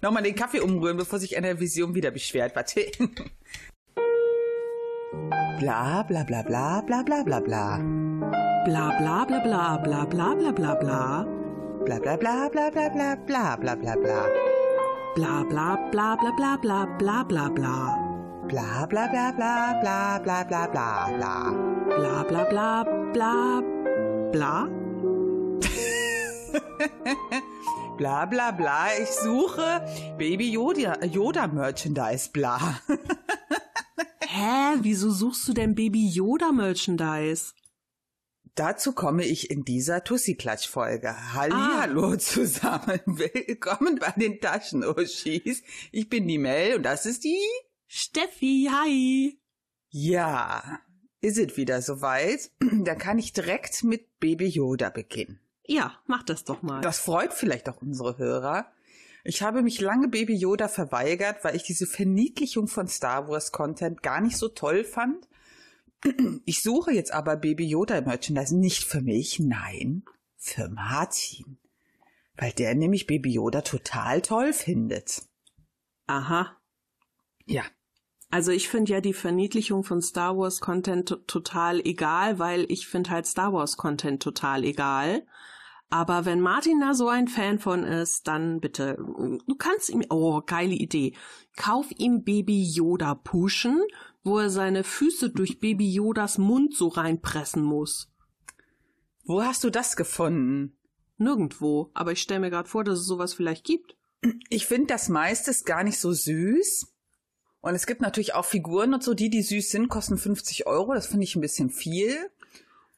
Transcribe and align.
Nochmal 0.00 0.22
den 0.22 0.34
Kaffee 0.34 0.60
umrühren, 0.60 0.96
bevor 0.96 1.18
sich 1.18 1.36
eine 1.36 1.58
Vision 1.60 1.94
wieder 1.94 2.10
beschwert. 2.10 2.54
Warte. 2.56 2.90
bla 5.60 6.02
bla 6.08 6.24
bla 6.24 6.42
bla 6.42 6.82
bla 6.86 7.02
bla 7.02 7.22
bla 7.22 7.40
bla. 7.40 7.78
Bla 8.64 8.96
bla 8.98 9.24
bla 9.26 9.38
bla 9.38 9.76
bla 9.82 10.06
bla 10.06 10.34
bla 10.34 10.52
bla 10.52 10.74
bla. 10.74 11.26
Bla 11.84 11.98
bla 11.98 12.16
bla 12.16 12.48
bla 12.50 12.70
bla 12.70 12.88
bla 12.90 13.16
bla 13.26 13.56
bla 13.56 13.74
bla 13.76 13.94
bla. 13.96 14.26
Bla 15.16 15.44
bla 15.50 15.76
bla 15.90 16.16
bla 16.16 16.36
bla 16.36 16.56
bla 16.62 16.86
bla 16.98 17.24
bla 17.24 17.48
bla. 17.50 17.76
Bla 18.48 18.86
bla 18.90 19.06
bla 19.12 19.32
bla 19.32 19.80
bla 19.80 20.18
bla 20.24 20.44
bla 20.44 20.66
bla 20.72 21.08
bla. 21.16 21.34
Bla 21.96 22.24
bla 22.28 22.44
bla 22.50 22.84
bla 23.12 23.34
bla. 24.32 24.68
Bla 28.00 28.24
bla 28.24 28.50
bla, 28.50 28.88
ich 28.98 29.10
suche 29.10 29.84
Baby 30.16 30.52
Yoda, 30.52 31.04
Yoda 31.04 31.46
Merchandise, 31.48 32.30
bla. 32.32 32.80
Hä, 34.26 34.78
wieso 34.80 35.10
suchst 35.10 35.46
du 35.46 35.52
denn 35.52 35.74
Baby 35.74 36.08
Yoda 36.08 36.50
Merchandise? 36.50 37.52
Dazu 38.54 38.94
komme 38.94 39.26
ich 39.26 39.50
in 39.50 39.66
dieser 39.66 40.02
Tussi-Klatsch-Folge. 40.02 41.34
Hallihallo 41.34 42.16
zusammen. 42.16 43.02
Willkommen 43.04 43.98
bei 43.98 44.14
den 44.16 44.40
Taschenuschis. 44.40 45.62
Ich 45.92 46.08
bin 46.08 46.26
die 46.26 46.38
Mel 46.38 46.76
und 46.76 46.84
das 46.84 47.04
ist 47.04 47.22
die... 47.24 47.36
Steffi, 47.86 48.70
hi. 48.72 49.38
Ja, 49.90 50.80
ist 51.20 51.36
es 51.36 51.54
wieder 51.58 51.82
soweit? 51.82 52.50
Dann 52.60 52.96
kann 52.96 53.18
ich 53.18 53.34
direkt 53.34 53.84
mit 53.84 54.18
Baby 54.20 54.46
Yoda 54.46 54.88
beginnen. 54.88 55.38
Ja, 55.70 55.92
mach 56.08 56.24
das 56.24 56.42
doch 56.42 56.62
mal. 56.62 56.80
Das 56.80 56.98
freut 56.98 57.32
vielleicht 57.32 57.68
auch 57.68 57.80
unsere 57.80 58.18
Hörer. 58.18 58.72
Ich 59.22 59.40
habe 59.40 59.62
mich 59.62 59.80
lange 59.80 60.08
Baby 60.08 60.34
Yoda 60.34 60.66
verweigert, 60.66 61.44
weil 61.44 61.54
ich 61.54 61.62
diese 61.62 61.86
Verniedlichung 61.86 62.66
von 62.66 62.88
Star 62.88 63.28
Wars 63.28 63.52
Content 63.52 64.02
gar 64.02 64.20
nicht 64.20 64.36
so 64.36 64.48
toll 64.48 64.82
fand. 64.82 65.28
Ich 66.44 66.62
suche 66.62 66.90
jetzt 66.90 67.12
aber 67.12 67.36
Baby 67.36 67.68
Yoda 67.68 68.00
Merchandise 68.00 68.56
nicht 68.56 68.82
für 68.82 69.00
mich, 69.00 69.38
nein, 69.38 70.02
für 70.36 70.68
Martin. 70.68 71.58
Weil 72.36 72.50
der 72.50 72.74
nämlich 72.74 73.06
Baby 73.06 73.34
Yoda 73.34 73.60
total 73.60 74.22
toll 74.22 74.52
findet. 74.52 75.22
Aha. 76.08 76.56
Ja. 77.46 77.62
Also 78.28 78.50
ich 78.50 78.68
finde 78.68 78.90
ja 78.90 79.00
die 79.00 79.14
Verniedlichung 79.14 79.84
von 79.84 80.02
Star 80.02 80.36
Wars 80.36 80.60
Content 80.60 81.16
total 81.28 81.78
egal, 81.78 82.40
weil 82.40 82.66
ich 82.72 82.88
finde 82.88 83.10
halt 83.10 83.26
Star 83.26 83.52
Wars 83.52 83.76
Content 83.76 84.20
total 84.20 84.64
egal. 84.64 85.24
Aber 85.90 86.24
wenn 86.24 86.40
Martin 86.40 86.80
da 86.80 86.94
so 86.94 87.08
ein 87.08 87.26
Fan 87.26 87.58
von 87.58 87.82
ist, 87.82 88.28
dann 88.28 88.60
bitte, 88.60 88.96
du 88.96 89.54
kannst 89.58 89.90
ihm, 89.90 90.04
oh, 90.08 90.40
geile 90.40 90.74
Idee. 90.74 91.14
Kauf 91.56 91.86
ihm 91.98 92.22
Baby 92.22 92.62
Yoda 92.62 93.16
Puschen, 93.16 93.82
wo 94.22 94.38
er 94.38 94.50
seine 94.50 94.84
Füße 94.84 95.30
durch 95.30 95.58
Baby 95.58 95.90
Yodas 95.90 96.38
Mund 96.38 96.76
so 96.76 96.86
reinpressen 96.86 97.64
muss. 97.64 98.08
Wo 99.24 99.42
hast 99.42 99.64
du 99.64 99.70
das 99.70 99.96
gefunden? 99.96 100.76
Nirgendwo, 101.18 101.90
aber 101.92 102.12
ich 102.12 102.22
stelle 102.22 102.40
mir 102.40 102.50
gerade 102.50 102.68
vor, 102.68 102.84
dass 102.84 103.00
es 103.00 103.06
sowas 103.06 103.34
vielleicht 103.34 103.64
gibt. 103.64 103.96
Ich 104.48 104.66
finde 104.66 104.86
das 104.86 105.08
meiste 105.08 105.50
ist 105.50 105.66
gar 105.66 105.82
nicht 105.82 105.98
so 105.98 106.12
süß. 106.12 106.86
Und 107.62 107.74
es 107.74 107.86
gibt 107.86 108.00
natürlich 108.00 108.34
auch 108.34 108.44
Figuren 108.44 108.94
und 108.94 109.02
so, 109.02 109.12
die, 109.12 109.28
die 109.28 109.42
süß 109.42 109.70
sind, 109.70 109.88
kosten 109.88 110.18
50 110.18 110.66
Euro. 110.66 110.94
Das 110.94 111.08
finde 111.08 111.24
ich 111.24 111.36
ein 111.36 111.42
bisschen 111.42 111.68
viel. 111.70 112.30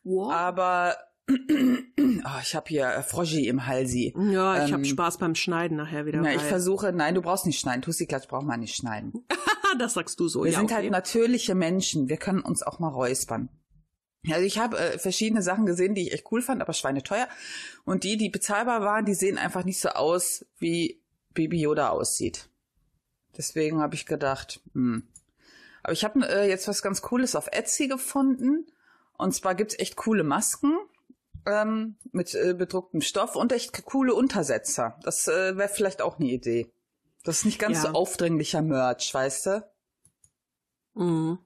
What? 0.05 0.33
Aber 0.33 0.97
oh, 1.29 2.39
ich 2.43 2.55
habe 2.55 2.69
hier 2.69 2.89
äh, 2.89 3.03
Froschi 3.03 3.47
im 3.47 3.67
Halsi. 3.67 4.15
Ja, 4.17 4.65
ich 4.65 4.69
Ähm, 4.71 4.75
habe 4.75 4.85
Spaß 4.85 5.19
beim 5.19 5.35
Schneiden 5.35 5.77
nachher 5.77 6.07
wieder. 6.07 6.21
Na, 6.21 6.35
ich 6.35 6.43
versuche, 6.43 6.93
nein, 6.93 7.15
du 7.15 7.23
brauchst 7.23 7.47
nicht 7.47 7.61
schneiden. 7.61 7.83
Tussi-Klatsch 7.83 8.29
braucht 8.29 8.47
man 8.47 8.61
nicht 8.61 8.75
schneiden. 8.75 9.13
das 9.79 9.95
sagst 9.95 10.19
du 10.19 10.29
so. 10.29 10.45
Wir 10.45 10.53
ja, 10.53 10.59
sind 10.59 10.67
okay. 10.67 10.75
halt 10.75 10.91
natürliche 10.91 11.55
Menschen. 11.55 12.09
Wir 12.09 12.17
können 12.17 12.41
uns 12.41 12.63
auch 12.63 12.79
mal 12.79 12.89
räuspern. 12.89 13.49
Also 14.31 14.45
ich 14.45 14.59
habe 14.59 14.79
äh, 14.79 14.99
verschiedene 14.99 15.43
Sachen 15.43 15.67
gesehen, 15.67 15.95
die 15.95 16.03
ich 16.03 16.13
echt 16.13 16.31
cool 16.31 16.43
fand, 16.43 16.61
aber 16.61 16.73
schweineteuer. 16.73 17.29
Und 17.85 18.05
die, 18.05 18.17
die 18.17 18.29
bezahlbar 18.29 18.81
waren, 18.83 19.05
die 19.05 19.15
sehen 19.15 19.39
einfach 19.39 19.65
nicht 19.65 19.81
so 19.81 19.91
aus, 19.91 20.45
wie 20.59 21.03
Baby 21.35 21.61
Yoda 21.61 21.89
aussieht. 21.89 22.49
Deswegen 23.37 23.81
habe 23.81 23.95
ich 23.95 24.07
gedacht, 24.07 24.61
hm. 24.75 25.09
Aber 25.83 25.93
ich 25.93 26.05
habe 26.05 26.25
äh, 26.29 26.49
jetzt 26.49 26.69
was 26.69 26.83
ganz 26.83 27.03
Cooles 27.03 27.35
auf 27.35 27.49
Etsy 27.51 27.89
gefunden. 27.89 28.67
Und 29.19 29.35
zwar 29.35 29.57
gibt's 29.57 29.79
echt 29.79 29.97
coole 29.97 30.23
Masken 30.23 30.77
ähm, 31.47 31.97
mit 32.13 32.35
äh, 32.35 32.55
bedrucktem 32.55 33.01
Stoff 33.01 33.37
und 33.37 33.53
echt 33.53 33.85
coole 33.85 34.15
Untersetzer. 34.15 34.99
Das 35.03 35.29
äh, 35.29 35.57
wäre 35.57 35.69
vielleicht 35.69 36.03
auch 36.03 36.19
eine 36.19 36.29
Idee. 36.31 36.71
Das 37.25 37.39
ist 37.39 37.45
nicht 37.45 37.59
ganz 37.59 37.83
Ja. 37.83 37.91
so 37.91 37.97
aufdringlicher 37.97 38.63
Merch, 38.63 39.13
weißt 39.13 39.47
du? 39.47 39.71
Mhm. 40.95 41.39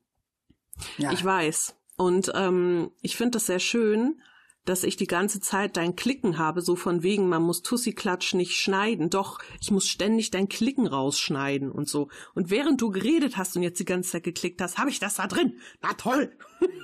Ja. 0.99 1.13
Ich 1.13 1.25
weiß. 1.25 1.75
Und 1.97 2.31
ähm, 2.35 2.91
ich 3.01 3.17
finde 3.17 3.33
das 3.33 3.47
sehr 3.47 3.59
schön, 3.59 4.21
dass 4.67 4.83
ich 4.83 4.97
die 4.97 5.07
ganze 5.07 5.41
Zeit 5.41 5.77
dein 5.77 5.97
Klicken 5.97 6.39
habe, 6.39 6.61
so 6.61 6.77
von 6.77 7.03
wegen, 7.03 7.29
man 7.29 7.43
muss 7.43 7.63
Tussi-Klatsch 7.63 8.35
nicht 8.35 8.57
schneiden. 8.57 9.09
Doch, 9.09 9.39
ich 9.61 9.71
muss 9.71 9.89
ständig 9.89 10.31
dein 10.31 10.49
Klicken 10.49 10.87
rausschneiden 10.87 11.71
und 11.71 11.89
so. 11.89 12.09
Und 12.35 12.51
während 12.51 12.81
du 12.81 12.91
geredet 12.91 13.37
hast 13.37 13.57
und 13.57 13.63
jetzt 13.63 13.79
die 13.79 13.85
ganze 13.85 14.11
Zeit 14.11 14.25
geklickt 14.25 14.61
hast, 14.61 14.77
habe 14.77 14.91
ich 14.91 14.99
das 14.99 15.15
da 15.15 15.29
drin. 15.29 15.59
Na 15.83 15.95
toll. 15.95 16.37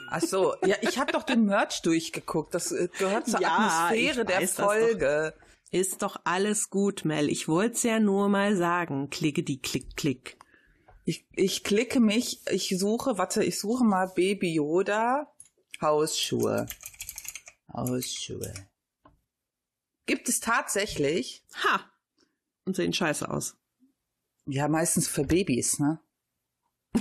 Ach 0.09 0.23
so, 0.23 0.55
ja, 0.65 0.77
ich 0.81 0.99
habe 0.99 1.13
doch 1.13 1.25
den 1.25 1.45
Merch 1.45 1.83
durchgeguckt. 1.83 2.55
Das 2.55 2.73
äh, 2.73 2.89
gehört 2.99 3.27
zur 3.27 3.41
Ja, 3.41 3.57
Atmosphäre 3.59 4.25
der 4.25 4.47
Folge. 4.49 5.35
Ist 5.73 6.03
doch 6.03 6.17
alles 6.25 6.71
gut, 6.71 7.05
Mel. 7.05 7.29
Ich 7.29 7.49
wollt's 7.49 7.83
ja 7.83 7.99
nur 7.99 8.29
mal 8.29 8.57
sagen. 8.57 9.11
Klicke 9.11 9.43
die 9.43 9.61
Klick, 9.61 9.97
Klick. 9.97 10.37
Ich, 11.05 11.27
ich 11.35 11.65
klicke 11.65 11.99
mich, 11.99 12.41
ich 12.51 12.79
suche, 12.79 13.19
warte, 13.19 13.43
ich 13.43 13.59
suche 13.59 13.83
mal 13.83 14.07
Baby 14.15 14.55
Yoda 14.55 15.33
Hausschuhe. 15.81 16.67
Hausschuhe. 17.73 18.53
Gibt 20.07 20.29
es 20.29 20.41
tatsächlich? 20.41 21.45
Ha! 21.65 21.89
Und 22.65 22.75
sehen 22.77 22.93
scheiße 22.93 23.29
aus. 23.31 23.57
Ja, 24.47 24.69
meistens 24.69 25.09
für 25.09 25.25
Babys, 25.25 25.79
ne? 25.79 26.01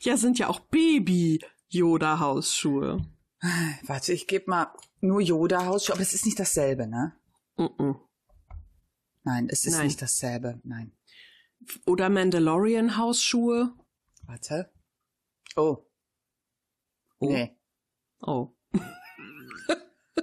Ja, 0.00 0.16
sind 0.16 0.38
ja 0.38 0.48
auch 0.48 0.60
Baby-Yoda-Hausschuhe. 0.60 3.04
Warte, 3.82 4.12
ich 4.12 4.28
gebe 4.28 4.50
mal 4.50 4.72
nur 5.00 5.20
Yoda 5.20 5.66
Hausschuhe, 5.66 5.94
aber 5.94 6.02
es 6.02 6.14
ist 6.14 6.26
nicht 6.26 6.38
dasselbe, 6.38 6.86
ne? 6.86 7.16
Mm-mm. 7.56 7.98
Nein, 9.24 9.48
es 9.50 9.64
ist 9.64 9.74
Nein. 9.74 9.86
nicht 9.86 10.00
dasselbe. 10.02 10.60
Nein. 10.64 10.96
Oder 11.86 12.08
Mandalorian-Hausschuhe. 12.08 13.72
Warte. 14.22 14.72
Oh. 15.56 15.86
Oh. 17.18 17.30
Nee. 17.30 17.56
Oh. 18.20 18.54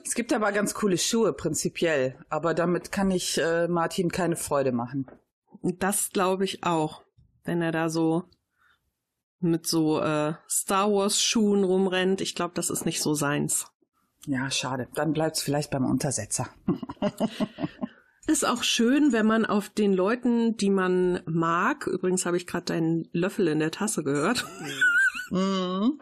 Es 0.06 0.14
gibt 0.14 0.32
aber 0.34 0.52
ganz 0.52 0.76
coole 0.76 1.00
Schuhe, 1.00 1.34
prinzipiell. 1.34 2.24
Aber 2.30 2.54
damit 2.54 2.92
kann 2.92 3.10
ich 3.10 3.40
äh, 3.40 3.68
Martin 3.68 4.12
keine 4.12 4.36
Freude 4.36 4.72
machen. 4.72 5.08
Das 5.64 6.12
glaube 6.12 6.46
ich 6.46 6.64
auch. 6.64 7.04
Wenn 7.44 7.64
er 7.64 7.72
da 7.72 7.90
so 7.90 8.24
mit 9.40 9.66
so 9.66 10.00
äh, 10.00 10.34
Star 10.48 10.92
Wars 10.92 11.22
Schuhen 11.22 11.64
rumrennt. 11.64 12.22
Ich 12.22 12.36
glaube, 12.36 12.54
das 12.54 12.70
ist 12.70 12.86
nicht 12.86 13.02
so 13.02 13.14
seins. 13.14 13.68
Ja, 14.26 14.52
schade. 14.52 14.88
Dann 14.96 15.14
bleibt's 15.14 15.42
vielleicht 15.42 15.72
beim 15.72 15.86
Untersetzer. 15.86 16.50
Ist 18.28 18.46
auch 18.46 18.62
schön, 18.62 19.12
wenn 19.12 19.26
man 19.26 19.46
auf 19.46 19.70
den 19.70 19.92
Leuten, 19.92 20.56
die 20.56 20.70
man 20.70 21.22
mag, 21.26 21.88
übrigens 21.88 22.28
habe 22.28 22.38
ich 22.38 22.46
gerade 22.46 22.66
deinen 22.66 23.10
Löffel 23.12 23.48
in 23.48 23.58
der 23.60 23.72
Tasse 23.72 24.04
gehört, 24.04 24.46
Mhm. 25.32 26.00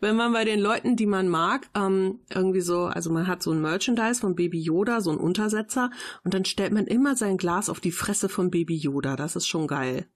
Wenn 0.00 0.16
man 0.16 0.32
bei 0.32 0.44
den 0.44 0.60
Leuten, 0.60 0.96
die 0.96 1.06
man 1.06 1.28
mag, 1.28 1.68
ähm, 1.74 2.20
irgendwie 2.30 2.60
so, 2.60 2.84
also 2.84 3.10
man 3.10 3.26
hat 3.26 3.42
so 3.42 3.52
ein 3.52 3.60
Merchandise 3.60 4.20
von 4.20 4.34
Baby 4.34 4.60
Yoda, 4.60 5.00
so 5.00 5.10
ein 5.10 5.18
Untersetzer, 5.18 5.90
und 6.24 6.34
dann 6.34 6.44
stellt 6.44 6.72
man 6.72 6.86
immer 6.86 7.16
sein 7.16 7.36
Glas 7.36 7.68
auf 7.68 7.80
die 7.80 7.92
Fresse 7.92 8.28
von 8.28 8.50
Baby 8.50 8.76
Yoda. 8.76 9.16
Das 9.16 9.36
ist 9.36 9.46
schon 9.46 9.66
geil. 9.66 10.06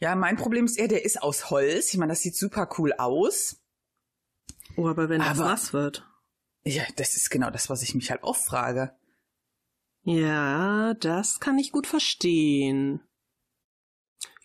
Ja, 0.00 0.14
mein 0.14 0.36
Problem 0.36 0.64
ist 0.64 0.78
eher, 0.78 0.88
der 0.88 1.04
ist 1.04 1.22
aus 1.22 1.50
Holz. 1.50 1.92
Ich 1.92 1.98
meine, 1.98 2.12
das 2.12 2.20
sieht 2.22 2.36
super 2.36 2.68
cool 2.78 2.92
aus. 2.94 3.60
Oh, 4.76 4.88
aber 4.88 5.08
wenn 5.08 5.20
das 5.20 5.38
Aber- 5.38 5.50
nass 5.50 5.72
wird. 5.72 6.06
Ja, 6.64 6.82
das 6.96 7.14
ist 7.14 7.30
genau 7.30 7.50
das, 7.50 7.68
was 7.68 7.82
ich 7.82 7.94
mich 7.94 8.10
halt 8.10 8.22
oft 8.22 8.44
frage. 8.44 8.96
Ja, 10.02 10.94
das 10.94 11.38
kann 11.40 11.58
ich 11.58 11.72
gut 11.72 11.86
verstehen. 11.86 13.00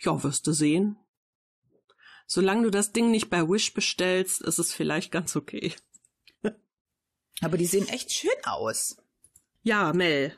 Ja, 0.02 0.22
wirst 0.24 0.46
du 0.48 0.52
sehen. 0.54 0.98
Solange 2.32 2.62
du 2.62 2.70
das 2.70 2.92
Ding 2.92 3.10
nicht 3.10 3.32
bei 3.32 3.50
Wish 3.50 3.74
bestellst, 3.74 4.42
ist 4.42 4.60
es 4.60 4.72
vielleicht 4.72 5.12
ganz 5.12 5.36
okay. 5.36 5.74
Aber 7.42 7.58
die 7.58 7.66
sehen 7.66 7.88
echt 7.88 8.12
schön 8.12 8.30
aus. 8.44 8.98
Ja, 9.64 9.94
Mel, 9.94 10.36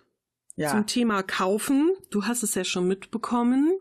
Ja, 0.55 0.69
zum 0.71 0.88
Thema 0.88 1.21
kaufen. 1.21 1.91
Du 2.09 2.25
hast 2.25 2.43
es 2.43 2.55
ja 2.55 2.63
schon 2.63 2.88
mitbekommen. 2.88 3.77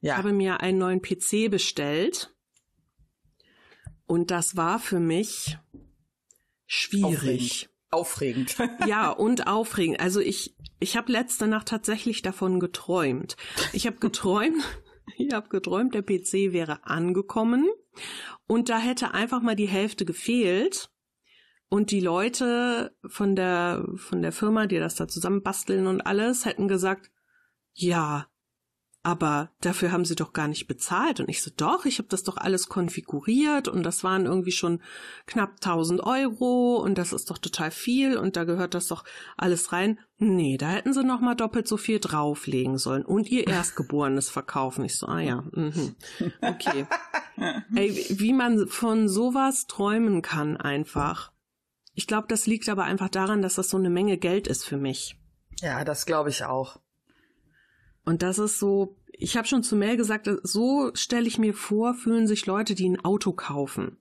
Ich 0.00 0.08
ja. 0.08 0.16
habe 0.16 0.32
mir 0.32 0.60
einen 0.60 0.78
neuen 0.78 1.02
PC 1.02 1.50
bestellt. 1.50 2.34
Und 4.06 4.30
das 4.30 4.56
war 4.56 4.78
für 4.78 4.98
mich 4.98 5.58
schwierig. 6.66 7.68
aufregend. 7.90 8.56
ja, 8.86 9.10
und 9.10 9.46
aufregend. 9.46 10.00
Also 10.00 10.20
ich, 10.20 10.56
ich 10.80 10.96
habe 10.96 11.12
letzte 11.12 11.46
Nacht 11.46 11.68
tatsächlich 11.68 12.22
davon 12.22 12.60
geträumt. 12.60 13.36
Ich 13.74 13.86
habe 13.86 13.98
geträumt, 13.98 14.64
ich 15.16 15.32
habe 15.32 15.48
geträumt, 15.48 15.94
der 15.94 16.02
PC 16.02 16.52
wäre 16.52 16.86
angekommen 16.86 17.68
und 18.46 18.68
da 18.68 18.78
hätte 18.78 19.14
einfach 19.14 19.42
mal 19.42 19.56
die 19.56 19.68
Hälfte 19.68 20.04
gefehlt. 20.04 20.88
Und 21.68 21.90
die 21.90 22.00
Leute 22.00 22.94
von 23.06 23.34
der, 23.34 23.86
von 23.96 24.20
der 24.20 24.32
Firma, 24.32 24.66
die 24.66 24.78
das 24.78 24.94
da 24.96 25.08
zusammenbasteln 25.08 25.86
und 25.86 26.02
alles, 26.02 26.44
hätten 26.44 26.68
gesagt, 26.68 27.10
ja, 27.72 28.26
aber 29.04 29.50
dafür 29.60 29.90
haben 29.90 30.04
sie 30.04 30.14
doch 30.14 30.32
gar 30.32 30.46
nicht 30.46 30.68
bezahlt. 30.68 31.18
Und 31.18 31.28
ich 31.28 31.42
so, 31.42 31.50
doch, 31.56 31.84
ich 31.86 31.98
habe 31.98 32.08
das 32.08 32.22
doch 32.22 32.36
alles 32.36 32.68
konfiguriert 32.68 33.66
und 33.66 33.82
das 33.82 34.04
waren 34.04 34.26
irgendwie 34.26 34.52
schon 34.52 34.80
knapp 35.26 35.54
1000 35.56 36.02
Euro 36.04 36.76
und 36.76 36.98
das 36.98 37.12
ist 37.12 37.28
doch 37.30 37.38
total 37.38 37.72
viel 37.72 38.16
und 38.16 38.36
da 38.36 38.44
gehört 38.44 38.74
das 38.74 38.86
doch 38.86 39.04
alles 39.36 39.72
rein. 39.72 39.98
Nee, 40.18 40.56
da 40.56 40.68
hätten 40.68 40.92
sie 40.92 41.02
noch 41.02 41.20
mal 41.20 41.34
doppelt 41.34 41.66
so 41.66 41.76
viel 41.76 41.98
drauflegen 41.98 42.78
sollen 42.78 43.04
und 43.04 43.28
ihr 43.28 43.48
Erstgeborenes 43.48 44.30
verkaufen. 44.30 44.84
Ich 44.84 44.96
so, 44.96 45.08
ah 45.08 45.20
ja, 45.20 45.42
mhm. 45.50 45.96
okay. 46.40 46.86
Ey, 47.74 48.06
wie 48.10 48.32
man 48.32 48.68
von 48.68 49.08
sowas 49.08 49.66
träumen 49.66 50.22
kann 50.22 50.56
einfach. 50.56 51.32
Ich 51.94 52.06
glaube, 52.06 52.28
das 52.28 52.46
liegt 52.46 52.68
aber 52.68 52.84
einfach 52.84 53.08
daran, 53.08 53.42
dass 53.42 53.56
das 53.56 53.68
so 53.68 53.76
eine 53.76 53.90
Menge 53.90 54.16
Geld 54.16 54.46
ist 54.46 54.64
für 54.64 54.76
mich. 54.76 55.18
Ja, 55.60 55.84
das 55.84 56.06
glaube 56.06 56.30
ich 56.30 56.44
auch. 56.44 56.78
Und 58.04 58.22
das 58.22 58.38
ist 58.38 58.58
so, 58.58 58.96
ich 59.12 59.36
habe 59.36 59.46
schon 59.46 59.62
zu 59.62 59.76
Mel 59.76 59.96
gesagt, 59.96 60.28
so 60.42 60.90
stelle 60.94 61.28
ich 61.28 61.38
mir 61.38 61.54
vor, 61.54 61.94
fühlen 61.94 62.26
sich 62.26 62.46
Leute, 62.46 62.74
die 62.74 62.88
ein 62.88 63.04
Auto 63.04 63.32
kaufen. 63.32 63.98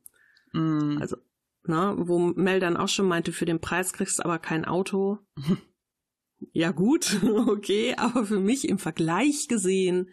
Mm. 0.53 0.97
Also, 0.99 1.17
na, 1.63 1.95
wo 1.97 2.19
Mel 2.19 2.59
dann 2.59 2.77
auch 2.77 2.87
schon 2.87 3.07
meinte, 3.07 3.31
für 3.31 3.45
den 3.45 3.61
Preis 3.61 3.93
kriegst 3.93 4.19
du 4.19 4.25
aber 4.25 4.39
kein 4.39 4.65
Auto. 4.65 5.19
ja 6.51 6.71
gut, 6.71 7.21
okay, 7.47 7.95
aber 7.97 8.25
für 8.25 8.39
mich 8.39 8.67
im 8.67 8.79
Vergleich 8.79 9.47
gesehen 9.47 10.09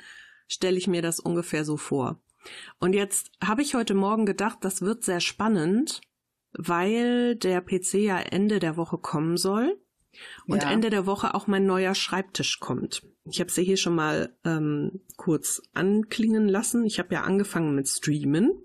stelle 0.46 0.76
ich 0.76 0.88
mir 0.88 1.02
das 1.02 1.20
ungefähr 1.20 1.64
so 1.64 1.76
vor. 1.76 2.20
Und 2.78 2.94
jetzt 2.94 3.30
habe 3.42 3.62
ich 3.62 3.74
heute 3.74 3.94
Morgen 3.94 4.26
gedacht, 4.26 4.58
das 4.62 4.82
wird 4.82 5.04
sehr 5.04 5.20
spannend, 5.20 6.00
weil 6.52 7.36
der 7.36 7.60
PC 7.60 7.94
ja 7.94 8.18
Ende 8.18 8.58
der 8.58 8.76
Woche 8.76 8.98
kommen 8.98 9.36
soll 9.36 9.78
und 10.46 10.62
ja. 10.62 10.70
Ende 10.70 10.90
der 10.90 11.06
Woche 11.06 11.34
auch 11.34 11.46
mein 11.46 11.66
neuer 11.66 11.94
Schreibtisch 11.94 12.60
kommt. 12.60 13.02
Ich 13.30 13.40
habe 13.40 13.50
es 13.50 13.56
ja 13.56 13.62
hier 13.62 13.76
schon 13.76 13.94
mal 13.94 14.34
ähm, 14.44 15.00
kurz 15.16 15.62
anklingen 15.74 16.48
lassen. 16.48 16.84
Ich 16.84 16.98
habe 16.98 17.14
ja 17.14 17.22
angefangen 17.22 17.74
mit 17.74 17.88
Streamen. 17.88 18.64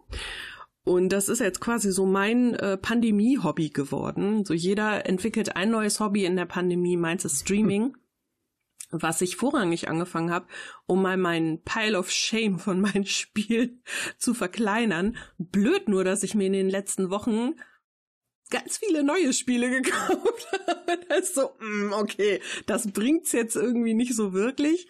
Und 0.86 1.10
das 1.10 1.30
ist 1.30 1.40
jetzt 1.40 1.62
quasi 1.62 1.92
so 1.92 2.06
mein 2.06 2.56
äh, 2.56 2.78
Pandemie-Hobby 2.78 3.70
geworden. 3.70 4.44
So 4.46 4.54
jeder 4.54 5.06
entwickelt 5.06 5.56
ein 5.56 5.72
neues 5.72 6.00
Hobby 6.00 6.26
in 6.26 6.36
der 6.36 6.46
Pandemie, 6.46 6.98
meins 6.98 7.24
ist 7.26 7.42
Streaming. 7.42 7.96
Was 8.92 9.22
ich 9.22 9.38
vorrangig 9.38 9.88
angefangen 9.88 10.30
habe, 10.30 10.46
um 10.86 11.02
mal 11.02 11.18
meinen 11.18 11.64
Pile 11.64 11.98
of 11.98 12.12
Shame 12.12 12.60
von 12.60 12.80
meinem 12.80 13.06
Spiel 13.06 13.82
zu 14.18 14.34
verkleinern. 14.34 15.16
Blöd 15.38 15.88
nur, 15.88 16.04
dass 16.04 16.24
ich 16.24 16.36
mir 16.36 16.48
in 16.48 16.54
den 16.54 16.70
letzten 16.70 17.10
Wochen 17.10 17.56
ganz 18.50 18.78
viele 18.78 19.04
neue 19.04 19.34
Spiele 19.34 19.70
gekauft. 19.82 20.48
ist 20.88 21.03
so, 21.26 21.52
mm, 21.60 21.94
okay, 21.94 22.40
das 22.66 22.92
bringt's 22.92 23.32
jetzt 23.32 23.56
irgendwie 23.56 23.94
nicht 23.94 24.16
so 24.16 24.34
wirklich. 24.34 24.88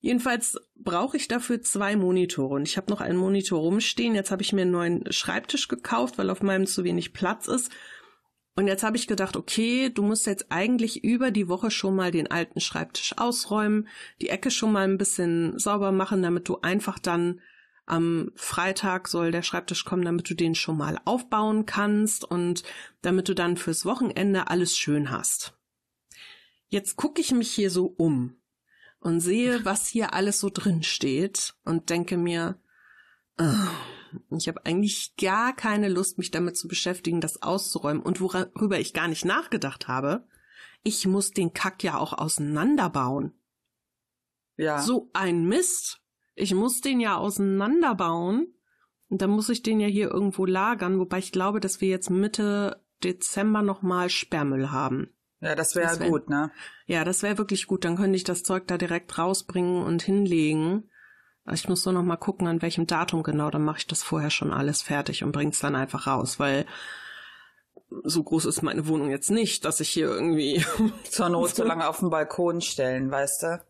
Jedenfalls 0.00 0.58
brauche 0.76 1.16
ich 1.16 1.26
dafür 1.26 1.62
zwei 1.62 1.96
Monitore 1.96 2.54
und 2.54 2.68
ich 2.68 2.76
habe 2.76 2.90
noch 2.90 3.00
einen 3.00 3.18
Monitor 3.18 3.58
rumstehen. 3.58 4.14
Jetzt 4.14 4.30
habe 4.30 4.42
ich 4.42 4.52
mir 4.52 4.62
einen 4.62 4.70
neuen 4.70 5.12
Schreibtisch 5.12 5.68
gekauft, 5.68 6.18
weil 6.18 6.30
auf 6.30 6.42
meinem 6.42 6.66
zu 6.66 6.84
wenig 6.84 7.12
Platz 7.12 7.48
ist. 7.48 7.72
Und 8.54 8.68
jetzt 8.68 8.82
habe 8.82 8.96
ich 8.96 9.06
gedacht, 9.06 9.36
okay, 9.36 9.90
du 9.90 10.02
musst 10.02 10.26
jetzt 10.26 10.46
eigentlich 10.50 11.04
über 11.04 11.30
die 11.30 11.48
Woche 11.48 11.70
schon 11.70 11.94
mal 11.94 12.10
den 12.10 12.30
alten 12.30 12.60
Schreibtisch 12.60 13.14
ausräumen, 13.18 13.88
die 14.20 14.30
Ecke 14.30 14.50
schon 14.50 14.72
mal 14.72 14.84
ein 14.84 14.96
bisschen 14.96 15.58
sauber 15.58 15.92
machen, 15.92 16.22
damit 16.22 16.48
du 16.48 16.60
einfach 16.62 16.98
dann 16.98 17.40
am 17.84 18.32
Freitag 18.34 19.08
soll 19.08 19.30
der 19.30 19.42
Schreibtisch 19.42 19.84
kommen, 19.84 20.04
damit 20.04 20.28
du 20.28 20.34
den 20.34 20.54
schon 20.54 20.76
mal 20.76 20.98
aufbauen 21.04 21.66
kannst 21.66 22.24
und 22.24 22.62
damit 23.02 23.28
du 23.28 23.34
dann 23.34 23.56
fürs 23.56 23.84
Wochenende 23.84 24.48
alles 24.48 24.76
schön 24.76 25.10
hast. 25.10 25.55
Jetzt 26.68 26.96
gucke 26.96 27.20
ich 27.20 27.32
mich 27.32 27.50
hier 27.50 27.70
so 27.70 27.86
um 27.86 28.36
und 28.98 29.20
sehe, 29.20 29.64
was 29.64 29.86
hier 29.86 30.14
alles 30.14 30.40
so 30.40 30.50
drin 30.52 30.82
steht 30.82 31.54
und 31.64 31.90
denke 31.90 32.16
mir, 32.16 32.60
oh, 33.38 34.34
ich 34.36 34.48
habe 34.48 34.64
eigentlich 34.64 35.16
gar 35.16 35.54
keine 35.54 35.88
Lust, 35.88 36.18
mich 36.18 36.30
damit 36.30 36.56
zu 36.56 36.68
beschäftigen, 36.68 37.20
das 37.20 37.42
auszuräumen 37.42 38.02
und 38.02 38.20
worüber 38.20 38.80
ich 38.80 38.94
gar 38.94 39.08
nicht 39.08 39.24
nachgedacht 39.24 39.88
habe, 39.88 40.26
ich 40.82 41.06
muss 41.06 41.30
den 41.30 41.52
Kack 41.52 41.82
ja 41.82 41.98
auch 41.98 42.12
auseinanderbauen. 42.12 43.32
Ja. 44.56 44.80
So 44.80 45.10
ein 45.12 45.46
Mist. 45.46 46.00
Ich 46.34 46.54
muss 46.54 46.80
den 46.80 47.00
ja 47.00 47.16
auseinanderbauen. 47.16 48.54
Und 49.08 49.22
dann 49.22 49.30
muss 49.30 49.48
ich 49.48 49.62
den 49.62 49.80
ja 49.80 49.86
hier 49.86 50.10
irgendwo 50.10 50.46
lagern, 50.46 50.98
wobei 50.98 51.18
ich 51.18 51.32
glaube, 51.32 51.60
dass 51.60 51.80
wir 51.80 51.88
jetzt 51.88 52.10
Mitte 52.10 52.84
Dezember 53.04 53.62
nochmal 53.62 54.10
Sperrmüll 54.10 54.70
haben. 54.70 55.15
Ja, 55.40 55.54
das 55.54 55.74
wäre 55.74 56.00
wär, 56.00 56.08
gut, 56.08 56.28
ne? 56.30 56.50
Ja, 56.86 57.04
das 57.04 57.22
wäre 57.22 57.38
wirklich 57.38 57.66
gut. 57.66 57.84
Dann 57.84 57.96
könnte 57.96 58.16
ich 58.16 58.24
das 58.24 58.42
Zeug 58.42 58.66
da 58.66 58.78
direkt 58.78 59.18
rausbringen 59.18 59.82
und 59.84 60.02
hinlegen. 60.02 60.90
Ich 61.52 61.68
muss 61.68 61.84
nur 61.84 61.94
noch 61.94 62.02
mal 62.02 62.16
gucken, 62.16 62.48
an 62.48 62.62
welchem 62.62 62.86
Datum 62.86 63.22
genau. 63.22 63.50
Dann 63.50 63.64
mache 63.64 63.78
ich 63.78 63.86
das 63.86 64.02
vorher 64.02 64.30
schon 64.30 64.52
alles 64.52 64.82
fertig 64.82 65.22
und 65.22 65.32
bring's 65.32 65.60
dann 65.60 65.76
einfach 65.76 66.06
raus, 66.06 66.40
weil 66.40 66.66
so 68.02 68.22
groß 68.22 68.46
ist 68.46 68.62
meine 68.62 68.88
Wohnung 68.88 69.10
jetzt 69.10 69.30
nicht, 69.30 69.64
dass 69.64 69.80
ich 69.80 69.90
hier 69.90 70.08
irgendwie 70.08 70.64
zur 71.04 71.28
Not 71.28 71.54
so 71.54 71.64
lange 71.64 71.88
auf 71.88 72.00
den 72.00 72.10
Balkon 72.10 72.60
stellen, 72.60 73.10
weißt 73.10 73.42
du? 73.42 73.64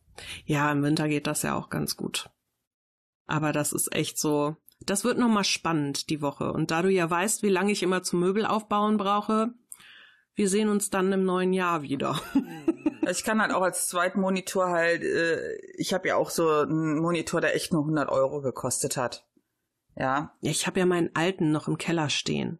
Ja, 0.45 0.71
im 0.73 0.83
Winter 0.83 1.09
geht 1.09 1.27
das 1.27 1.43
ja 1.43 1.55
auch 1.55 1.69
ganz 1.69 1.97
gut. 1.97 2.31
Aber 3.27 3.53
das 3.53 3.73
ist 3.73 3.95
echt 3.95 4.19
so, 4.19 4.57
das 4.81 5.05
wird 5.05 5.19
nochmal 5.19 5.45
spannend 5.45 6.09
die 6.11 6.23
Woche. 6.23 6.53
Und 6.53 6.71
da 6.71 6.83
du 6.83 6.89
ja 6.89 7.11
weißt, 7.11 7.43
wie 7.43 7.51
lange 7.51 7.73
ich 7.73 7.83
immer 7.83 8.03
zum 8.03 8.21
Möbel 8.21 8.47
aufbauen 8.47 8.97
brauche, 8.97 9.53
wir 10.37 10.49
sehen 10.49 10.69
uns 10.69 10.91
dann 10.91 11.13
im 11.13 11.25
neuen 11.25 11.53
Jahr 11.53 11.83
wieder. 11.83 12.21
ich 13.11 13.25
kann 13.25 13.41
halt 13.41 13.53
auch 13.53 13.63
als 13.63 13.89
zweiten 13.89 14.21
Monitor 14.21 14.69
halt, 14.69 15.03
äh, 15.03 15.57
ich 15.77 15.93
habe 15.93 16.09
ja 16.09 16.17
auch 16.17 16.31
so 16.31 16.49
einen 16.49 16.99
Monitor, 16.99 17.41
der 17.41 17.57
echt 17.57 17.73
nur 17.73 17.83
100 17.83 18.09
Euro 18.11 18.43
gekostet 18.43 18.97
hat. 18.97 19.27
Ja. 19.97 20.35
Ja, 20.41 20.51
ich 20.51 20.67
habe 20.67 20.79
ja 20.79 20.87
meinen 20.87 21.11
alten 21.15 21.51
noch 21.51 21.69
im 21.69 21.79
Keller 21.79 22.11
stehen. 22.11 22.59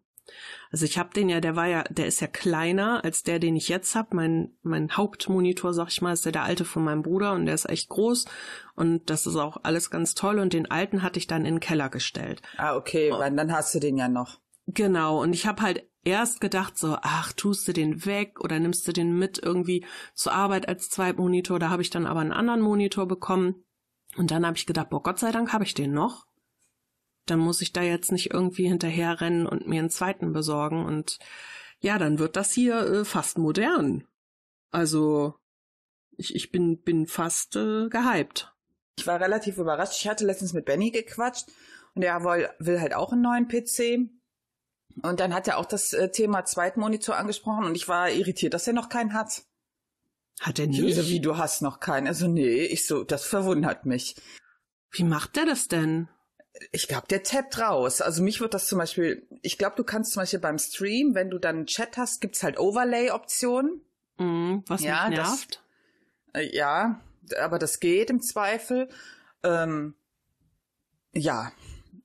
Also 0.73 0.85
ich 0.85 0.99
habe 0.99 1.11
den 1.15 1.29
ja, 1.29 1.41
der 1.41 1.55
war 1.55 1.67
ja, 1.67 1.85
der 1.85 2.07
ist 2.07 2.21
ja 2.21 2.27
kleiner 2.27 3.05
als 3.05 3.23
der, 3.23 3.39
den 3.39 3.55
ich 3.55 3.69
jetzt 3.69 3.95
habe. 3.95 4.17
Mein 4.17 4.57
mein 4.63 4.91
Hauptmonitor, 4.97 5.73
sag 5.73 5.89
ich 5.89 6.03
mal, 6.03 6.13
ist 6.13 6.25
der, 6.25 6.33
der 6.33 6.43
alte 6.43 6.65
von 6.65 6.83
meinem 6.83 7.03
Bruder 7.03 7.33
und 7.33 7.47
der 7.47 7.55
ist 7.55 7.69
echt 7.69 7.89
groß 7.89 8.25
und 8.75 9.09
das 9.09 9.27
ist 9.27 9.37
auch 9.37 9.59
alles 9.63 9.91
ganz 9.91 10.15
toll 10.15 10.41
und 10.41 10.53
den 10.53 10.69
alten 10.69 11.03
hatte 11.03 11.19
ich 11.19 11.29
dann 11.29 11.45
in 11.45 11.57
den 11.57 11.61
Keller 11.61 11.91
gestellt. 11.91 12.43
Ah, 12.57 12.75
okay, 12.75 13.13
oh. 13.13 13.19
weil 13.19 13.35
dann 13.37 13.53
hast 13.53 13.75
du 13.75 13.79
den 13.79 13.97
ja 13.97 14.09
noch. 14.09 14.41
Genau, 14.67 15.23
und 15.23 15.33
ich 15.33 15.47
habe 15.47 15.63
halt 15.63 15.87
erst 16.07 16.41
gedacht 16.41 16.79
so, 16.79 16.97
ach, 17.03 17.33
tust 17.33 17.69
du 17.69 17.73
den 17.73 18.07
weg 18.07 18.41
oder 18.41 18.59
nimmst 18.59 18.87
du 18.89 18.93
den 18.93 19.19
mit 19.19 19.39
irgendwie 19.43 19.85
zur 20.15 20.33
Arbeit 20.33 20.69
als 20.69 20.89
Zweitmonitor, 20.89 21.59
da 21.59 21.71
habe 21.71 21.83
ich 21.83 21.91
dann 21.91 22.07
aber 22.07 22.21
einen 22.21 22.33
anderen 22.33 22.61
Monitor 22.61 23.07
bekommen 23.07 23.65
und 24.17 24.31
dann 24.31 24.47
habe 24.47 24.57
ich 24.57 24.67
gedacht, 24.67 24.91
boah, 24.91 25.03
Gott 25.03 25.19
sei 25.19 25.33
Dank 25.33 25.53
habe 25.53 25.65
ich 25.65 25.75
den 25.75 25.93
noch 25.93 26.27
dann 27.27 27.41
muss 27.41 27.61
ich 27.61 27.73
da 27.73 27.83
jetzt 27.83 28.13
nicht 28.13 28.33
irgendwie 28.33 28.69
hinterherrennen 28.69 29.47
und 29.47 29.67
mir 29.67 29.81
einen 29.81 29.91
zweiten 29.91 30.33
besorgen. 30.33 30.85
Und 30.85 31.19
ja, 31.81 31.99
dann 31.99 32.19
wird 32.19 32.37
das 32.37 32.53
hier 32.53 32.79
äh, 32.79 33.05
fast 33.05 33.37
modern. 33.37 34.07
Also 34.71 35.35
ich, 36.17 36.35
ich 36.35 36.51
bin, 36.51 36.83
bin 36.83 37.07
fast 37.07 37.57
äh, 37.57 37.89
gehypt. 37.89 38.53
Ich 38.99 39.07
war 39.07 39.21
relativ 39.21 39.59
überrascht. 39.59 40.01
Ich 40.01 40.09
hatte 40.09 40.25
letztens 40.25 40.53
mit 40.53 40.65
Benny 40.65 40.91
gequatscht 40.91 41.49
und 41.95 42.03
er 42.03 42.25
will, 42.25 42.49
will 42.59 42.81
halt 42.81 42.95
auch 42.95 43.13
einen 43.13 43.23
neuen 43.23 43.49
PC. 43.49 44.09
Und 45.03 45.21
dann 45.21 45.35
hat 45.35 45.47
er 45.47 45.59
auch 45.59 45.67
das 45.67 45.93
äh, 45.93 46.11
Thema 46.11 46.45
Zweitmonitor 46.45 47.17
angesprochen 47.17 47.65
und 47.65 47.75
ich 47.75 47.89
war 47.89 48.11
irritiert, 48.11 48.55
dass 48.55 48.67
er 48.67 48.73
noch 48.73 48.89
keinen 48.89 49.13
hat. 49.13 49.43
Hat 50.41 50.59
er 50.59 50.67
nicht? 50.67 50.83
Also, 50.83 51.09
wie, 51.09 51.21
du 51.21 51.37
hast 51.37 51.63
noch 51.63 51.81
keinen? 51.81 52.07
Also, 52.07 52.29
nee, 52.29 52.65
ich 52.65 52.87
so, 52.87 53.05
das 53.05 53.25
verwundert 53.25 53.87
mich. 53.87 54.17
Wie 54.91 55.05
macht 55.05 55.37
er 55.37 55.47
das 55.47 55.69
denn? 55.69 56.09
Ich 56.73 56.89
glaube, 56.89 57.07
der 57.09 57.23
tappt 57.23 57.59
raus. 57.59 58.01
Also 58.01 58.23
mich 58.23 58.41
wird 58.41 58.55
das 58.55 58.67
zum 58.67 58.79
Beispiel, 58.79 59.27
ich 59.43 59.59
glaube, 59.59 59.77
du 59.77 59.85
kannst 59.85 60.13
zum 60.13 60.23
Beispiel 60.23 60.39
beim 60.39 60.59
Stream, 60.59 61.15
wenn 61.15 61.29
du 61.29 61.39
dann 61.39 61.57
einen 61.57 61.67
Chat 61.67 61.99
hast, 61.99 62.23
gibt's 62.23 62.43
halt 62.43 62.59
Overlay-Optionen. 62.59 63.83
Mm, 64.17 64.59
was 64.67 64.81
ja, 64.81 65.09
mich 65.09 65.19
nervt. 65.19 65.63
Das, 66.33 66.43
äh, 66.43 66.57
ja, 66.57 67.01
aber 67.39 67.59
das 67.59 67.79
geht 67.79 68.09
im 68.09 68.23
Zweifel. 68.23 68.89
Ähm, 69.43 69.95
ja, 71.13 71.53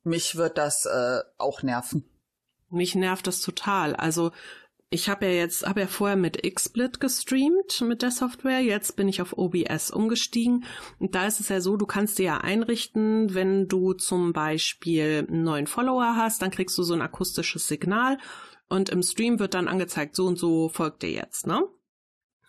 mich 0.04 0.36
wird 0.36 0.58
das 0.58 0.86
äh, 0.86 1.22
auch 1.38 1.64
nerven. 1.64 2.11
Mich 2.72 2.96
nervt 2.96 3.28
das 3.28 3.42
total. 3.42 3.96
Also 3.96 4.32
ich 4.90 5.08
habe 5.08 5.26
ja 5.26 5.32
jetzt, 5.32 5.66
habe 5.66 5.82
ja 5.82 5.88
vorher 5.88 6.18
mit 6.18 6.44
XSplit 6.44 7.00
gestreamt 7.00 7.82
mit 7.82 8.02
der 8.02 8.12
Software. 8.12 8.60
Jetzt 8.60 8.98
bin 8.98 9.08
ich 9.08 9.22
auf 9.22 9.38
OBS 9.38 9.92
umgestiegen. 9.92 10.66
Und 11.00 11.16
da 11.16 11.28
ist 11.28 11.40
es 11.40 11.50
ja 11.50 11.62
so, 11.62 11.78
du 11.78 11.86
kannst 11.86 12.20
dir 12.20 12.26
ja 12.26 12.38
einrichten, 12.40 13.34
wenn 13.34 13.68
du 13.68 13.94
zum 13.94 14.34
Beispiel 14.34 15.26
einen 15.30 15.44
neuen 15.44 15.68
Follower 15.68 16.16
hast, 16.18 16.42
dann 16.42 16.52
kriegst 16.52 16.78
du 16.78 16.84
so 16.84 16.94
ein 16.94 17.02
akustisches 17.02 17.68
Signal 17.68 18.18
und 18.68 18.90
im 18.90 19.04
Stream 19.04 19.40
wird 19.40 19.54
dann 19.54 19.68
angezeigt, 19.68 20.16
so 20.16 20.26
und 20.28 20.38
so 20.38 20.70
folgt 20.70 21.04
ihr 21.04 21.12
jetzt, 21.12 21.46
ne? 21.46 21.62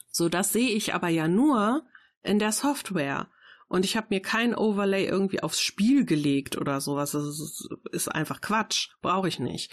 So, 0.08 0.28
das 0.28 0.52
sehe 0.52 0.70
ich 0.70 0.94
aber 0.94 1.08
ja 1.08 1.26
nur 1.26 1.84
in 2.22 2.38
der 2.38 2.52
Software. 2.52 3.28
Und 3.66 3.84
ich 3.84 3.96
habe 3.96 4.08
mir 4.10 4.20
kein 4.20 4.54
Overlay 4.54 5.06
irgendwie 5.06 5.42
aufs 5.42 5.60
Spiel 5.60 6.04
gelegt 6.04 6.58
oder 6.58 6.80
sowas. 6.80 7.12
Das 7.12 7.24
ist, 7.24 7.68
ist 7.90 8.08
einfach 8.08 8.40
Quatsch. 8.40 8.90
Brauche 9.00 9.28
ich 9.28 9.38
nicht. 9.38 9.72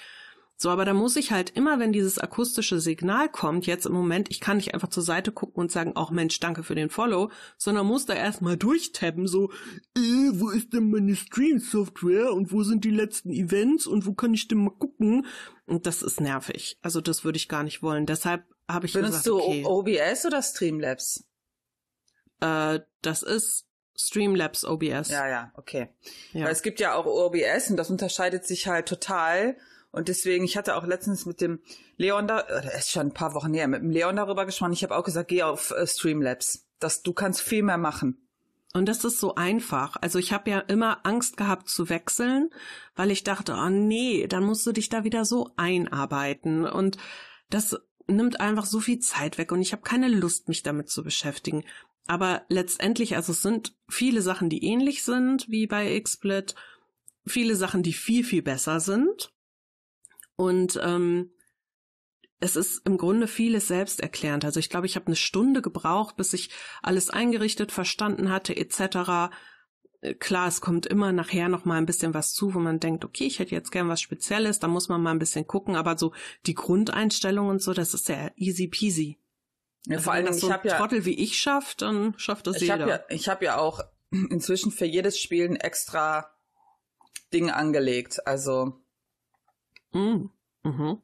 So, 0.62 0.70
aber 0.70 0.84
da 0.84 0.94
muss 0.94 1.16
ich 1.16 1.32
halt 1.32 1.52
immer, 1.52 1.80
wenn 1.80 1.94
dieses 1.94 2.20
akustische 2.20 2.82
Signal 2.82 3.30
kommt, 3.30 3.66
jetzt 3.66 3.86
im 3.86 3.94
Moment, 3.94 4.30
ich 4.30 4.42
kann 4.42 4.58
nicht 4.58 4.74
einfach 4.74 4.90
zur 4.90 5.04
Seite 5.04 5.32
gucken 5.32 5.62
und 5.62 5.72
sagen, 5.72 5.96
auch 5.96 6.12
Mensch, 6.12 6.38
danke 6.42 6.64
für 6.64 6.76
den 6.76 6.90
Follow, 6.90 7.32
sondern 7.58 7.88
muss 7.88 8.06
da 8.06 8.14
erstmal 8.14 8.58
durchtappen, 8.58 9.26
so, 9.26 9.52
äh, 9.96 10.32
wo 10.34 10.50
ist 10.50 10.74
denn 10.74 10.90
meine 10.90 11.16
Stream-Software 11.16 12.34
und 12.34 12.52
wo 12.52 12.64
sind 12.64 12.84
die 12.84 12.92
letzten 12.92 13.32
Events 13.32 13.88
und 13.88 14.06
wo 14.06 14.14
kann 14.14 14.34
ich 14.34 14.50
denn 14.50 14.66
mal 14.66 14.72
gucken? 14.72 15.26
Und 15.66 15.88
das 15.88 16.02
ist 16.02 16.20
nervig. 16.20 16.78
Also 16.82 17.00
das 17.00 17.24
würde 17.24 17.38
ich 17.38 17.48
gar 17.48 17.64
nicht 17.64 17.82
wollen. 17.82 18.06
Deshalb 18.06 18.44
habe 18.68 18.86
ich 18.86 18.92
Benutzt 18.92 19.24
gesagt, 19.24 19.28
du 19.28 19.40
okay, 19.40 19.64
OBS 19.66 20.26
oder 20.26 20.42
Streamlabs? 20.42 21.24
äh, 22.42 22.82
das 23.02 23.24
ist 23.24 23.66
Streamlabs 23.96 24.66
OBS. 24.66 25.08
Ja, 25.08 25.26
ja, 25.26 25.54
okay. 25.56 25.88
Ja. 26.34 26.46
Weil 26.46 26.52
es 26.52 26.64
gibt 26.64 26.82
ja 26.82 26.96
auch 26.96 27.06
OBS 27.06 27.70
und 27.70 27.78
das 27.78 27.90
unterscheidet 27.90 28.46
sich 28.46 28.68
halt 28.68 28.90
total. 28.90 29.56
Und 29.92 30.08
deswegen, 30.08 30.46
ich 30.46 30.56
hatte 30.56 30.76
auch 30.76 30.86
letztens 30.86 31.26
mit 31.26 31.42
dem 31.42 31.60
Leon 31.98 32.28
da, 32.28 32.44
das 32.44 32.76
ist 32.76 32.92
schon 32.92 33.08
ein 33.08 33.14
paar 33.14 33.34
Wochen 33.34 33.54
her, 33.54 33.68
mit 33.68 33.82
dem 33.82 33.90
Leon 33.90 34.16
darüber 34.16 34.46
gesprochen. 34.46 34.74
Ich 34.74 34.84
habe 34.84 34.96
auch 34.96 35.04
gesagt, 35.04 35.30
geh 35.30 35.44
auf 35.44 35.72
äh, 35.72 35.88
Streamlabs. 35.88 36.68
Das, 36.80 37.02
du 37.02 37.14
kannst 37.14 37.42
viel 37.42 37.64
mehr 37.64 37.78
machen. 37.78 38.26
Und 38.74 38.88
das 38.88 39.04
ist 39.04 39.20
so 39.20 39.34
einfach. 39.34 39.96
Also 40.00 40.20
ich 40.20 40.32
habe 40.32 40.52
ja 40.52 40.60
immer 40.60 41.06
Angst 41.06 41.38
gehabt 41.38 41.70
zu 41.70 41.90
wechseln, 41.90 42.52
weil 42.96 43.10
ich 43.10 43.24
dachte, 43.24 43.54
oh 43.54 43.70
nee, 43.70 44.28
dann 44.28 44.44
musst 44.44 44.66
du 44.68 44.72
dich 44.72 44.90
da 44.90 45.04
wieder 45.04 45.26
so 45.26 45.52
einarbeiten. 45.58 46.66
Und 46.68 46.98
das 47.50 47.76
nimmt 48.06 48.40
einfach 48.40 48.66
so 48.66 48.80
viel 48.80 49.00
Zeit 49.00 49.38
weg 49.38 49.52
und 49.52 49.62
ich 49.62 49.72
habe 49.72 49.82
keine 49.82 50.08
Lust, 50.08 50.48
mich 50.48 50.64
damit 50.64 50.90
zu 50.90 51.04
beschäftigen. 51.04 51.64
Aber 52.06 52.44
letztendlich, 52.50 53.16
also 53.16 53.32
es 53.32 53.42
sind 53.42 53.76
viele 53.88 54.22
Sachen, 54.22 54.50
die 54.50 54.64
ähnlich 54.64 55.04
sind 55.04 55.50
wie 55.50 55.68
bei 55.68 56.00
XSplit, 56.00 56.56
viele 57.26 57.56
Sachen, 57.56 57.84
die 57.84 57.94
viel, 57.94 58.24
viel 58.24 58.42
besser 58.42 58.80
sind. 58.80 59.32
Und 60.40 60.80
ähm, 60.82 61.32
es 62.40 62.56
ist 62.56 62.86
im 62.86 62.98
Grunde 62.98 63.28
vieles 63.28 63.68
selbsterklärend. 63.68 64.46
Also 64.46 64.62
ich 64.62 64.70
glaube, 64.70 64.86
ich 64.86 64.96
habe 64.96 65.08
eine 65.08 65.18
Stunde 65.18 65.62
gebraucht, 65.62 66.16
bis 66.16 66.32
ich 66.32 66.50
alles 66.82 67.10
eingerichtet, 67.10 67.74
verstanden 67.74 68.32
hatte, 68.32 68.56
etc. 68.56 69.34
Äh, 70.00 70.14
Klar, 70.14 70.48
es 70.48 70.62
kommt 70.62 70.86
immer 70.86 71.12
nachher 71.12 71.50
noch 71.50 71.66
mal 71.66 71.76
ein 71.78 71.86
bisschen 71.86 72.14
was 72.14 72.32
zu, 72.32 72.54
wo 72.54 72.60
man 72.60 72.80
denkt, 72.80 73.04
okay, 73.04 73.26
ich 73.26 73.40
hätte 73.40 73.54
jetzt 73.54 73.72
gern 73.74 73.90
was 73.90 74.00
Spezielles, 74.00 74.60
da 74.60 74.70
muss 74.70 74.88
man 74.88 75.02
mal 75.02 75.12
ein 75.12 75.20
bisschen 75.20 75.46
gucken, 75.46 75.76
aber 75.76 75.98
so 75.98 76.14
die 76.46 76.54
Grundeinstellung 76.56 77.50
und 77.50 77.62
so, 77.62 77.74
das 77.74 77.94
ist 77.94 78.08
ja 78.08 78.32
easy 78.38 78.70
peasy. 78.70 79.20
Ja, 79.88 79.98
Also 79.98 80.06
vor 80.06 80.14
wenn 80.14 80.18
allen 80.20 80.26
Dingen, 80.28 80.36
das 80.36 80.40
so 80.40 80.48
ich 80.48 80.54
ein 80.54 80.58
habe 80.60 80.68
ja, 80.70 80.78
Trottel 80.78 81.04
wie 81.04 81.20
ich 81.20 81.38
schafft, 81.38 81.82
dann 81.82 82.14
schafft 82.18 82.48
das 82.48 82.62
ich 82.62 82.70
jeder. 82.70 82.88
ja, 82.88 83.00
ich 83.10 83.28
habe 83.28 83.44
ja 83.44 83.58
auch 83.58 83.82
inzwischen 84.12 84.72
für 84.72 84.86
jedes 84.86 85.20
Spiel 85.20 85.50
ein 85.50 85.58
extra 85.58 86.34
Ding 87.34 87.50
angelegt. 87.50 88.26
Also, 88.26 88.82
Mm. 89.92 90.30
Mhm. 90.64 91.02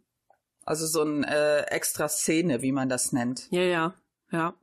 also 0.63 0.85
so 0.85 1.01
ein 1.01 1.23
äh, 1.23 1.61
extra 1.63 2.07
Szene, 2.09 2.61
wie 2.61 2.71
man 2.71 2.89
das 2.89 3.11
nennt. 3.11 3.47
Ja, 3.51 3.61
ja, 3.61 3.93
ja. 4.31 4.53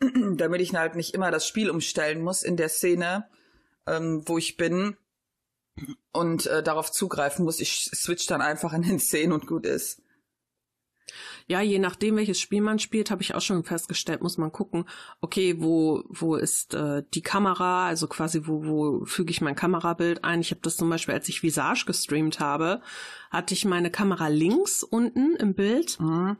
damit 0.36 0.60
ich 0.60 0.74
halt 0.74 0.96
nicht 0.96 1.14
immer 1.14 1.30
das 1.30 1.46
Spiel 1.46 1.70
umstellen 1.70 2.22
muss 2.22 2.42
in 2.42 2.56
der 2.56 2.68
Szene, 2.68 3.28
ähm, 3.86 4.22
wo 4.26 4.38
ich 4.38 4.56
bin 4.56 4.96
und 6.12 6.46
äh, 6.46 6.62
darauf 6.62 6.90
zugreifen 6.92 7.44
muss. 7.44 7.60
Ich 7.60 7.90
switch 7.94 8.26
dann 8.26 8.40
einfach 8.40 8.72
in 8.72 8.82
den 8.82 8.98
Szenen 8.98 9.32
und 9.32 9.46
gut 9.46 9.66
ist. 9.66 10.02
Ja, 11.46 11.60
je 11.60 11.78
nachdem, 11.78 12.16
welches 12.16 12.40
Spiel 12.40 12.62
man 12.62 12.78
spielt, 12.78 13.10
habe 13.10 13.22
ich 13.22 13.34
auch 13.34 13.40
schon 13.40 13.64
festgestellt, 13.64 14.22
muss 14.22 14.38
man 14.38 14.52
gucken, 14.52 14.86
okay, 15.20 15.56
wo, 15.58 16.02
wo 16.08 16.36
ist 16.36 16.74
äh, 16.74 17.02
die 17.12 17.22
Kamera, 17.22 17.86
also 17.86 18.06
quasi, 18.08 18.46
wo, 18.46 18.64
wo 18.64 19.04
füge 19.04 19.30
ich 19.30 19.40
mein 19.40 19.54
Kamerabild 19.54 20.24
ein. 20.24 20.40
Ich 20.40 20.50
habe 20.50 20.62
das 20.62 20.76
zum 20.76 20.88
Beispiel, 20.88 21.14
als 21.14 21.28
ich 21.28 21.42
Visage 21.42 21.84
gestreamt 21.86 22.40
habe, 22.40 22.80
hatte 23.30 23.54
ich 23.54 23.64
meine 23.64 23.90
Kamera 23.90 24.28
links 24.28 24.82
unten 24.82 25.36
im 25.36 25.54
Bild 25.54 25.98
Mhm. 26.00 26.38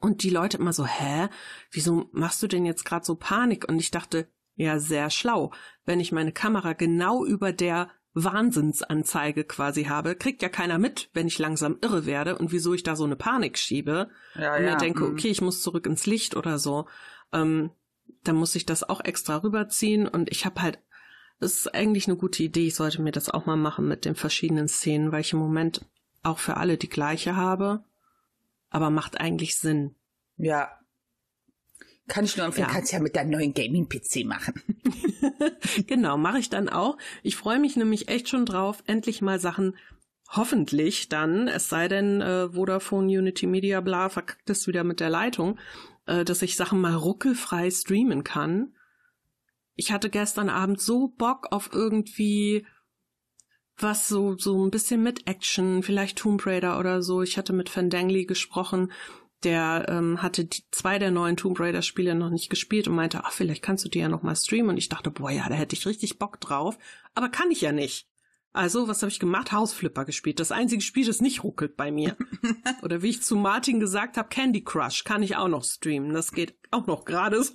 und 0.00 0.22
die 0.24 0.30
Leute 0.30 0.58
immer 0.58 0.72
so, 0.72 0.84
hä, 0.84 1.28
wieso 1.70 2.08
machst 2.12 2.42
du 2.42 2.48
denn 2.48 2.66
jetzt 2.66 2.84
gerade 2.84 3.04
so 3.04 3.14
Panik? 3.14 3.68
Und 3.68 3.78
ich 3.78 3.90
dachte, 3.92 4.28
ja, 4.56 4.78
sehr 4.78 5.10
schlau. 5.10 5.52
Wenn 5.84 6.00
ich 6.00 6.12
meine 6.12 6.32
Kamera 6.32 6.72
genau 6.74 7.24
über 7.24 7.52
der 7.52 7.90
Wahnsinnsanzeige 8.14 9.44
quasi 9.44 9.84
habe, 9.84 10.14
kriegt 10.14 10.42
ja 10.42 10.48
keiner 10.48 10.78
mit, 10.78 11.08
wenn 11.14 11.26
ich 11.26 11.38
langsam 11.38 11.78
irre 11.80 12.04
werde 12.04 12.36
und 12.36 12.52
wieso 12.52 12.74
ich 12.74 12.82
da 12.82 12.94
so 12.94 13.04
eine 13.04 13.16
Panik 13.16 13.58
schiebe 13.58 14.10
Ja, 14.34 14.56
und 14.56 14.64
ja. 14.64 14.72
mir 14.72 14.76
denke, 14.76 15.04
mhm. 15.04 15.12
okay, 15.12 15.28
ich 15.28 15.40
muss 15.40 15.62
zurück 15.62 15.86
ins 15.86 16.06
Licht 16.06 16.36
oder 16.36 16.58
so. 16.58 16.86
Ähm, 17.32 17.70
dann 18.24 18.36
muss 18.36 18.54
ich 18.54 18.66
das 18.66 18.88
auch 18.88 19.00
extra 19.00 19.36
rüberziehen 19.38 20.06
und 20.06 20.30
ich 20.30 20.44
habe 20.44 20.60
halt, 20.60 20.78
das 21.40 21.54
ist 21.54 21.74
eigentlich 21.74 22.06
eine 22.06 22.16
gute 22.16 22.42
Idee, 22.42 22.66
ich 22.68 22.74
sollte 22.74 23.02
mir 23.02 23.12
das 23.12 23.30
auch 23.30 23.46
mal 23.46 23.56
machen 23.56 23.88
mit 23.88 24.04
den 24.04 24.14
verschiedenen 24.14 24.68
Szenen, 24.68 25.10
weil 25.10 25.22
ich 25.22 25.32
im 25.32 25.38
Moment 25.38 25.84
auch 26.22 26.38
für 26.38 26.56
alle 26.56 26.76
die 26.76 26.88
gleiche 26.88 27.34
habe, 27.34 27.82
aber 28.70 28.90
macht 28.90 29.20
eigentlich 29.20 29.56
Sinn. 29.56 29.96
Ja. 30.36 30.78
Kann 32.08 32.24
ich 32.24 32.36
nur 32.36 32.46
empfehlen, 32.46 32.66
Ja. 32.68 32.74
kannst 32.74 32.92
ja 32.92 32.98
mit 33.00 33.16
deinem 33.16 33.30
neuen 33.30 33.54
Gaming-PC 33.54 34.24
machen. 34.24 34.54
genau, 35.86 36.16
mache 36.18 36.38
ich 36.38 36.50
dann 36.50 36.68
auch. 36.68 36.98
Ich 37.22 37.36
freue 37.36 37.58
mich 37.60 37.76
nämlich 37.76 38.08
echt 38.08 38.28
schon 38.28 38.44
drauf, 38.44 38.82
endlich 38.86 39.22
mal 39.22 39.38
Sachen 39.38 39.76
hoffentlich 40.34 41.08
dann, 41.08 41.46
es 41.46 41.68
sei 41.68 41.88
denn, 41.88 42.20
äh, 42.22 42.48
Vodafone, 42.50 43.06
Unity 43.18 43.46
Media, 43.46 43.80
bla, 43.80 44.08
verkackt 44.08 44.48
es 44.50 44.66
wieder 44.66 44.82
mit 44.82 44.98
der 45.00 45.10
Leitung, 45.10 45.58
äh, 46.06 46.24
dass 46.24 46.42
ich 46.42 46.56
Sachen 46.56 46.80
mal 46.80 46.94
ruckelfrei 46.94 47.70
streamen 47.70 48.24
kann. 48.24 48.74
Ich 49.74 49.92
hatte 49.92 50.10
gestern 50.10 50.48
Abend 50.48 50.80
so 50.80 51.08
Bock 51.08 51.48
auf 51.50 51.70
irgendwie 51.72 52.66
was 53.76 54.08
so, 54.08 54.36
so 54.36 54.64
ein 54.64 54.70
bisschen 54.70 55.02
mit 55.02 55.26
Action, 55.26 55.82
vielleicht 55.82 56.18
Tomb 56.18 56.44
Raider 56.46 56.78
oder 56.78 57.02
so. 57.02 57.22
Ich 57.22 57.36
hatte 57.38 57.52
mit 57.52 57.68
Fandangly 57.68 58.26
gesprochen, 58.26 58.92
der 59.44 59.86
ähm, 59.88 60.22
hatte 60.22 60.44
die, 60.44 60.62
zwei 60.70 60.98
der 60.98 61.10
neuen 61.10 61.36
Tomb 61.36 61.58
Raider 61.58 61.82
Spiele 61.82 62.14
noch 62.14 62.30
nicht 62.30 62.50
gespielt 62.50 62.88
und 62.88 62.94
meinte, 62.94 63.24
ach, 63.24 63.32
vielleicht 63.32 63.62
kannst 63.62 63.84
du 63.84 63.88
die 63.88 63.98
ja 63.98 64.08
noch 64.08 64.22
mal 64.22 64.36
streamen. 64.36 64.70
Und 64.70 64.76
ich 64.76 64.88
dachte, 64.88 65.10
boah, 65.10 65.30
ja, 65.30 65.48
da 65.48 65.54
hätte 65.54 65.76
ich 65.76 65.86
richtig 65.86 66.18
Bock 66.18 66.40
drauf. 66.40 66.78
Aber 67.14 67.28
kann 67.28 67.50
ich 67.50 67.60
ja 67.60 67.72
nicht. 67.72 68.08
Also, 68.54 68.86
was 68.86 69.00
habe 69.02 69.10
ich 69.10 69.18
gemacht? 69.18 69.52
Hausflipper 69.52 70.04
gespielt. 70.04 70.38
Das 70.38 70.52
einzige 70.52 70.82
Spiel, 70.82 71.06
das 71.06 71.22
nicht 71.22 71.42
ruckelt 71.42 71.76
bei 71.76 71.90
mir. 71.90 72.16
Oder 72.82 73.00
wie 73.00 73.08
ich 73.08 73.22
zu 73.22 73.36
Martin 73.36 73.80
gesagt 73.80 74.18
habe, 74.18 74.28
Candy 74.28 74.62
Crush 74.62 75.04
kann 75.04 75.22
ich 75.22 75.36
auch 75.36 75.48
noch 75.48 75.64
streamen. 75.64 76.12
Das 76.12 76.32
geht 76.32 76.54
auch 76.70 76.86
noch 76.86 77.06
gerade 77.06 77.42
so. 77.42 77.54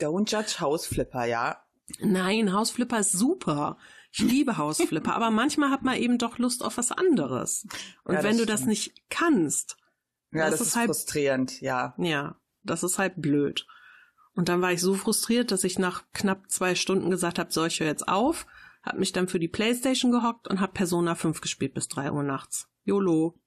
Don't 0.00 0.30
judge 0.30 0.58
Hausflipper, 0.58 1.26
ja. 1.26 1.62
Nein, 2.00 2.52
Hausflipper 2.52 2.98
ist 2.98 3.12
super. 3.12 3.76
Ich 4.12 4.18
liebe 4.18 4.56
Hausflipper, 4.56 5.14
aber 5.14 5.30
manchmal 5.30 5.70
hat 5.70 5.82
man 5.82 5.96
eben 5.96 6.18
doch 6.18 6.38
Lust 6.38 6.64
auf 6.64 6.76
was 6.76 6.90
anderes. 6.90 7.66
Und 8.02 8.14
Ja, 8.14 8.22
wenn 8.24 8.38
du 8.38 8.46
das 8.46 8.66
nicht 8.66 8.94
kannst, 9.08 9.76
Ja, 10.32 10.42
Das 10.48 10.52
das, 10.52 10.60
ist 10.60 10.66
ist 10.68 10.76
halt- 10.76 10.86
frustrierend, 10.86 11.60
ja. 11.60 11.94
ja, 11.98 12.36
das 12.62 12.82
ist 12.82 12.98
halt 12.98 13.14
blöd. 13.16 13.66
Und 14.34 14.48
dann 14.48 14.62
war 14.62 14.72
ich 14.72 14.80
so 14.80 14.94
frustriert, 14.94 15.50
dass 15.50 15.64
ich 15.64 15.78
nach 15.78 16.04
knapp 16.12 16.50
zwei 16.50 16.74
Stunden 16.74 17.10
gesagt 17.10 17.38
habe, 17.38 17.52
so, 17.52 17.64
ich 17.64 17.80
höre 17.80 17.88
jetzt 17.88 18.06
auf, 18.08 18.46
hab 18.82 18.96
mich 18.98 19.12
dann 19.12 19.28
für 19.28 19.40
die 19.40 19.48
Playstation 19.48 20.12
gehockt 20.12 20.48
und 20.48 20.60
hab 20.60 20.72
Persona 20.74 21.14
5 21.14 21.40
gespielt 21.40 21.74
bis 21.74 21.88
drei 21.88 22.10
Uhr 22.12 22.22
nachts. 22.22 22.68
YOLO. 22.84 23.38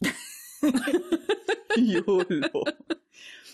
YOLO. 1.76 2.64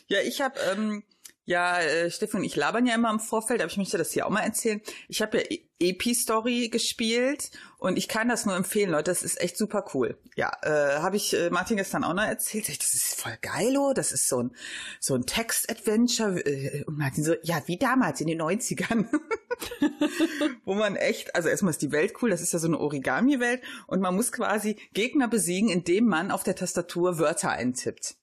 Ja, 0.09 0.21
ich 0.25 0.41
habe, 0.41 0.59
ähm, 0.73 1.03
ja, 1.45 1.81
äh, 1.81 2.11
Stefan 2.11 2.45
ich 2.45 2.55
labern 2.55 2.87
ja 2.87 2.95
immer 2.95 3.11
im 3.11 3.19
Vorfeld, 3.19 3.61
aber 3.61 3.71
ich 3.71 3.77
möchte 3.77 3.99
das 3.99 4.13
hier 4.13 4.27
auch 4.27 4.31
mal 4.31 4.43
erzählen. 4.43 4.81
Ich 5.09 5.23
habe 5.23 5.39
ja 5.39 5.45
E- 5.51 5.69
Epi-Story 5.81 6.69
gespielt 6.69 7.51
und 7.79 7.99
ich 7.99 8.07
kann 8.07 8.29
das 8.29 8.47
nur 8.47 8.55
empfehlen, 8.55 8.91
Leute. 8.91 9.11
Das 9.11 9.25
ist 9.25 9.41
echt 9.41 9.57
super 9.57 9.85
cool. 9.93 10.17
Ja, 10.37 10.53
äh, 10.63 11.01
habe 11.01 11.17
ich 11.17 11.35
äh, 11.35 11.51
Martin 11.51 11.77
gestern 11.77 12.05
auch 12.05 12.15
noch 12.15 12.23
erzählt. 12.23 12.69
Das 12.69 12.95
ist 12.95 13.21
voll 13.21 13.37
geil, 13.43 13.77
oh. 13.77 13.93
Das 13.93 14.13
ist 14.13 14.29
so 14.29 14.45
ein, 14.45 14.55
so 15.01 15.17
ein 15.17 15.27
Text-Adventure. 15.27 16.39
Äh, 16.47 16.85
und 16.85 16.99
Martin 16.99 17.25
so, 17.25 17.35
ja, 17.43 17.61
wie 17.67 17.79
damals 17.79 18.21
in 18.21 18.29
den 18.29 18.41
90ern. 18.41 19.07
Wo 20.65 20.75
man 20.75 20.95
echt, 20.95 21.35
also 21.35 21.49
erstmal 21.49 21.71
ist 21.71 21.83
die 21.83 21.93
Welt 21.93 22.15
cool, 22.23 22.31
das 22.31 22.41
ist 22.41 22.53
ja 22.53 22.59
so 22.59 22.69
eine 22.69 22.79
Origami-Welt 22.79 23.63
und 23.87 24.01
man 24.01 24.15
muss 24.15 24.33
quasi 24.33 24.77
Gegner 24.93 25.29
besiegen, 25.29 25.69
indem 25.69 26.07
man 26.07 26.31
auf 26.31 26.43
der 26.45 26.55
Tastatur 26.55 27.19
Wörter 27.19 27.51
eintippt. 27.51 28.17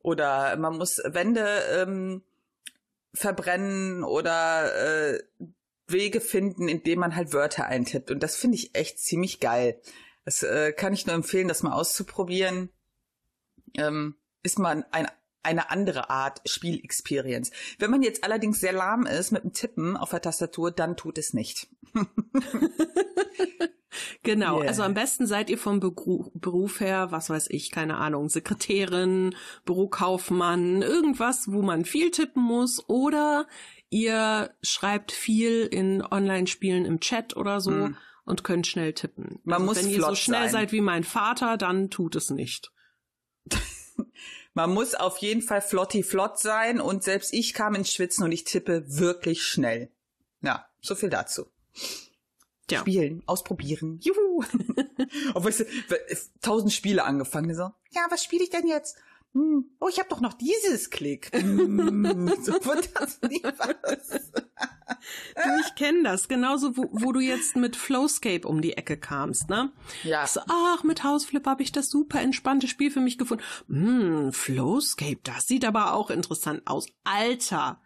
Oder 0.00 0.56
man 0.56 0.78
muss 0.78 0.98
Wände 1.04 1.46
ähm, 1.72 2.22
verbrennen 3.18 4.04
oder 4.04 5.14
äh, 5.14 5.22
Wege 5.86 6.20
finden, 6.20 6.68
indem 6.68 7.00
man 7.00 7.16
halt 7.16 7.32
Wörter 7.32 7.66
eintippt. 7.66 8.10
Und 8.10 8.22
das 8.22 8.36
finde 8.36 8.56
ich 8.56 8.74
echt 8.74 8.98
ziemlich 8.98 9.40
geil. 9.40 9.80
Das 10.24 10.42
äh, 10.42 10.72
kann 10.72 10.92
ich 10.92 11.06
nur 11.06 11.14
empfehlen, 11.14 11.48
das 11.48 11.62
mal 11.62 11.72
auszuprobieren. 11.72 12.70
Ähm, 13.74 14.16
ist 14.42 14.58
mal 14.58 14.84
ein, 14.90 15.08
eine 15.42 15.70
andere 15.70 16.10
Art 16.10 16.40
Spielexperience. 16.46 17.50
Wenn 17.78 17.90
man 17.90 18.02
jetzt 18.02 18.24
allerdings 18.24 18.60
sehr 18.60 18.72
lahm 18.72 19.06
ist 19.06 19.30
mit 19.30 19.44
dem 19.44 19.52
Tippen 19.52 19.96
auf 19.96 20.10
der 20.10 20.20
Tastatur, 20.20 20.70
dann 20.70 20.96
tut 20.96 21.18
es 21.18 21.32
nicht. 21.32 21.68
Genau, 24.22 24.58
yeah. 24.58 24.68
also 24.68 24.82
am 24.82 24.94
besten 24.94 25.26
seid 25.26 25.48
ihr 25.50 25.58
vom 25.58 25.80
Beruf, 25.80 26.30
Beruf 26.34 26.80
her, 26.80 27.10
was 27.10 27.30
weiß 27.30 27.48
ich, 27.50 27.70
keine 27.70 27.96
Ahnung, 27.96 28.28
Sekretärin, 28.28 29.34
Bürokaufmann, 29.64 30.82
irgendwas, 30.82 31.50
wo 31.50 31.62
man 31.62 31.84
viel 31.84 32.10
tippen 32.10 32.42
muss 32.42 32.86
oder 32.88 33.46
ihr 33.90 34.54
schreibt 34.62 35.12
viel 35.12 35.64
in 35.64 36.02
Online-Spielen 36.02 36.84
im 36.84 37.00
Chat 37.00 37.36
oder 37.36 37.60
so 37.60 37.70
mm. 37.70 37.96
und 38.24 38.44
könnt 38.44 38.66
schnell 38.66 38.92
tippen. 38.92 39.40
Man 39.44 39.62
also 39.62 39.66
muss 39.66 39.76
wenn 39.82 39.90
ihr 39.90 40.02
so 40.02 40.14
schnell 40.14 40.42
sein. 40.44 40.52
seid 40.52 40.72
wie 40.72 40.82
mein 40.82 41.04
Vater, 41.04 41.56
dann 41.56 41.90
tut 41.90 42.16
es 42.16 42.30
nicht. 42.30 42.72
Man 44.54 44.74
muss 44.74 44.96
auf 44.96 45.18
jeden 45.18 45.40
Fall 45.40 45.60
flotti 45.60 46.02
flott 46.02 46.38
sein 46.40 46.80
und 46.80 47.04
selbst 47.04 47.32
ich 47.32 47.54
kam 47.54 47.76
ins 47.76 47.92
Schwitzen 47.92 48.24
und 48.24 48.32
ich 48.32 48.42
tippe 48.42 48.84
wirklich 48.88 49.44
schnell. 49.44 49.92
Ja, 50.42 50.66
so 50.80 50.96
viel 50.96 51.10
dazu. 51.10 51.46
Ja. 52.70 52.80
Spielen, 52.80 53.22
ausprobieren. 53.26 53.98
Juhu. 54.02 54.44
Obwohl 55.34 55.52
weißt 55.52 55.60
du, 55.60 56.40
tausend 56.40 56.72
Spiele 56.72 57.04
angefangen. 57.04 57.54
So, 57.54 57.70
ja, 57.90 58.06
was 58.10 58.22
spiele 58.22 58.44
ich 58.44 58.50
denn 58.50 58.66
jetzt? 58.66 58.96
Hm, 59.34 59.66
oh, 59.78 59.88
ich 59.88 59.98
habe 59.98 60.08
doch 60.08 60.20
noch 60.20 60.32
dieses 60.32 60.90
Klick. 60.90 61.30
Hm, 61.32 62.32
so 62.42 62.52
wird 62.52 62.90
das 62.98 63.20
nie 63.22 63.42
was. 63.42 64.32
Du, 65.34 65.60
ich 65.60 65.74
kenne 65.74 66.02
das. 66.02 66.28
Genauso, 66.28 66.76
wo, 66.76 66.88
wo 66.92 67.12
du 67.12 67.20
jetzt 67.20 67.54
mit 67.54 67.76
Flowscape 67.76 68.48
um 68.48 68.62
die 68.62 68.76
Ecke 68.76 68.96
kamst, 68.96 69.50
ne? 69.50 69.70
Ja. 70.02 70.26
So, 70.26 70.40
ach, 70.48 70.82
mit 70.82 71.04
Hausflip 71.04 71.46
habe 71.46 71.62
ich 71.62 71.72
das 71.72 71.90
super 71.90 72.20
entspannte 72.20 72.68
Spiel 72.68 72.90
für 72.90 73.00
mich 73.00 73.18
gefunden. 73.18 73.44
Hm, 73.68 74.32
Flowscape, 74.32 75.20
das 75.22 75.46
sieht 75.46 75.64
aber 75.64 75.92
auch 75.92 76.10
interessant 76.10 76.62
aus. 76.66 76.86
Alter, 77.04 77.80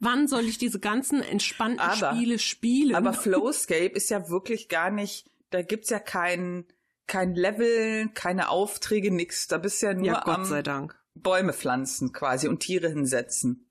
wann 0.00 0.26
soll 0.26 0.44
ich 0.44 0.58
diese 0.58 0.80
ganzen 0.80 1.22
entspannten 1.22 1.78
aber, 1.78 2.12
Spiele 2.14 2.38
spielen? 2.38 2.96
Aber 2.96 3.12
Flowscape 3.12 3.92
ist 3.92 4.10
ja 4.10 4.28
wirklich 4.28 4.68
gar 4.68 4.90
nicht, 4.90 5.30
da 5.50 5.62
gibt's 5.62 5.90
ja 5.90 6.00
kein, 6.00 6.64
kein 7.06 7.34
Level, 7.34 8.08
keine 8.14 8.48
Aufträge, 8.48 9.12
nix. 9.12 9.46
Da 9.46 9.58
bist 9.58 9.82
ja 9.82 9.94
nur 9.94 10.06
ja, 10.06 10.22
Gott 10.24 10.34
am 10.34 10.44
sei 10.44 10.62
Dank. 10.62 10.98
Bäume 11.14 11.52
pflanzen 11.52 12.12
quasi 12.12 12.48
und 12.48 12.60
Tiere 12.60 12.88
hinsetzen. 12.88 13.66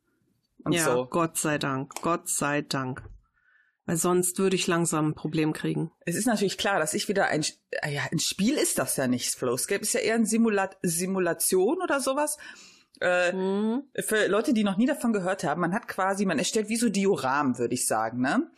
Und 0.64 0.74
ja, 0.74 0.84
so. 0.84 1.06
Gott 1.06 1.38
sei 1.38 1.58
Dank, 1.58 1.94
Gott 2.02 2.30
sei 2.30 2.62
Dank. 2.62 3.04
Weil 3.86 3.98
sonst 3.98 4.38
würde 4.38 4.56
ich 4.56 4.68
langsam 4.68 5.10
ein 5.10 5.16
Problem 5.16 5.52
kriegen. 5.52 5.92
Es 6.02 6.16
ist 6.16 6.28
natürlich 6.28 6.60
klar, 6.60 6.80
dass 6.80 6.94
ich 6.94 7.08
wieder 7.08 7.26
ein, 7.26 7.44
ja, 7.90 8.04
ein 8.12 8.20
Spiel 8.20 8.56
ist 8.56 8.78
das 8.78 8.98
ja 8.98 9.08
nicht. 9.08 9.34
Flowscape 9.34 9.82
ist 9.82 9.94
ja 9.94 10.02
eher 10.02 10.14
eine 10.16 10.28
Simula 10.28 10.70
Simulation 10.84 11.82
oder 11.82 12.00
sowas. 12.00 12.38
Äh, 13.02 13.32
mhm. 13.32 13.84
Für 14.00 14.28
Leute, 14.28 14.54
die 14.54 14.64
noch 14.64 14.78
nie 14.78 14.86
davon 14.86 15.14
gehört 15.14 15.44
haben, 15.44 15.62
man 15.62 15.74
hat 15.74 15.88
quasi, 15.88 16.26
man 16.26 16.40
erstellt 16.40 16.70
wie 16.70 16.76
so 16.76 16.90
Dioramen, 16.90 17.58
würde 17.58 17.74
ich 17.74 17.88
sagen, 17.88 18.22
ne? 18.22 18.50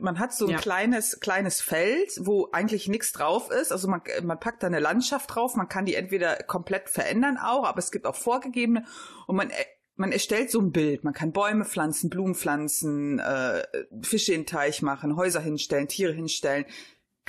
Man 0.00 0.20
hat 0.20 0.32
so 0.32 0.46
ein 0.46 0.52
ja. 0.52 0.58
kleines, 0.58 1.18
kleines 1.18 1.60
Feld, 1.60 2.12
wo 2.20 2.48
eigentlich 2.52 2.86
nichts 2.86 3.10
drauf 3.10 3.50
ist. 3.50 3.72
Also 3.72 3.88
man, 3.88 4.02
man 4.22 4.38
packt 4.38 4.62
da 4.62 4.68
eine 4.68 4.78
Landschaft 4.78 5.34
drauf. 5.34 5.56
Man 5.56 5.68
kann 5.68 5.84
die 5.84 5.96
entweder 5.96 6.36
komplett 6.36 6.88
verändern 6.88 7.38
auch, 7.38 7.64
aber 7.64 7.80
es 7.80 7.90
gibt 7.90 8.06
auch 8.06 8.14
vorgegebene. 8.14 8.84
Und 9.26 9.34
man, 9.34 9.50
äh, 9.50 9.64
man 9.96 10.12
erstellt 10.12 10.52
so 10.52 10.60
ein 10.60 10.70
Bild. 10.70 11.02
Man 11.02 11.12
kann 11.12 11.32
Bäume 11.32 11.64
pflanzen, 11.64 12.08
Blumen 12.08 12.36
pflanzen, 12.36 13.18
äh, 13.18 13.64
Fische 14.02 14.32
in 14.32 14.42
den 14.42 14.46
Teich 14.46 14.80
machen, 14.80 15.16
Häuser 15.16 15.40
hinstellen, 15.40 15.88
Tiere 15.88 16.12
hinstellen. 16.12 16.66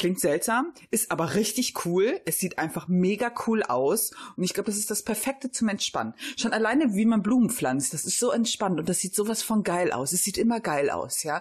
Klingt 0.01 0.19
seltsam, 0.19 0.73
ist 0.89 1.11
aber 1.11 1.35
richtig 1.35 1.85
cool. 1.85 2.21
Es 2.25 2.39
sieht 2.39 2.57
einfach 2.57 2.87
mega 2.87 3.31
cool 3.45 3.61
aus. 3.61 4.09
Und 4.35 4.43
ich 4.43 4.55
glaube, 4.55 4.71
das 4.71 4.79
ist 4.79 4.89
das 4.89 5.03
Perfekte 5.03 5.51
zum 5.51 5.69
Entspannen. 5.69 6.15
Schon 6.37 6.53
alleine, 6.53 6.95
wie 6.95 7.05
man 7.05 7.21
Blumen 7.21 7.51
pflanzt, 7.51 7.93
das 7.93 8.05
ist 8.05 8.17
so 8.17 8.31
entspannt 8.31 8.79
und 8.79 8.89
das 8.89 8.97
sieht 8.97 9.13
sowas 9.13 9.43
von 9.43 9.61
geil 9.61 9.91
aus. 9.91 10.11
Es 10.11 10.23
sieht 10.23 10.39
immer 10.39 10.59
geil 10.59 10.89
aus, 10.89 11.21
ja. 11.21 11.39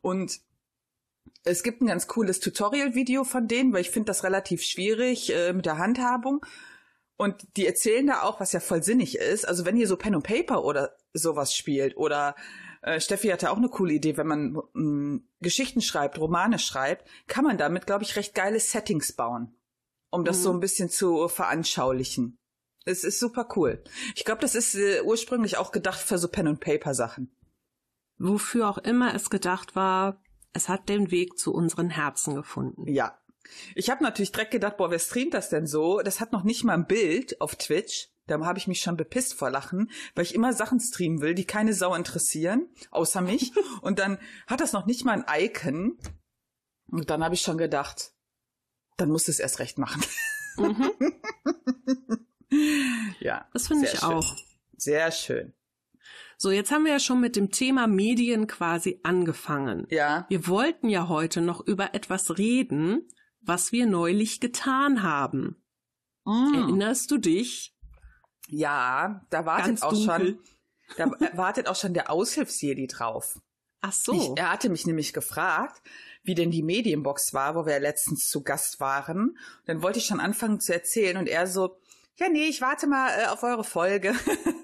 Und 0.00 0.40
es 1.44 1.62
gibt 1.62 1.82
ein 1.82 1.86
ganz 1.88 2.06
cooles 2.06 2.40
Tutorial-Video 2.40 3.24
von 3.24 3.46
denen, 3.46 3.74
weil 3.74 3.82
ich 3.82 3.90
finde 3.90 4.06
das 4.06 4.24
relativ 4.24 4.62
schwierig 4.62 5.30
äh, 5.34 5.52
mit 5.52 5.66
der 5.66 5.76
Handhabung. 5.76 6.46
Und 7.18 7.46
die 7.58 7.66
erzählen 7.66 8.06
da 8.06 8.22
auch, 8.22 8.40
was 8.40 8.52
ja 8.52 8.60
voll 8.60 8.82
sinnig 8.82 9.18
ist. 9.18 9.46
Also 9.46 9.66
wenn 9.66 9.76
ihr 9.76 9.86
so 9.86 9.98
Pen 9.98 10.14
und 10.14 10.22
Paper 10.22 10.64
oder 10.64 10.96
sowas 11.12 11.54
spielt 11.54 11.94
oder 11.98 12.36
äh, 12.82 13.00
Steffi 13.00 13.28
hatte 13.28 13.50
auch 13.50 13.56
eine 13.56 13.68
coole 13.68 13.94
Idee, 13.94 14.16
wenn 14.16 14.26
man 14.26 14.52
mh, 14.52 14.62
mm, 14.74 15.28
Geschichten 15.40 15.80
schreibt, 15.80 16.18
Romane 16.18 16.58
schreibt, 16.58 17.08
kann 17.26 17.44
man 17.44 17.58
damit, 17.58 17.86
glaube 17.86 18.04
ich, 18.04 18.16
recht 18.16 18.34
geile 18.34 18.60
Settings 18.60 19.12
bauen, 19.12 19.54
um 20.10 20.24
das 20.24 20.38
mhm. 20.38 20.42
so 20.42 20.52
ein 20.52 20.60
bisschen 20.60 20.90
zu 20.90 21.28
veranschaulichen. 21.28 22.38
Es 22.84 23.04
ist 23.04 23.18
super 23.18 23.48
cool. 23.56 23.82
Ich 24.14 24.24
glaube, 24.24 24.40
das 24.40 24.54
ist 24.54 24.74
äh, 24.74 25.02
ursprünglich 25.02 25.58
auch 25.58 25.72
gedacht 25.72 26.00
für 26.00 26.18
so 26.18 26.28
Pen 26.28 26.48
und 26.48 26.60
Paper 26.60 26.94
Sachen. 26.94 27.30
Wofür 28.18 28.68
auch 28.68 28.78
immer 28.78 29.14
es 29.14 29.30
gedacht 29.30 29.76
war, 29.76 30.22
es 30.52 30.68
hat 30.68 30.88
den 30.88 31.10
Weg 31.10 31.38
zu 31.38 31.52
unseren 31.52 31.90
Herzen 31.90 32.34
gefunden. 32.34 32.88
Ja. 32.88 33.18
Ich 33.74 33.90
habe 33.90 34.02
natürlich 34.02 34.32
direkt 34.32 34.50
gedacht, 34.50 34.76
boah, 34.76 34.90
wer 34.90 34.98
streamt 34.98 35.34
das 35.34 35.48
denn 35.48 35.66
so? 35.66 36.00
Das 36.00 36.20
hat 36.20 36.32
noch 36.32 36.44
nicht 36.44 36.64
mal 36.64 36.74
ein 36.74 36.86
Bild 36.86 37.40
auf 37.40 37.56
Twitch. 37.56 38.10
Da 38.28 38.38
habe 38.44 38.58
ich 38.58 38.68
mich 38.68 38.80
schon 38.80 38.96
bepisst 38.96 39.34
vor 39.34 39.50
Lachen, 39.50 39.90
weil 40.14 40.24
ich 40.24 40.34
immer 40.34 40.52
Sachen 40.52 40.78
streamen 40.78 41.20
will, 41.20 41.34
die 41.34 41.46
keine 41.46 41.74
Sau 41.74 41.94
interessieren, 41.94 42.68
außer 42.90 43.20
mich. 43.20 43.52
Und 43.82 43.98
dann 43.98 44.18
hat 44.46 44.60
das 44.60 44.72
noch 44.72 44.86
nicht 44.86 45.04
mal 45.04 45.24
ein 45.24 45.42
Icon. 45.42 45.98
Und 46.90 47.10
dann 47.10 47.24
habe 47.24 47.34
ich 47.34 47.40
schon 47.40 47.58
gedacht, 47.58 48.12
dann 48.96 49.10
muss 49.10 49.28
es 49.28 49.40
erst 49.40 49.58
recht 49.58 49.78
machen. 49.78 50.02
Mhm. 50.56 50.90
ja. 53.20 53.48
Das 53.52 53.68
finde 53.68 53.86
ich 53.86 53.98
schön. 53.98 54.08
auch. 54.08 54.36
Sehr 54.76 55.10
schön. 55.10 55.54
So, 56.36 56.50
jetzt 56.50 56.70
haben 56.70 56.84
wir 56.84 56.92
ja 56.92 57.00
schon 57.00 57.20
mit 57.20 57.34
dem 57.34 57.50
Thema 57.50 57.86
Medien 57.88 58.46
quasi 58.46 59.00
angefangen. 59.02 59.86
Ja. 59.90 60.26
Wir 60.28 60.46
wollten 60.46 60.88
ja 60.88 61.08
heute 61.08 61.40
noch 61.40 61.60
über 61.66 61.94
etwas 61.94 62.38
reden, 62.38 63.08
was 63.40 63.72
wir 63.72 63.86
neulich 63.86 64.38
getan 64.38 65.02
haben. 65.02 65.56
Mm. 66.24 66.54
Erinnerst 66.54 67.10
du 67.10 67.18
dich? 67.18 67.74
Ja, 68.48 69.24
da 69.30 69.46
wartet 69.46 69.82
auch 69.82 69.94
schon, 69.94 70.38
da 70.96 71.10
wartet 71.34 71.68
auch 71.68 71.76
schon 71.76 71.94
der 71.94 72.10
Aushilfsjedi 72.10 72.86
drauf. 72.86 73.38
Ach 73.80 73.92
so. 73.92 74.12
Ich, 74.12 74.40
er 74.40 74.50
hatte 74.50 74.70
mich 74.70 74.86
nämlich 74.86 75.12
gefragt, 75.12 75.82
wie 76.22 76.34
denn 76.34 76.50
die 76.50 76.62
Medienbox 76.62 77.32
war, 77.32 77.54
wo 77.54 77.66
wir 77.66 77.74
ja 77.74 77.78
letztens 77.78 78.28
zu 78.28 78.42
Gast 78.42 78.80
waren. 78.80 79.38
dann 79.66 79.82
wollte 79.82 79.98
ich 79.98 80.06
schon 80.06 80.20
anfangen 80.20 80.60
zu 80.60 80.72
erzählen 80.72 81.16
und 81.16 81.28
er 81.28 81.46
so, 81.46 81.78
ja 82.16 82.28
nee, 82.28 82.46
ich 82.46 82.60
warte 82.60 82.86
mal 82.86 83.10
äh, 83.10 83.26
auf 83.26 83.42
eure 83.42 83.64
Folge. 83.64 84.14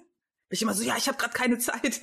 ich 0.51 0.62
immer 0.62 0.75
so, 0.75 0.83
ja, 0.83 0.97
ich 0.97 1.07
habe 1.07 1.18
gerade 1.18 1.35
keine 1.35 1.59
Zeit. 1.59 2.01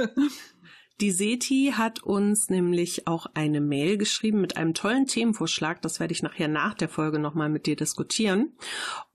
Die 1.00 1.12
Seti 1.12 1.74
hat 1.76 2.04
uns 2.04 2.50
nämlich 2.50 3.08
auch 3.08 3.26
eine 3.34 3.62
Mail 3.62 3.98
geschrieben 3.98 4.42
mit 4.42 4.58
einem 4.58 4.74
tollen 4.74 5.08
Themenvorschlag. 5.08 5.82
Das 5.82 6.00
werde 6.00 6.14
ich 6.14 6.22
nachher 6.22 6.48
nach 6.48 6.76
der 6.76 6.90
Folge 6.90 7.18
nochmal 7.18 7.50
mit 7.50 7.66
dir 7.66 7.76
diskutieren. 7.76 8.54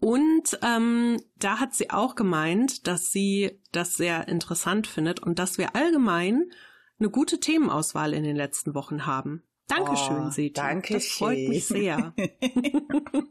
Und 0.00 0.58
ähm, 0.62 1.18
da 1.36 1.60
hat 1.60 1.74
sie 1.74 1.90
auch 1.90 2.16
gemeint, 2.16 2.86
dass 2.86 3.12
sie 3.12 3.60
das 3.70 3.94
sehr 3.94 4.26
interessant 4.26 4.86
findet 4.86 5.20
und 5.20 5.38
dass 5.38 5.58
wir 5.58 5.76
allgemein 5.76 6.50
eine 6.98 7.10
gute 7.10 7.38
Themenauswahl 7.38 8.14
in 8.14 8.24
den 8.24 8.36
letzten 8.36 8.74
Wochen 8.74 9.06
haben. 9.06 9.42
Dankeschön, 9.68 10.26
oh, 10.26 10.30
Seti. 10.30 10.52
Danke 10.52 10.94
das 10.94 11.06
freut 11.06 11.48
mich 11.48 11.66
sehr. 11.66 12.14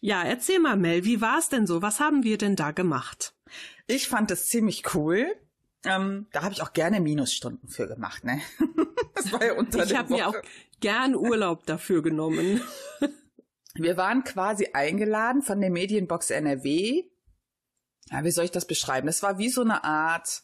ja, 0.00 0.22
erzähl 0.22 0.58
mal, 0.58 0.76
Mel, 0.76 1.04
wie 1.04 1.20
war 1.20 1.38
es 1.38 1.48
denn 1.48 1.66
so? 1.66 1.82
Was 1.82 2.00
haben 2.00 2.24
wir 2.24 2.38
denn 2.38 2.56
da 2.56 2.72
gemacht? 2.72 3.34
Ich 3.86 4.08
fand 4.08 4.30
es 4.30 4.48
ziemlich 4.48 4.94
cool. 4.94 5.26
Ähm, 5.84 6.26
da 6.32 6.42
habe 6.42 6.52
ich 6.52 6.62
auch 6.62 6.72
gerne 6.72 7.00
Minusstunden 7.00 7.68
für 7.68 7.86
gemacht, 7.86 8.24
ne? 8.24 8.40
das 9.14 9.32
war 9.32 9.44
ja 9.44 9.54
unter 9.54 9.84
Ich 9.84 9.96
habe 9.96 10.12
mir 10.12 10.28
auch 10.28 10.34
gern 10.80 11.14
Urlaub 11.14 11.64
dafür 11.66 12.02
genommen. 12.02 12.60
Wir 13.74 13.96
waren 13.96 14.24
quasi 14.24 14.70
eingeladen 14.72 15.42
von 15.42 15.60
der 15.60 15.70
Medienbox 15.70 16.30
NRW. 16.30 17.04
Ja, 18.10 18.24
wie 18.24 18.30
soll 18.32 18.44
ich 18.44 18.50
das 18.50 18.66
beschreiben? 18.66 19.06
Es 19.06 19.22
war 19.22 19.38
wie 19.38 19.48
so 19.48 19.60
eine 19.60 19.84
Art 19.84 20.42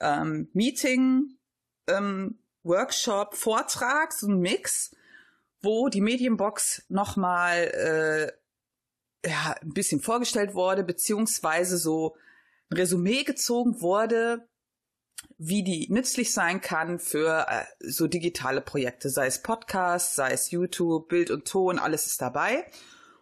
ähm, 0.00 0.48
Meeting, 0.52 1.38
ähm, 1.86 2.40
Workshop, 2.64 3.36
Vortrag, 3.36 4.12
so 4.12 4.26
ein 4.26 4.40
Mix, 4.40 4.94
wo 5.62 5.88
die 5.88 6.00
Medienbox 6.00 6.84
nochmal 6.88 8.32
äh, 9.24 9.28
ja, 9.28 9.54
ein 9.62 9.72
bisschen 9.72 10.00
vorgestellt 10.00 10.54
wurde, 10.54 10.82
beziehungsweise 10.82 11.78
so 11.78 12.16
ein 12.70 12.76
Resümee 12.76 13.22
gezogen 13.22 13.80
wurde, 13.80 14.48
wie 15.38 15.62
die 15.62 15.86
nützlich 15.90 16.32
sein 16.32 16.60
kann 16.60 16.98
für 16.98 17.46
äh, 17.48 17.64
so 17.80 18.06
digitale 18.06 18.60
Projekte, 18.60 19.10
sei 19.10 19.26
es 19.26 19.42
Podcast, 19.42 20.14
sei 20.14 20.32
es 20.32 20.50
YouTube, 20.50 21.08
Bild 21.08 21.30
und 21.30 21.46
Ton, 21.46 21.78
alles 21.78 22.06
ist 22.06 22.22
dabei. 22.22 22.64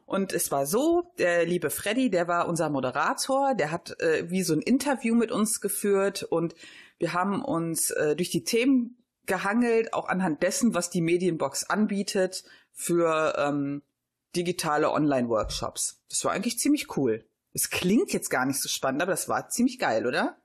Und 0.06 0.32
es 0.32 0.52
war 0.52 0.66
so, 0.66 1.12
der 1.18 1.46
liebe 1.46 1.70
Freddy, 1.70 2.10
der 2.10 2.28
war 2.28 2.46
unser 2.46 2.68
Moderator, 2.68 3.54
der 3.54 3.70
hat 3.70 3.98
äh, 4.00 4.30
wie 4.30 4.42
so 4.42 4.52
ein 4.52 4.60
Interview 4.60 5.14
mit 5.14 5.32
uns 5.32 5.60
geführt 5.60 6.22
und 6.22 6.54
wir 6.98 7.14
haben 7.14 7.42
uns 7.44 7.90
äh, 7.90 8.14
durch 8.14 8.30
die 8.30 8.44
Themen 8.44 9.02
gehangelt, 9.26 9.94
auch 9.94 10.08
anhand 10.08 10.42
dessen, 10.42 10.74
was 10.74 10.90
die 10.90 11.00
Medienbox 11.00 11.64
anbietet 11.64 12.44
für 12.72 13.34
ähm, 13.38 13.82
digitale 14.36 14.90
Online-Workshops. 14.90 16.02
Das 16.10 16.24
war 16.24 16.32
eigentlich 16.32 16.58
ziemlich 16.58 16.96
cool. 16.96 17.24
Es 17.54 17.70
klingt 17.70 18.12
jetzt 18.12 18.28
gar 18.30 18.44
nicht 18.44 18.60
so 18.60 18.68
spannend, 18.68 19.00
aber 19.00 19.12
das 19.12 19.28
war 19.28 19.48
ziemlich 19.48 19.78
geil, 19.78 20.06
oder? 20.06 20.36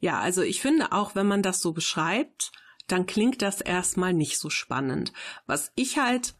Ja, 0.00 0.20
also 0.20 0.42
ich 0.42 0.60
finde 0.60 0.92
auch, 0.92 1.14
wenn 1.14 1.26
man 1.26 1.42
das 1.42 1.60
so 1.60 1.72
beschreibt, 1.72 2.52
dann 2.86 3.06
klingt 3.06 3.42
das 3.42 3.60
erstmal 3.60 4.12
nicht 4.12 4.38
so 4.38 4.50
spannend. 4.50 5.12
Was 5.46 5.72
ich 5.74 5.98
halt 5.98 6.34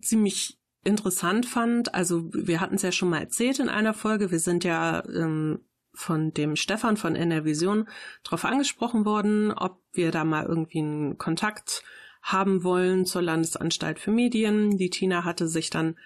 ziemlich 0.00 0.58
interessant 0.82 1.46
fand, 1.46 1.94
also 1.94 2.28
wir 2.32 2.60
hatten 2.60 2.74
es 2.74 2.82
ja 2.82 2.92
schon 2.92 3.10
mal 3.10 3.20
erzählt 3.20 3.60
in 3.60 3.68
einer 3.68 3.94
Folge, 3.94 4.30
wir 4.30 4.40
sind 4.40 4.64
ja 4.64 5.02
ähm, 5.06 5.60
von 5.94 6.32
dem 6.32 6.56
Stefan 6.56 6.96
von 6.96 7.14
NRVision 7.14 7.88
darauf 8.24 8.44
angesprochen 8.44 9.04
worden, 9.04 9.52
ob 9.52 9.80
wir 9.92 10.10
da 10.10 10.24
mal 10.24 10.44
irgendwie 10.44 10.80
einen 10.80 11.16
Kontakt 11.16 11.84
haben 12.22 12.64
wollen 12.64 13.06
zur 13.06 13.22
Landesanstalt 13.22 14.00
für 14.00 14.10
Medien. 14.10 14.76
Die 14.76 14.90
Tina 14.90 15.24
hatte 15.24 15.46
sich 15.46 15.70
dann 15.70 15.96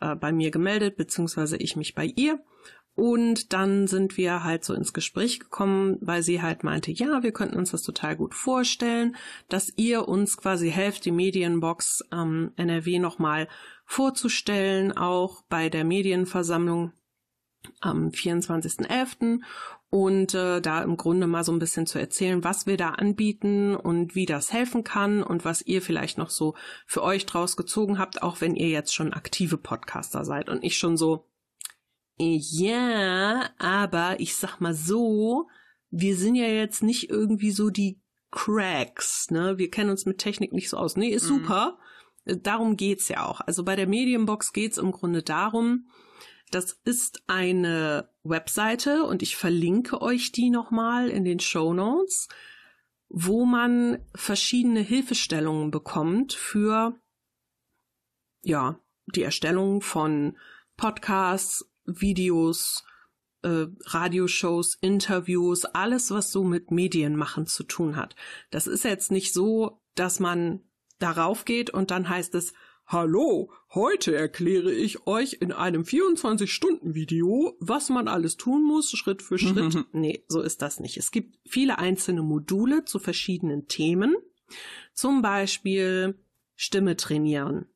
äh, 0.00 0.16
bei 0.16 0.32
mir 0.32 0.50
gemeldet, 0.50 0.96
beziehungsweise 0.96 1.56
ich 1.56 1.76
mich 1.76 1.94
bei 1.94 2.06
ihr. 2.16 2.42
Und 2.96 3.52
dann 3.52 3.86
sind 3.86 4.16
wir 4.16 4.42
halt 4.42 4.64
so 4.64 4.72
ins 4.72 4.94
Gespräch 4.94 5.38
gekommen, 5.38 5.98
weil 6.00 6.22
sie 6.22 6.40
halt 6.40 6.64
meinte, 6.64 6.90
ja, 6.90 7.22
wir 7.22 7.30
könnten 7.30 7.58
uns 7.58 7.70
das 7.70 7.82
total 7.82 8.16
gut 8.16 8.34
vorstellen, 8.34 9.16
dass 9.50 9.70
ihr 9.76 10.08
uns 10.08 10.38
quasi 10.38 10.70
helft, 10.70 11.04
die 11.04 11.12
Medienbox 11.12 12.04
ähm, 12.10 12.52
NRW 12.56 12.98
nochmal 12.98 13.48
vorzustellen, 13.84 14.96
auch 14.96 15.42
bei 15.42 15.68
der 15.68 15.84
Medienversammlung 15.84 16.92
am 17.80 18.08
24.11. 18.08 19.40
und 19.90 20.32
äh, 20.32 20.62
da 20.62 20.82
im 20.82 20.96
Grunde 20.96 21.26
mal 21.26 21.44
so 21.44 21.52
ein 21.52 21.58
bisschen 21.58 21.86
zu 21.86 21.98
erzählen, 21.98 22.44
was 22.44 22.66
wir 22.66 22.78
da 22.78 22.90
anbieten 22.90 23.76
und 23.76 24.14
wie 24.14 24.24
das 24.24 24.54
helfen 24.54 24.84
kann 24.84 25.22
und 25.22 25.44
was 25.44 25.60
ihr 25.60 25.82
vielleicht 25.82 26.16
noch 26.16 26.30
so 26.30 26.54
für 26.86 27.02
euch 27.02 27.26
draus 27.26 27.58
gezogen 27.58 27.98
habt, 27.98 28.22
auch 28.22 28.40
wenn 28.40 28.54
ihr 28.54 28.68
jetzt 28.68 28.94
schon 28.94 29.12
aktive 29.12 29.58
Podcaster 29.58 30.24
seid 30.24 30.48
und 30.48 30.64
ich 30.64 30.78
schon 30.78 30.96
so, 30.96 31.26
ja, 32.18 33.50
aber 33.58 34.20
ich 34.20 34.36
sag 34.36 34.60
mal 34.60 34.74
so, 34.74 35.48
wir 35.90 36.16
sind 36.16 36.34
ja 36.34 36.46
jetzt 36.46 36.82
nicht 36.82 37.10
irgendwie 37.10 37.50
so 37.50 37.70
die 37.70 38.00
Cracks, 38.30 39.30
ne? 39.30 39.58
Wir 39.58 39.70
kennen 39.70 39.90
uns 39.90 40.06
mit 40.06 40.18
Technik 40.18 40.52
nicht 40.52 40.68
so 40.68 40.76
aus. 40.76 40.96
Nee, 40.96 41.08
ist 41.08 41.24
mhm. 41.30 41.38
super. 41.38 41.78
Darum 42.24 42.76
geht's 42.76 43.08
ja 43.08 43.24
auch. 43.24 43.40
Also 43.40 43.64
bei 43.64 43.76
der 43.76 43.86
Medienbox 43.86 44.52
geht's 44.52 44.78
im 44.78 44.92
Grunde 44.92 45.22
darum, 45.22 45.88
das 46.50 46.78
ist 46.84 47.22
eine 47.26 48.08
Webseite 48.22 49.04
und 49.04 49.22
ich 49.22 49.36
verlinke 49.36 50.00
euch 50.00 50.32
die 50.32 50.50
nochmal 50.50 51.08
in 51.08 51.24
den 51.24 51.40
Show 51.40 51.72
Notes, 51.72 52.28
wo 53.08 53.44
man 53.44 53.98
verschiedene 54.14 54.80
Hilfestellungen 54.80 55.70
bekommt 55.70 56.32
für, 56.32 56.94
ja, 58.42 58.78
die 59.14 59.22
Erstellung 59.22 59.80
von 59.82 60.36
Podcasts, 60.76 61.68
Videos, 61.86 62.84
äh, 63.42 63.66
Radioshows, 63.84 64.76
Interviews, 64.80 65.64
alles, 65.64 66.10
was 66.10 66.32
so 66.32 66.44
mit 66.44 66.70
Medienmachen 66.70 67.46
zu 67.46 67.64
tun 67.64 67.96
hat. 67.96 68.16
Das 68.50 68.66
ist 68.66 68.84
jetzt 68.84 69.10
nicht 69.10 69.32
so, 69.32 69.80
dass 69.94 70.20
man 70.20 70.60
darauf 70.98 71.44
geht 71.44 71.70
und 71.70 71.90
dann 71.90 72.08
heißt 72.08 72.34
es, 72.34 72.52
Hallo, 72.88 73.50
heute 73.74 74.14
erkläre 74.14 74.72
ich 74.72 75.08
euch 75.08 75.38
in 75.40 75.50
einem 75.50 75.82
24-Stunden-Video, 75.82 77.56
was 77.58 77.88
man 77.88 78.06
alles 78.06 78.36
tun 78.36 78.62
muss, 78.62 78.92
Schritt 78.92 79.22
für 79.22 79.38
Schritt. 79.38 79.86
nee, 79.92 80.24
so 80.28 80.40
ist 80.40 80.62
das 80.62 80.78
nicht. 80.78 80.96
Es 80.96 81.10
gibt 81.10 81.36
viele 81.44 81.80
einzelne 81.80 82.22
Module 82.22 82.84
zu 82.84 83.00
verschiedenen 83.00 83.66
Themen. 83.66 84.14
Zum 84.94 85.20
Beispiel 85.20 86.16
Stimme 86.54 86.96
trainieren 86.96 87.66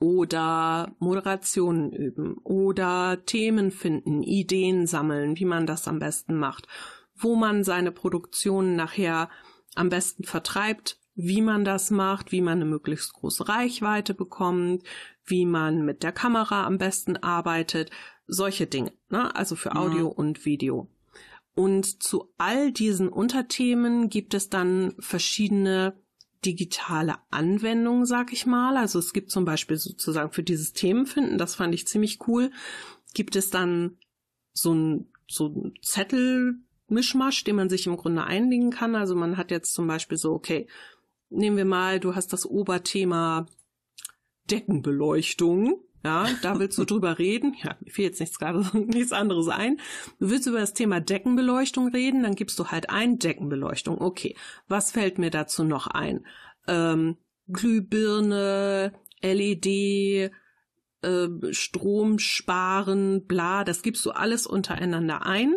oder 0.00 0.94
Moderationen 0.98 1.92
üben 1.92 2.36
oder 2.44 3.24
Themen 3.26 3.70
finden, 3.70 4.22
Ideen 4.22 4.86
sammeln, 4.86 5.38
wie 5.38 5.44
man 5.44 5.66
das 5.66 5.88
am 5.88 5.98
besten 5.98 6.36
macht, 6.36 6.68
wo 7.16 7.34
man 7.34 7.64
seine 7.64 7.90
Produktionen 7.90 8.76
nachher 8.76 9.28
am 9.74 9.88
besten 9.88 10.24
vertreibt, 10.24 10.98
wie 11.14 11.42
man 11.42 11.64
das 11.64 11.90
macht, 11.90 12.30
wie 12.30 12.40
man 12.40 12.60
eine 12.60 12.64
möglichst 12.64 13.12
große 13.12 13.48
Reichweite 13.48 14.14
bekommt, 14.14 14.84
wie 15.24 15.46
man 15.46 15.84
mit 15.84 16.04
der 16.04 16.12
Kamera 16.12 16.64
am 16.64 16.78
besten 16.78 17.16
arbeitet, 17.16 17.90
solche 18.28 18.66
Dinge, 18.66 18.92
ne? 19.08 19.34
also 19.34 19.56
für 19.56 19.74
Audio 19.74 20.08
ja. 20.08 20.14
und 20.14 20.44
Video. 20.44 20.88
Und 21.56 22.04
zu 22.04 22.32
all 22.38 22.70
diesen 22.70 23.08
Unterthemen 23.08 24.10
gibt 24.10 24.32
es 24.32 24.48
dann 24.48 24.94
verschiedene 25.00 26.00
digitale 26.44 27.16
Anwendungen, 27.30 28.06
sag 28.06 28.32
ich 28.32 28.46
mal. 28.46 28.76
Also 28.76 28.98
es 28.98 29.12
gibt 29.12 29.30
zum 29.30 29.44
Beispiel 29.44 29.76
sozusagen 29.76 30.32
für 30.32 30.42
dieses 30.42 30.72
Themenfinden, 30.72 31.38
das 31.38 31.54
fand 31.54 31.74
ich 31.74 31.86
ziemlich 31.86 32.26
cool, 32.26 32.50
gibt 33.14 33.36
es 33.36 33.50
dann 33.50 33.98
so 34.52 34.74
ein, 34.74 35.12
so 35.28 35.48
ein 35.48 35.74
Zettelmischmasch, 35.82 37.44
den 37.44 37.56
man 37.56 37.68
sich 37.68 37.86
im 37.86 37.96
Grunde 37.96 38.24
einlegen 38.24 38.70
kann. 38.70 38.94
Also 38.94 39.14
man 39.14 39.36
hat 39.36 39.50
jetzt 39.50 39.74
zum 39.74 39.86
Beispiel 39.86 40.18
so, 40.18 40.32
okay, 40.32 40.68
nehmen 41.30 41.56
wir 41.56 41.64
mal, 41.64 42.00
du 42.00 42.14
hast 42.14 42.32
das 42.32 42.46
Oberthema 42.46 43.46
Deckenbeleuchtung. 44.50 45.82
Ja, 46.04 46.28
da 46.42 46.58
willst 46.58 46.78
du 46.78 46.84
drüber 46.84 47.18
reden. 47.18 47.56
Ja, 47.62 47.76
mir 47.80 47.90
fiel 47.90 48.04
jetzt 48.04 48.20
nichts 48.20 48.38
gerade 48.38 48.64
nichts 48.78 49.12
anderes 49.12 49.48
ein. 49.48 49.78
Du 50.20 50.30
willst 50.30 50.46
über 50.46 50.60
das 50.60 50.74
Thema 50.74 51.00
Deckenbeleuchtung 51.00 51.88
reden, 51.88 52.22
dann 52.22 52.34
gibst 52.34 52.58
du 52.58 52.68
halt 52.68 52.90
ein 52.90 53.18
Deckenbeleuchtung. 53.18 54.00
Okay, 54.00 54.36
was 54.68 54.92
fällt 54.92 55.18
mir 55.18 55.30
dazu 55.30 55.64
noch 55.64 55.86
ein? 55.86 56.24
Ähm, 56.66 57.16
Glühbirne, 57.48 58.92
LED, 59.22 59.66
äh, 59.66 61.28
Strom 61.50 62.18
sparen, 62.18 63.26
bla, 63.26 63.64
das 63.64 63.82
gibst 63.82 64.04
du 64.04 64.10
alles 64.10 64.46
untereinander 64.46 65.26
ein. 65.26 65.54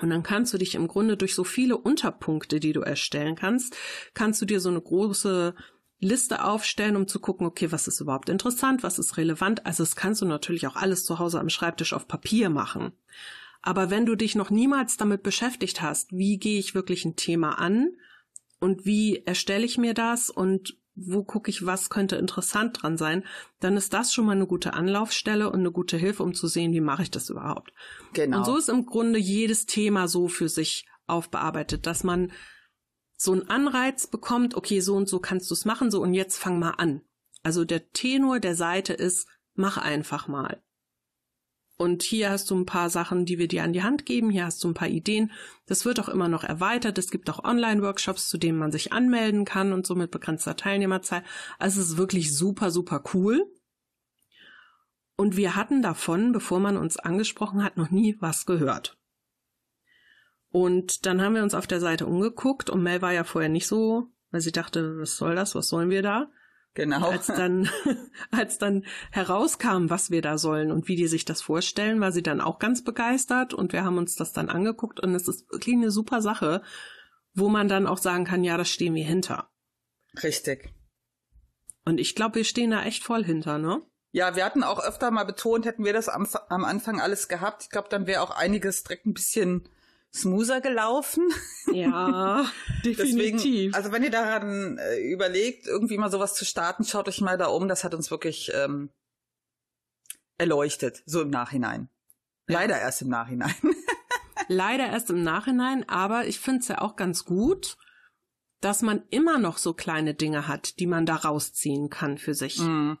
Und 0.00 0.10
dann 0.10 0.22
kannst 0.22 0.54
du 0.54 0.58
dich 0.58 0.74
im 0.76 0.88
Grunde 0.88 1.16
durch 1.16 1.34
so 1.34 1.44
viele 1.44 1.76
Unterpunkte, 1.76 2.60
die 2.60 2.72
du 2.72 2.80
erstellen 2.80 3.34
kannst, 3.34 3.76
kannst 4.14 4.40
du 4.40 4.46
dir 4.46 4.60
so 4.60 4.68
eine 4.68 4.80
große 4.80 5.54
Liste 6.00 6.44
aufstellen, 6.44 6.96
um 6.96 7.06
zu 7.06 7.20
gucken, 7.20 7.46
okay, 7.46 7.70
was 7.70 7.86
ist 7.86 8.00
überhaupt 8.00 8.30
interessant, 8.30 8.82
was 8.82 8.98
ist 8.98 9.18
relevant. 9.18 9.66
Also 9.66 9.82
das 9.82 9.96
kannst 9.96 10.22
du 10.22 10.26
natürlich 10.26 10.66
auch 10.66 10.76
alles 10.76 11.04
zu 11.04 11.18
Hause 11.18 11.38
am 11.38 11.50
Schreibtisch 11.50 11.92
auf 11.92 12.08
Papier 12.08 12.48
machen. 12.48 12.92
Aber 13.62 13.90
wenn 13.90 14.06
du 14.06 14.16
dich 14.16 14.34
noch 14.34 14.50
niemals 14.50 14.96
damit 14.96 15.22
beschäftigt 15.22 15.82
hast, 15.82 16.12
wie 16.12 16.38
gehe 16.38 16.58
ich 16.58 16.74
wirklich 16.74 17.04
ein 17.04 17.16
Thema 17.16 17.58
an 17.58 17.90
und 18.58 18.86
wie 18.86 19.22
erstelle 19.26 19.66
ich 19.66 19.76
mir 19.76 19.92
das 19.92 20.30
und 20.30 20.78
wo 20.96 21.22
gucke 21.22 21.50
ich, 21.50 21.64
was 21.66 21.90
könnte 21.90 22.16
interessant 22.16 22.82
dran 22.82 22.96
sein, 22.96 23.24
dann 23.60 23.76
ist 23.76 23.92
das 23.92 24.12
schon 24.12 24.26
mal 24.26 24.32
eine 24.32 24.46
gute 24.46 24.74
Anlaufstelle 24.74 25.50
und 25.50 25.60
eine 25.60 25.70
gute 25.70 25.96
Hilfe, 25.96 26.22
um 26.22 26.34
zu 26.34 26.46
sehen, 26.46 26.72
wie 26.72 26.80
mache 26.80 27.02
ich 27.02 27.10
das 27.10 27.30
überhaupt. 27.30 27.72
Genau. 28.12 28.38
Und 28.38 28.44
so 28.44 28.56
ist 28.56 28.68
im 28.68 28.86
Grunde 28.86 29.18
jedes 29.18 29.66
Thema 29.66 30.08
so 30.08 30.28
für 30.28 30.48
sich 30.48 30.86
aufbearbeitet, 31.06 31.86
dass 31.86 32.04
man 32.04 32.32
so 33.22 33.32
einen 33.32 33.50
Anreiz 33.50 34.06
bekommt, 34.06 34.54
okay, 34.54 34.80
so 34.80 34.96
und 34.96 35.06
so 35.06 35.18
kannst 35.18 35.50
du 35.50 35.54
es 35.54 35.66
machen, 35.66 35.90
so 35.90 36.00
und 36.00 36.14
jetzt 36.14 36.38
fang 36.38 36.58
mal 36.58 36.70
an. 36.78 37.02
Also 37.42 37.66
der 37.66 37.90
Tenor 37.90 38.40
der 38.40 38.54
Seite 38.54 38.94
ist, 38.94 39.28
mach 39.54 39.76
einfach 39.76 40.26
mal. 40.26 40.62
Und 41.76 42.02
hier 42.02 42.30
hast 42.30 42.50
du 42.50 42.56
ein 42.56 42.64
paar 42.64 42.88
Sachen, 42.88 43.26
die 43.26 43.38
wir 43.38 43.46
dir 43.46 43.62
an 43.62 43.74
die 43.74 43.82
Hand 43.82 44.06
geben. 44.06 44.30
Hier 44.30 44.46
hast 44.46 44.64
du 44.64 44.68
ein 44.68 44.74
paar 44.74 44.88
Ideen. 44.88 45.32
Das 45.66 45.84
wird 45.84 46.00
auch 46.00 46.08
immer 46.08 46.28
noch 46.28 46.44
erweitert. 46.44 46.96
Es 46.96 47.10
gibt 47.10 47.28
auch 47.28 47.44
Online-Workshops, 47.44 48.28
zu 48.30 48.38
denen 48.38 48.58
man 48.58 48.72
sich 48.72 48.94
anmelden 48.94 49.44
kann 49.44 49.74
und 49.74 49.86
so 49.86 49.94
mit 49.94 50.10
begrenzter 50.10 50.56
Teilnehmerzahl. 50.56 51.22
Also 51.58 51.82
es 51.82 51.90
ist 51.90 51.96
wirklich 51.98 52.34
super, 52.34 52.70
super 52.70 53.02
cool. 53.12 53.44
Und 55.16 55.36
wir 55.36 55.56
hatten 55.56 55.82
davon, 55.82 56.32
bevor 56.32 56.58
man 56.58 56.78
uns 56.78 56.96
angesprochen 56.96 57.62
hat, 57.62 57.76
noch 57.76 57.90
nie 57.90 58.16
was 58.20 58.46
gehört. 58.46 58.99
Und 60.50 61.06
dann 61.06 61.22
haben 61.22 61.34
wir 61.34 61.42
uns 61.42 61.54
auf 61.54 61.66
der 61.66 61.80
Seite 61.80 62.06
umgeguckt 62.06 62.70
und 62.70 62.82
Mel 62.82 63.02
war 63.02 63.12
ja 63.12 63.24
vorher 63.24 63.48
nicht 63.48 63.68
so, 63.68 64.08
weil 64.30 64.40
sie 64.40 64.52
dachte, 64.52 64.98
was 64.98 65.16
soll 65.16 65.36
das, 65.36 65.54
was 65.54 65.68
sollen 65.68 65.90
wir 65.90 66.02
da? 66.02 66.30
Genau. 66.74 67.08
Und 67.08 67.12
als 67.14 67.26
dann, 67.26 67.68
als 68.30 68.58
dann 68.58 68.84
herauskam, 69.10 69.90
was 69.90 70.10
wir 70.10 70.22
da 70.22 70.38
sollen 70.38 70.70
und 70.72 70.88
wie 70.88 70.96
die 70.96 71.08
sich 71.08 71.24
das 71.24 71.42
vorstellen, 71.42 72.00
war 72.00 72.12
sie 72.12 72.22
dann 72.22 72.40
auch 72.40 72.58
ganz 72.58 72.82
begeistert 72.82 73.54
und 73.54 73.72
wir 73.72 73.84
haben 73.84 73.98
uns 73.98 74.14
das 74.16 74.32
dann 74.32 74.48
angeguckt 74.48 75.00
und 75.00 75.14
es 75.14 75.28
ist 75.28 75.50
wirklich 75.50 75.76
eine 75.76 75.90
super 75.90 76.20
Sache, 76.20 76.62
wo 77.32 77.48
man 77.48 77.68
dann 77.68 77.86
auch 77.86 77.98
sagen 77.98 78.24
kann, 78.24 78.44
ja, 78.44 78.56
das 78.56 78.70
stehen 78.70 78.94
wir 78.94 79.04
hinter. 79.04 79.50
Richtig. 80.22 80.74
Und 81.84 81.98
ich 81.98 82.14
glaube, 82.14 82.36
wir 82.36 82.44
stehen 82.44 82.70
da 82.70 82.82
echt 82.82 83.04
voll 83.04 83.24
hinter, 83.24 83.58
ne? 83.58 83.82
Ja, 84.12 84.34
wir 84.34 84.44
hatten 84.44 84.64
auch 84.64 84.82
öfter 84.82 85.12
mal 85.12 85.24
betont, 85.24 85.64
hätten 85.64 85.84
wir 85.84 85.92
das 85.92 86.08
am, 86.08 86.26
am 86.48 86.64
Anfang 86.64 87.00
alles 87.00 87.28
gehabt. 87.28 87.62
Ich 87.62 87.70
glaube, 87.70 87.88
dann 87.88 88.08
wäre 88.08 88.22
auch 88.22 88.32
einiges 88.32 88.82
direkt 88.82 89.06
ein 89.06 89.14
bisschen 89.14 89.68
smoother 90.12 90.60
gelaufen. 90.60 91.28
Ja, 91.72 92.44
definitiv. 92.84 93.32
Deswegen, 93.32 93.74
also 93.74 93.92
wenn 93.92 94.02
ihr 94.02 94.10
daran 94.10 94.78
äh, 94.78 94.98
überlegt, 94.98 95.66
irgendwie 95.66 95.98
mal 95.98 96.10
sowas 96.10 96.34
zu 96.34 96.44
starten, 96.44 96.84
schaut 96.84 97.08
euch 97.08 97.20
mal 97.20 97.38
da 97.38 97.46
um. 97.46 97.68
Das 97.68 97.84
hat 97.84 97.94
uns 97.94 98.10
wirklich 98.10 98.50
ähm, 98.54 98.90
erleuchtet, 100.38 101.02
so 101.06 101.20
im 101.22 101.30
Nachhinein. 101.30 101.88
Leider 102.46 102.76
ja. 102.76 102.82
erst 102.82 103.02
im 103.02 103.08
Nachhinein. 103.08 103.54
Leider 104.48 104.86
erst 104.86 105.10
im 105.10 105.22
Nachhinein, 105.22 105.88
aber 105.88 106.26
ich 106.26 106.40
finde 106.40 106.60
es 106.60 106.68
ja 106.68 106.80
auch 106.80 106.96
ganz 106.96 107.24
gut, 107.24 107.76
dass 108.60 108.82
man 108.82 109.04
immer 109.10 109.38
noch 109.38 109.58
so 109.58 109.74
kleine 109.74 110.14
Dinge 110.14 110.48
hat, 110.48 110.80
die 110.80 110.86
man 110.86 111.06
da 111.06 111.16
rausziehen 111.16 111.88
kann 111.88 112.18
für 112.18 112.34
sich. 112.34 112.58
Mm. 112.58 112.94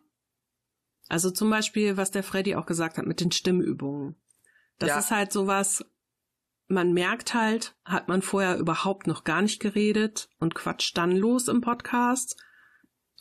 Also 1.08 1.30
zum 1.32 1.50
Beispiel, 1.50 1.96
was 1.96 2.12
der 2.12 2.22
Freddy 2.22 2.54
auch 2.54 2.66
gesagt 2.66 2.98
hat 2.98 3.06
mit 3.06 3.20
den 3.20 3.32
Stimmübungen. 3.32 4.14
Das 4.78 4.90
ja. 4.90 4.98
ist 5.00 5.10
halt 5.10 5.32
sowas, 5.32 5.84
man 6.70 6.92
merkt 6.92 7.34
halt, 7.34 7.74
hat 7.84 8.06
man 8.08 8.22
vorher 8.22 8.56
überhaupt 8.56 9.08
noch 9.08 9.24
gar 9.24 9.42
nicht 9.42 9.60
geredet 9.60 10.30
und 10.38 10.54
quatscht 10.54 10.96
dann 10.96 11.16
los 11.16 11.48
im 11.48 11.60
Podcast. 11.60 12.40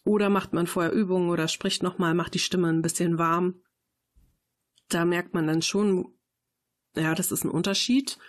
Oder 0.06 0.30
macht 0.30 0.54
man 0.54 0.68
vorher 0.68 0.94
Übungen 0.94 1.30
oder 1.30 1.48
spricht 1.48 1.82
nochmal, 1.82 2.14
macht 2.14 2.36
die 2.36 2.40
Stimme 2.40 2.70
ein 2.70 2.84
bisschen 2.84 3.18
warm. 3.18 3.62
Da 4.88 5.04
merkt 5.04 5.34
man 5.34 5.48
dann 5.48 5.64
schon, 5.64 6.14
ja, 6.96 7.16
das 7.16 7.32
ist 7.32 7.44
ein 7.44 7.50
Unterschied. 7.50 8.20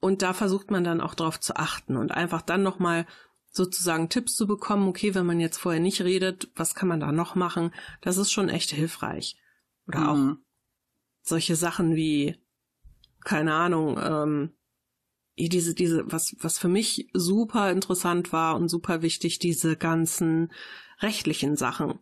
Und 0.00 0.22
da 0.22 0.32
versucht 0.34 0.70
man 0.70 0.84
dann 0.84 1.00
auch 1.00 1.14
drauf 1.14 1.40
zu 1.40 1.56
achten 1.56 1.96
und 1.96 2.12
einfach 2.12 2.42
dann 2.42 2.62
nochmal 2.62 3.06
sozusagen 3.50 4.10
Tipps 4.10 4.36
zu 4.36 4.46
bekommen, 4.46 4.86
okay, 4.86 5.14
wenn 5.14 5.26
man 5.26 5.40
jetzt 5.40 5.56
vorher 5.56 5.80
nicht 5.80 6.02
redet, 6.02 6.52
was 6.54 6.74
kann 6.74 6.88
man 6.88 7.00
da 7.00 7.10
noch 7.10 7.34
machen? 7.34 7.72
Das 8.02 8.18
ist 8.18 8.30
schon 8.30 8.50
echt 8.50 8.70
hilfreich. 8.70 9.36
Oder 9.86 10.00
mhm. 10.00 10.06
auch 10.06 10.36
solche 11.22 11.56
Sachen 11.56 11.96
wie, 11.96 12.36
keine 13.24 13.54
Ahnung, 13.54 13.98
ähm, 14.00 14.57
diese, 15.38 15.74
diese, 15.74 16.10
was, 16.10 16.34
was 16.40 16.58
für 16.58 16.68
mich 16.68 17.08
super 17.12 17.70
interessant 17.70 18.32
war 18.32 18.56
und 18.56 18.68
super 18.68 19.02
wichtig, 19.02 19.38
diese 19.38 19.76
ganzen 19.76 20.50
rechtlichen 21.00 21.56
Sachen. 21.56 22.00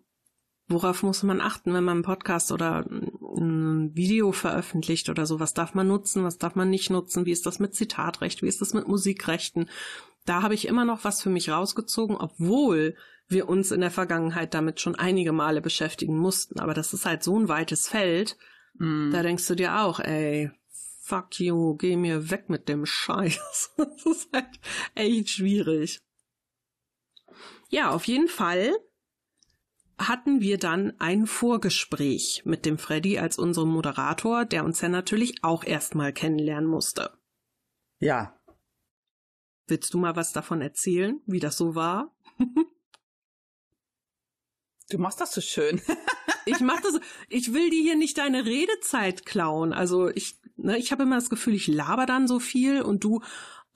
Worauf 0.68 1.02
muss 1.02 1.22
man 1.22 1.40
achten, 1.40 1.74
wenn 1.74 1.84
man 1.84 1.98
einen 1.98 2.02
Podcast 2.02 2.50
oder 2.50 2.84
ein 2.88 3.94
Video 3.94 4.32
veröffentlicht 4.32 5.08
oder 5.08 5.26
so? 5.26 5.38
Was 5.38 5.54
darf 5.54 5.74
man 5.74 5.86
nutzen? 5.86 6.24
Was 6.24 6.38
darf 6.38 6.56
man 6.56 6.70
nicht 6.70 6.90
nutzen? 6.90 7.24
Wie 7.24 7.30
ist 7.32 7.46
das 7.46 7.60
mit 7.60 7.74
Zitatrecht? 7.74 8.42
Wie 8.42 8.48
ist 8.48 8.60
das 8.60 8.74
mit 8.74 8.88
Musikrechten? 8.88 9.68
Da 10.24 10.42
habe 10.42 10.54
ich 10.54 10.66
immer 10.66 10.84
noch 10.84 11.04
was 11.04 11.22
für 11.22 11.30
mich 11.30 11.50
rausgezogen, 11.50 12.16
obwohl 12.16 12.96
wir 13.28 13.48
uns 13.48 13.70
in 13.70 13.80
der 13.80 13.92
Vergangenheit 13.92 14.54
damit 14.54 14.80
schon 14.80 14.96
einige 14.96 15.32
Male 15.32 15.60
beschäftigen 15.60 16.16
mussten. 16.16 16.58
Aber 16.58 16.74
das 16.74 16.92
ist 16.92 17.06
halt 17.06 17.22
so 17.22 17.38
ein 17.38 17.48
weites 17.48 17.88
Feld. 17.88 18.36
Mm. 18.78 19.10
Da 19.12 19.22
denkst 19.22 19.46
du 19.46 19.54
dir 19.54 19.80
auch, 19.80 20.00
ey, 20.00 20.50
fuck 21.06 21.38
you, 21.38 21.76
geh 21.76 21.96
mir 21.96 22.30
weg 22.30 22.48
mit 22.48 22.68
dem 22.68 22.84
Scheiß. 22.84 23.74
das 23.76 24.06
ist 24.06 24.32
halt 24.32 24.58
echt 24.94 25.30
schwierig. 25.30 26.00
Ja, 27.68 27.90
auf 27.90 28.06
jeden 28.06 28.28
Fall 28.28 28.76
hatten 29.98 30.40
wir 30.40 30.58
dann 30.58 30.98
ein 31.00 31.26
Vorgespräch 31.26 32.42
mit 32.44 32.66
dem 32.66 32.76
Freddy 32.76 33.18
als 33.18 33.38
unserem 33.38 33.70
Moderator, 33.70 34.44
der 34.44 34.64
uns 34.64 34.80
ja 34.80 34.88
natürlich 34.88 35.42
auch 35.42 35.64
erstmal 35.64 36.12
kennenlernen 36.12 36.68
musste. 36.68 37.16
Ja. 37.98 38.38
Willst 39.68 39.94
du 39.94 39.98
mal 39.98 40.16
was 40.16 40.32
davon 40.32 40.60
erzählen, 40.60 41.20
wie 41.26 41.40
das 41.40 41.56
so 41.56 41.74
war? 41.74 42.14
du 44.90 44.98
machst 44.98 45.20
das 45.20 45.32
so 45.32 45.40
schön. 45.40 45.80
ich 46.46 46.60
mach 46.60 46.80
das, 46.80 47.00
ich 47.28 47.52
will 47.52 47.70
dir 47.70 47.82
hier 47.82 47.96
nicht 47.96 48.18
deine 48.18 48.44
Redezeit 48.44 49.24
klauen. 49.24 49.72
Also 49.72 50.08
ich, 50.08 50.38
ne, 50.66 50.76
ich 50.78 50.92
habe 50.92 51.04
immer 51.04 51.16
das 51.16 51.30
Gefühl, 51.30 51.54
ich 51.54 51.66
laber 51.66 52.06
dann 52.06 52.28
so 52.28 52.38
viel 52.38 52.82
und 52.82 53.02
du, 53.04 53.22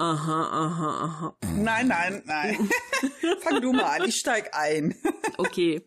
Aha, 0.01 0.49
aha, 0.51 1.05
aha. 1.05 1.37
Nein, 1.59 1.89
nein, 1.89 2.23
nein. 2.25 2.71
Fang 3.41 3.61
du 3.61 3.75
mal 3.75 4.01
an, 4.01 4.09
ich 4.09 4.17
steig 4.17 4.49
ein. 4.55 4.95
okay. 5.37 5.83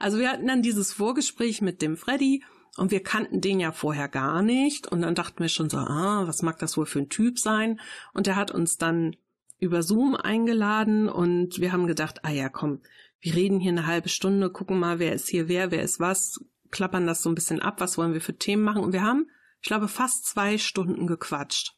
Also 0.00 0.18
wir 0.18 0.30
hatten 0.30 0.46
dann 0.46 0.62
dieses 0.62 0.94
Vorgespräch 0.94 1.60
mit 1.60 1.82
dem 1.82 1.98
Freddy 1.98 2.42
und 2.78 2.90
wir 2.90 3.02
kannten 3.02 3.42
den 3.42 3.60
ja 3.60 3.72
vorher 3.72 4.08
gar 4.08 4.40
nicht 4.40 4.86
und 4.86 5.02
dann 5.02 5.14
dachten 5.14 5.40
wir 5.40 5.50
schon 5.50 5.68
so, 5.68 5.76
ah, 5.76 6.22
was 6.26 6.40
mag 6.40 6.58
das 6.60 6.78
wohl 6.78 6.86
für 6.86 7.00
ein 7.00 7.10
Typ 7.10 7.38
sein? 7.38 7.78
Und 8.14 8.26
er 8.26 8.36
hat 8.36 8.50
uns 8.52 8.78
dann 8.78 9.16
über 9.58 9.82
Zoom 9.82 10.14
eingeladen 10.14 11.06
und 11.06 11.60
wir 11.60 11.70
haben 11.70 11.86
gedacht, 11.86 12.24
ah 12.24 12.30
ja, 12.30 12.48
komm, 12.48 12.80
wir 13.20 13.34
reden 13.34 13.60
hier 13.60 13.72
eine 13.72 13.86
halbe 13.86 14.08
Stunde, 14.08 14.48
gucken 14.48 14.78
mal, 14.78 14.98
wer 14.98 15.12
ist 15.12 15.28
hier 15.28 15.48
wer, 15.48 15.70
wer 15.70 15.82
ist 15.82 16.00
was, 16.00 16.42
klappern 16.70 17.06
das 17.06 17.22
so 17.22 17.28
ein 17.28 17.34
bisschen 17.34 17.60
ab, 17.60 17.82
was 17.82 17.98
wollen 17.98 18.14
wir 18.14 18.22
für 18.22 18.38
Themen 18.38 18.62
machen 18.62 18.82
und 18.82 18.94
wir 18.94 19.02
haben, 19.02 19.28
ich 19.60 19.68
glaube, 19.68 19.88
fast 19.88 20.26
zwei 20.26 20.58
Stunden 20.58 21.06
gequatscht. 21.06 21.74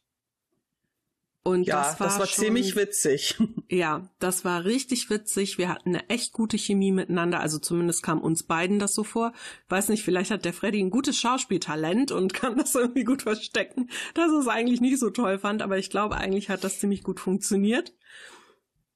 Und 1.43 1.65
ja, 1.65 1.77
das 1.77 1.99
war, 1.99 2.07
das 2.07 2.19
war 2.19 2.27
schon, 2.27 2.45
ziemlich 2.45 2.75
witzig. 2.75 3.35
Ja, 3.69 4.09
das 4.19 4.43
war 4.43 4.65
richtig 4.65 5.09
witzig. 5.09 5.57
Wir 5.57 5.69
hatten 5.69 5.89
eine 5.89 6.09
echt 6.09 6.33
gute 6.33 6.57
Chemie 6.57 6.91
miteinander. 6.91 7.39
Also 7.39 7.57
zumindest 7.57 8.03
kam 8.03 8.19
uns 8.21 8.43
beiden 8.43 8.79
das 8.79 8.93
so 8.93 9.03
vor. 9.03 9.33
Weiß 9.69 9.87
nicht, 9.87 10.03
vielleicht 10.03 10.29
hat 10.29 10.43
der 10.43 10.53
Freddy 10.53 10.81
ein 10.83 10.89
gutes 10.89 11.17
Schauspieltalent 11.17 12.11
und 12.11 12.33
kann 12.35 12.57
das 12.57 12.75
irgendwie 12.75 13.05
gut 13.05 13.23
verstecken, 13.23 13.89
dass 14.13 14.29
er 14.29 14.39
es 14.39 14.47
eigentlich 14.47 14.81
nicht 14.81 14.99
so 14.99 15.09
toll 15.09 15.39
fand. 15.39 15.61
Aber 15.61 15.77
ich 15.77 15.89
glaube, 15.89 16.17
eigentlich 16.17 16.49
hat 16.49 16.63
das 16.63 16.79
ziemlich 16.79 17.01
gut 17.01 17.19
funktioniert. 17.19 17.93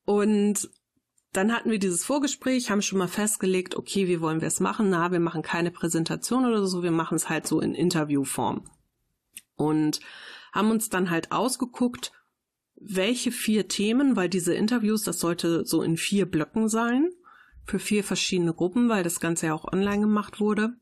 Und 0.03 0.69
dann 1.35 1.53
hatten 1.53 1.71
wir 1.71 1.79
dieses 1.79 2.05
Vorgespräch, 2.05 2.71
haben 2.71 2.81
schon 2.81 2.99
mal 2.99 3.07
festgelegt, 3.07 3.75
okay, 3.75 4.07
wie 4.07 4.21
wollen 4.21 4.41
wir 4.41 4.47
es 4.47 4.59
machen? 4.59 4.89
Na, 4.89 5.11
wir 5.11 5.19
machen 5.19 5.41
keine 5.41 5.71
Präsentation 5.71 6.45
oder 6.45 6.65
so, 6.65 6.83
wir 6.83 6.91
machen 6.91 7.15
es 7.15 7.29
halt 7.29 7.47
so 7.47 7.59
in 7.59 7.75
Interviewform. 7.75 8.63
Und 9.55 9.99
haben 10.53 10.71
uns 10.71 10.89
dann 10.89 11.09
halt 11.09 11.31
ausgeguckt, 11.31 12.13
welche 12.75 13.31
vier 13.31 13.67
Themen, 13.67 14.15
weil 14.15 14.29
diese 14.29 14.53
Interviews, 14.53 15.03
das 15.03 15.19
sollte 15.19 15.65
so 15.65 15.81
in 15.81 15.97
vier 15.97 16.25
Blöcken 16.25 16.69
sein, 16.69 17.09
für 17.65 17.79
vier 17.79 18.03
verschiedene 18.03 18.53
Gruppen, 18.53 18.89
weil 18.89 19.03
das 19.03 19.19
Ganze 19.19 19.47
ja 19.47 19.53
auch 19.53 19.71
online 19.71 20.01
gemacht 20.01 20.39
wurde. 20.39 20.73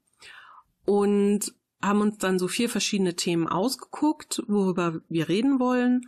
Und 0.85 1.53
haben 1.81 2.01
uns 2.01 2.17
dann 2.17 2.39
so 2.39 2.47
vier 2.47 2.69
verschiedene 2.69 3.15
Themen 3.15 3.47
ausgeguckt, 3.47 4.43
worüber 4.47 5.01
wir 5.09 5.29
reden 5.29 5.59
wollen. 5.59 6.01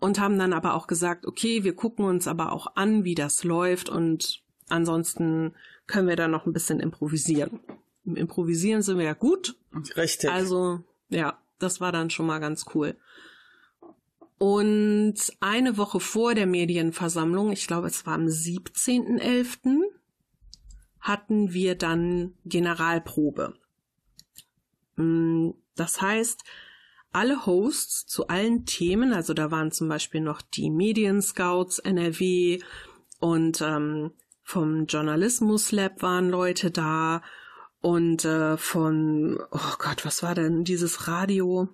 Und 0.00 0.18
haben 0.18 0.38
dann 0.38 0.52
aber 0.52 0.74
auch 0.74 0.86
gesagt, 0.86 1.26
okay, 1.26 1.62
wir 1.62 1.76
gucken 1.76 2.06
uns 2.06 2.26
aber 2.26 2.52
auch 2.52 2.74
an, 2.74 3.04
wie 3.04 3.14
das 3.14 3.44
läuft 3.44 3.88
und 3.88 4.42
ansonsten 4.68 5.54
können 5.86 6.08
wir 6.08 6.16
da 6.16 6.26
noch 6.26 6.46
ein 6.46 6.52
bisschen 6.52 6.80
improvisieren. 6.80 7.60
Im 8.04 8.16
Improvisieren 8.16 8.82
sind 8.82 8.98
wir 8.98 9.04
ja 9.04 9.12
gut. 9.12 9.56
Richtig. 9.96 10.30
Also, 10.30 10.82
ja, 11.10 11.38
das 11.58 11.80
war 11.80 11.92
dann 11.92 12.10
schon 12.10 12.26
mal 12.26 12.38
ganz 12.38 12.64
cool. 12.74 12.96
Und 14.38 15.16
eine 15.40 15.76
Woche 15.76 16.00
vor 16.00 16.34
der 16.34 16.46
Medienversammlung, 16.46 17.52
ich 17.52 17.66
glaube, 17.66 17.88
es 17.88 18.06
war 18.06 18.14
am 18.14 18.26
17.11., 18.26 19.82
hatten 21.00 21.52
wir 21.52 21.74
dann 21.74 22.34
Generalprobe. 22.46 23.54
Mm, 24.96 25.50
das 25.74 26.00
heißt, 26.00 26.42
alle 27.12 27.46
Hosts 27.46 28.06
zu 28.06 28.28
allen 28.28 28.66
Themen, 28.66 29.12
also 29.12 29.34
da 29.34 29.50
waren 29.50 29.72
zum 29.72 29.88
Beispiel 29.88 30.20
noch 30.20 30.42
die 30.42 30.70
Medienscouts 30.70 31.78
NRW 31.80 32.60
und 33.18 33.60
ähm, 33.60 34.12
vom 34.42 34.86
Journalismus 34.86 35.72
Lab 35.72 36.02
waren 36.02 36.28
Leute 36.28 36.70
da 36.70 37.22
und 37.80 38.24
äh, 38.24 38.56
von, 38.56 39.38
oh 39.50 39.74
Gott, 39.78 40.04
was 40.04 40.22
war 40.22 40.34
denn 40.34 40.64
dieses 40.64 41.08
Radio? 41.08 41.68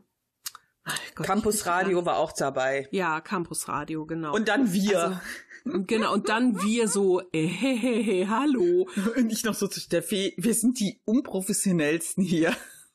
Gott, 1.15 1.27
Campus 1.27 1.67
Radio 1.67 2.05
war 2.07 2.19
auch 2.19 2.33
dabei. 2.33 2.87
Ja, 2.93 3.21
Campus 3.21 3.69
Radio, 3.69 4.07
genau. 4.07 4.35
Und 4.35 4.49
dann 4.49 4.73
wir. 4.73 5.21
Also, 5.65 5.83
genau, 5.87 6.13
und 6.15 6.29
dann 6.29 6.63
wir 6.63 6.87
so, 6.87 7.21
äh, 7.33 7.47
hey, 7.47 7.77
hey, 7.77 8.05
hey, 8.05 8.27
hallo. 8.29 8.89
Und 9.17 9.33
ich 9.33 9.43
noch 9.45 9.55
so 9.55 9.67
zu 9.67 9.81
Steffi, 9.81 10.35
wir 10.37 10.55
sind 10.55 10.79
die 10.79 11.01
unprofessionellsten 11.05 12.23
hier. 12.23 12.55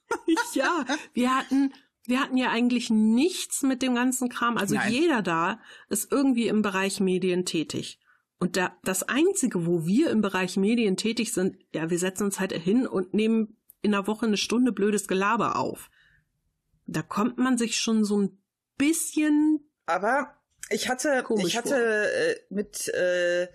ja, 0.54 0.86
wir 1.14 1.36
hatten, 1.36 1.74
wir 2.06 2.20
hatten 2.20 2.38
ja 2.38 2.50
eigentlich 2.50 2.90
nichts 2.90 3.62
mit 3.62 3.82
dem 3.82 3.96
ganzen 3.96 4.30
Kram. 4.30 4.58
Also 4.58 4.76
Nein. 4.76 4.92
jeder 4.92 5.22
da 5.22 5.60
ist 5.90 6.12
irgendwie 6.12 6.48
im 6.48 6.62
Bereich 6.62 7.00
Medien 7.00 7.46
tätig. 7.46 8.00
Und 8.40 8.58
da, 8.58 8.76
das 8.84 9.04
Einzige, 9.04 9.68
wo 9.68 9.86
wir 9.86 10.10
im 10.10 10.22
Bereich 10.22 10.58
Medien 10.58 10.98
tätig 10.98 11.32
sind, 11.32 11.58
ja, 11.74 11.90
wir 11.90 12.00
setzen 12.00 12.24
uns 12.24 12.40
halt 12.40 12.54
hin 12.54 12.88
und 12.88 13.14
nehmen 13.14 13.58
in 13.84 13.92
der 13.92 14.08
Woche 14.08 14.26
eine 14.26 14.38
Stunde 14.38 14.72
blödes 14.72 15.08
Gelaber 15.08 15.58
auf 15.58 15.90
da 16.92 17.02
kommt 17.02 17.38
man 17.38 17.58
sich 17.58 17.78
schon 17.78 18.04
so 18.04 18.20
ein 18.20 18.42
bisschen. 18.78 19.72
Aber 19.86 20.36
ich 20.70 20.90
hatte, 20.90 21.24
ich 21.46 21.58
hatte 21.58 21.76
äh, 21.76 22.36
mit 22.50 22.88
äh, 22.90 23.48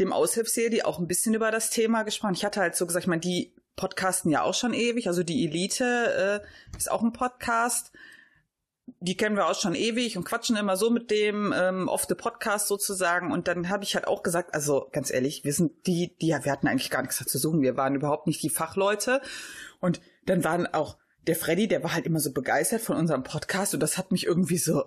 dem 0.00 0.12
Aushilfsjedi 0.12 0.82
auch 0.82 0.98
ein 0.98 1.06
bisschen 1.06 1.34
über 1.34 1.50
das 1.50 1.70
Thema 1.70 2.02
gesprochen. 2.02 2.34
Ich 2.34 2.44
hatte 2.44 2.60
halt 2.60 2.76
so 2.76 2.86
gesagt, 2.86 3.04
ich 3.04 3.08
meine, 3.08 3.20
die 3.20 3.54
podcasten 3.76 4.30
ja 4.30 4.42
auch 4.42 4.54
schon 4.54 4.74
ewig. 4.74 5.08
Also 5.08 5.22
die 5.22 5.44
Elite 5.46 6.42
äh, 6.42 6.76
ist 6.76 6.90
auch 6.90 7.02
ein 7.02 7.12
Podcast. 7.12 7.92
Die 9.00 9.16
kennen 9.16 9.36
wir 9.36 9.46
auch 9.46 9.58
schon 9.58 9.74
ewig 9.74 10.16
und 10.16 10.24
quatschen 10.24 10.56
immer 10.56 10.76
so 10.76 10.90
mit 10.90 11.10
dem 11.10 11.54
ähm, 11.56 11.88
off 11.88 12.04
the 12.08 12.14
Podcast 12.14 12.68
sozusagen. 12.68 13.32
Und 13.32 13.48
dann 13.48 13.68
habe 13.68 13.84
ich 13.84 13.94
halt 13.94 14.06
auch 14.06 14.22
gesagt, 14.22 14.54
also 14.54 14.88
ganz 14.92 15.12
ehrlich, 15.12 15.44
wir 15.44 15.52
sind 15.52 15.86
die, 15.86 16.16
die 16.20 16.28
ja, 16.28 16.44
wir 16.44 16.52
hatten 16.52 16.66
eigentlich 16.66 16.90
gar 16.90 17.02
nichts 17.02 17.18
dazu 17.18 17.38
suchen. 17.38 17.62
Wir 17.62 17.76
waren 17.76 17.94
überhaupt 17.94 18.26
nicht 18.26 18.42
die 18.42 18.50
Fachleute. 18.50 19.22
Und 19.80 20.00
dann 20.26 20.44
waren 20.44 20.66
auch 20.66 20.98
der 21.26 21.36
Freddy, 21.36 21.68
der 21.68 21.82
war 21.84 21.94
halt 21.94 22.06
immer 22.06 22.20
so 22.20 22.32
begeistert 22.32 22.80
von 22.80 22.96
unserem 22.96 23.22
Podcast 23.22 23.74
und 23.74 23.80
das 23.80 23.96
hat 23.96 24.10
mich 24.10 24.26
irgendwie 24.26 24.58
so, 24.58 24.84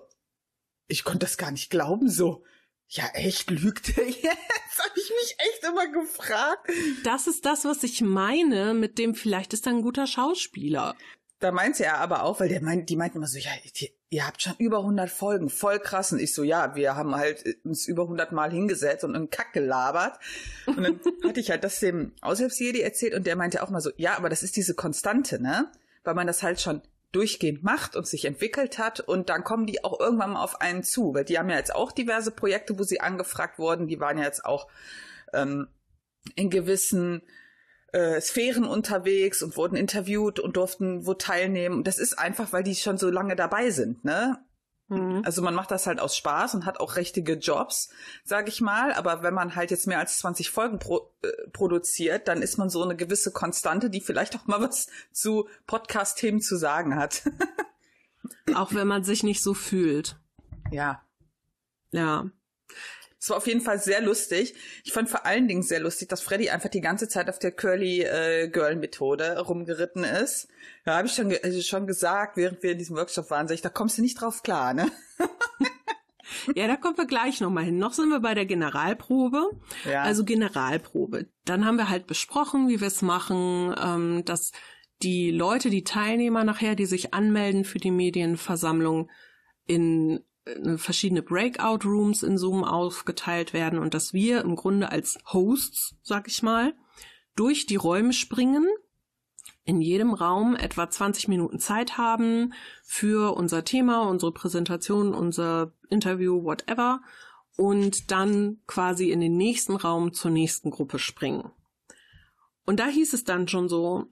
ich 0.86 1.04
konnte 1.04 1.20
das 1.20 1.38
gar 1.38 1.50
nicht 1.50 1.70
glauben, 1.70 2.08
so, 2.08 2.44
ja 2.88 3.04
echt, 3.14 3.50
lügt 3.50 3.96
er 3.96 4.04
jetzt? 4.08 4.78
habe 4.78 4.94
ich 4.96 5.10
mich 5.10 5.36
echt 5.38 5.64
immer 5.64 5.88
gefragt. 5.88 6.70
Das 7.04 7.26
ist 7.26 7.44
das, 7.44 7.64
was 7.64 7.82
ich 7.82 8.00
meine 8.00 8.74
mit 8.74 8.98
dem, 8.98 9.14
vielleicht 9.14 9.52
ist 9.52 9.66
er 9.66 9.72
ein 9.72 9.82
guter 9.82 10.06
Schauspieler. 10.06 10.94
Da 11.38 11.52
meinte 11.52 11.84
er 11.84 11.98
aber 11.98 12.22
auch, 12.22 12.40
weil 12.40 12.48
der 12.48 12.62
meint, 12.62 12.88
die 12.88 12.96
meinten 12.96 13.18
immer 13.18 13.26
so, 13.26 13.38
ja, 13.38 13.50
ihr, 13.62 13.88
ihr 14.08 14.26
habt 14.26 14.40
schon 14.40 14.54
über 14.58 14.78
100 14.78 15.10
Folgen, 15.10 15.50
voll 15.50 15.78
krass. 15.78 16.12
Und 16.12 16.18
ich 16.18 16.32
so, 16.32 16.42
ja, 16.42 16.74
wir 16.74 16.96
haben 16.96 17.14
halt 17.14 17.44
uns 17.64 17.86
über 17.86 18.02
100 18.04 18.32
Mal 18.32 18.50
hingesetzt 18.50 19.04
und 19.04 19.14
einen 19.14 19.28
Kack 19.28 19.52
gelabert. 19.52 20.18
Und 20.64 20.82
dann 20.82 21.00
hatte 21.24 21.40
ich 21.40 21.50
halt 21.50 21.62
das 21.62 21.80
dem 21.80 22.12
Aushilfsjedi 22.22 22.80
erzählt 22.80 23.14
und 23.14 23.26
der 23.26 23.36
meinte 23.36 23.62
auch 23.62 23.68
mal 23.68 23.80
so, 23.80 23.90
ja, 23.96 24.16
aber 24.16 24.30
das 24.30 24.42
ist 24.42 24.56
diese 24.56 24.74
Konstante, 24.74 25.42
ne? 25.42 25.70
weil 26.06 26.14
man 26.14 26.26
das 26.26 26.42
halt 26.42 26.60
schon 26.60 26.80
durchgehend 27.16 27.64
macht 27.64 27.96
und 27.96 28.06
sich 28.06 28.26
entwickelt 28.26 28.78
hat 28.78 29.00
und 29.00 29.30
dann 29.30 29.42
kommen 29.42 29.66
die 29.66 29.82
auch 29.82 29.98
irgendwann 29.98 30.32
mal 30.32 30.42
auf 30.42 30.60
einen 30.60 30.82
zu, 30.82 31.14
weil 31.14 31.24
die 31.24 31.38
haben 31.38 31.48
ja 31.48 31.56
jetzt 31.56 31.74
auch 31.74 31.90
diverse 31.90 32.30
Projekte, 32.30 32.78
wo 32.78 32.82
sie 32.82 33.00
angefragt 33.00 33.58
wurden, 33.58 33.86
die 33.86 34.00
waren 34.00 34.18
ja 34.18 34.24
jetzt 34.24 34.44
auch 34.44 34.68
ähm, 35.32 35.68
in 36.34 36.50
gewissen 36.50 37.22
äh, 37.92 38.20
Sphären 38.20 38.64
unterwegs 38.64 39.42
und 39.42 39.56
wurden 39.56 39.76
interviewt 39.76 40.38
und 40.38 40.58
durften 40.58 41.06
wo 41.06 41.14
teilnehmen. 41.14 41.76
Und 41.76 41.86
das 41.86 41.98
ist 41.98 42.18
einfach, 42.18 42.52
weil 42.52 42.62
die 42.62 42.74
schon 42.74 42.98
so 42.98 43.08
lange 43.08 43.36
dabei 43.36 43.70
sind, 43.70 44.04
ne? 44.04 44.38
Mhm. 44.88 45.22
Also 45.24 45.42
man 45.42 45.54
macht 45.54 45.70
das 45.70 45.86
halt 45.86 46.00
aus 46.00 46.16
Spaß 46.16 46.54
und 46.54 46.64
hat 46.64 46.78
auch 46.80 46.96
richtige 46.96 47.34
Jobs, 47.34 47.90
sag 48.24 48.48
ich 48.48 48.60
mal. 48.60 48.92
Aber 48.92 49.22
wenn 49.22 49.34
man 49.34 49.56
halt 49.56 49.70
jetzt 49.70 49.86
mehr 49.86 49.98
als 49.98 50.18
20 50.18 50.50
Folgen 50.50 50.78
pro, 50.78 51.12
äh, 51.22 51.28
produziert, 51.52 52.28
dann 52.28 52.42
ist 52.42 52.56
man 52.56 52.70
so 52.70 52.82
eine 52.82 52.96
gewisse 52.96 53.32
Konstante, 53.32 53.90
die 53.90 54.00
vielleicht 54.00 54.36
auch 54.36 54.46
mal 54.46 54.60
was 54.60 54.88
zu 55.12 55.48
Podcast-Themen 55.66 56.40
zu 56.40 56.56
sagen 56.56 56.96
hat. 56.96 57.22
auch 58.54 58.74
wenn 58.74 58.86
man 58.86 59.04
sich 59.04 59.22
nicht 59.22 59.42
so 59.42 59.54
fühlt. 59.54 60.16
Ja. 60.70 61.02
Ja. 61.90 62.30
Es 63.26 63.30
war 63.30 63.38
auf 63.38 63.48
jeden 63.48 63.60
Fall 63.60 63.80
sehr 63.80 64.00
lustig. 64.02 64.54
Ich 64.84 64.92
fand 64.92 65.08
vor 65.08 65.26
allen 65.26 65.48
Dingen 65.48 65.64
sehr 65.64 65.80
lustig, 65.80 66.08
dass 66.08 66.20
Freddy 66.20 66.48
einfach 66.48 66.68
die 66.68 66.80
ganze 66.80 67.08
Zeit 67.08 67.28
auf 67.28 67.40
der 67.40 67.50
Curly 67.50 68.02
äh, 68.02 68.46
Girl 68.46 68.76
Methode 68.76 69.40
rumgeritten 69.40 70.04
ist. 70.04 70.46
Ja, 70.84 70.98
habe 70.98 71.08
ich 71.08 71.14
schon, 71.14 71.34
also 71.42 71.60
schon 71.60 71.88
gesagt, 71.88 72.36
während 72.36 72.62
wir 72.62 72.70
in 72.70 72.78
diesem 72.78 72.94
Workshop 72.94 73.28
waren, 73.32 73.48
sag 73.48 73.56
ich, 73.56 73.62
da 73.62 73.68
kommst 73.68 73.98
du 73.98 74.02
nicht 74.02 74.20
drauf 74.20 74.44
klar, 74.44 74.74
ne? 74.74 74.92
Ja, 76.54 76.68
da 76.68 76.76
kommen 76.76 76.96
wir 76.98 77.06
gleich 77.06 77.40
nochmal 77.40 77.64
hin. 77.64 77.78
Noch 77.78 77.92
sind 77.92 78.08
wir 78.10 78.20
bei 78.20 78.34
der 78.34 78.46
Generalprobe. 78.46 79.50
Ja. 79.84 80.02
Also 80.02 80.24
Generalprobe. 80.24 81.26
Dann 81.44 81.64
haben 81.64 81.78
wir 81.78 81.88
halt 81.88 82.06
besprochen, 82.06 82.68
wie 82.68 82.80
wir 82.80 82.88
es 82.88 83.00
machen, 83.00 83.74
ähm, 83.80 84.24
dass 84.24 84.52
die 85.02 85.30
Leute, 85.30 85.70
die 85.70 85.84
Teilnehmer 85.84 86.44
nachher, 86.44 86.74
die 86.74 86.86
sich 86.86 87.14
anmelden 87.14 87.64
für 87.64 87.78
die 87.78 87.90
Medienversammlung, 87.90 89.08
in 89.66 90.20
verschiedene 90.76 91.22
Breakout-Rooms 91.22 92.22
in 92.22 92.38
Zoom 92.38 92.64
aufgeteilt 92.64 93.52
werden 93.52 93.78
und 93.78 93.94
dass 93.94 94.12
wir 94.12 94.42
im 94.42 94.56
Grunde 94.56 94.90
als 94.90 95.18
Hosts, 95.32 95.96
sag 96.02 96.28
ich 96.28 96.42
mal, 96.42 96.74
durch 97.34 97.66
die 97.66 97.76
Räume 97.76 98.12
springen, 98.12 98.66
in 99.64 99.80
jedem 99.80 100.14
Raum 100.14 100.54
etwa 100.54 100.88
20 100.88 101.28
Minuten 101.28 101.58
Zeit 101.58 101.98
haben 101.98 102.54
für 102.84 103.36
unser 103.36 103.64
Thema, 103.64 104.08
unsere 104.08 104.32
Präsentation, 104.32 105.12
unser 105.12 105.72
Interview, 105.90 106.44
whatever, 106.44 107.00
und 107.56 108.10
dann 108.10 108.58
quasi 108.66 109.10
in 109.10 109.20
den 109.20 109.36
nächsten 109.36 109.74
Raum 109.74 110.12
zur 110.12 110.30
nächsten 110.30 110.70
Gruppe 110.70 110.98
springen. 110.98 111.50
Und 112.64 112.80
da 112.80 112.86
hieß 112.86 113.12
es 113.12 113.24
dann 113.24 113.48
schon 113.48 113.68
so, 113.68 114.06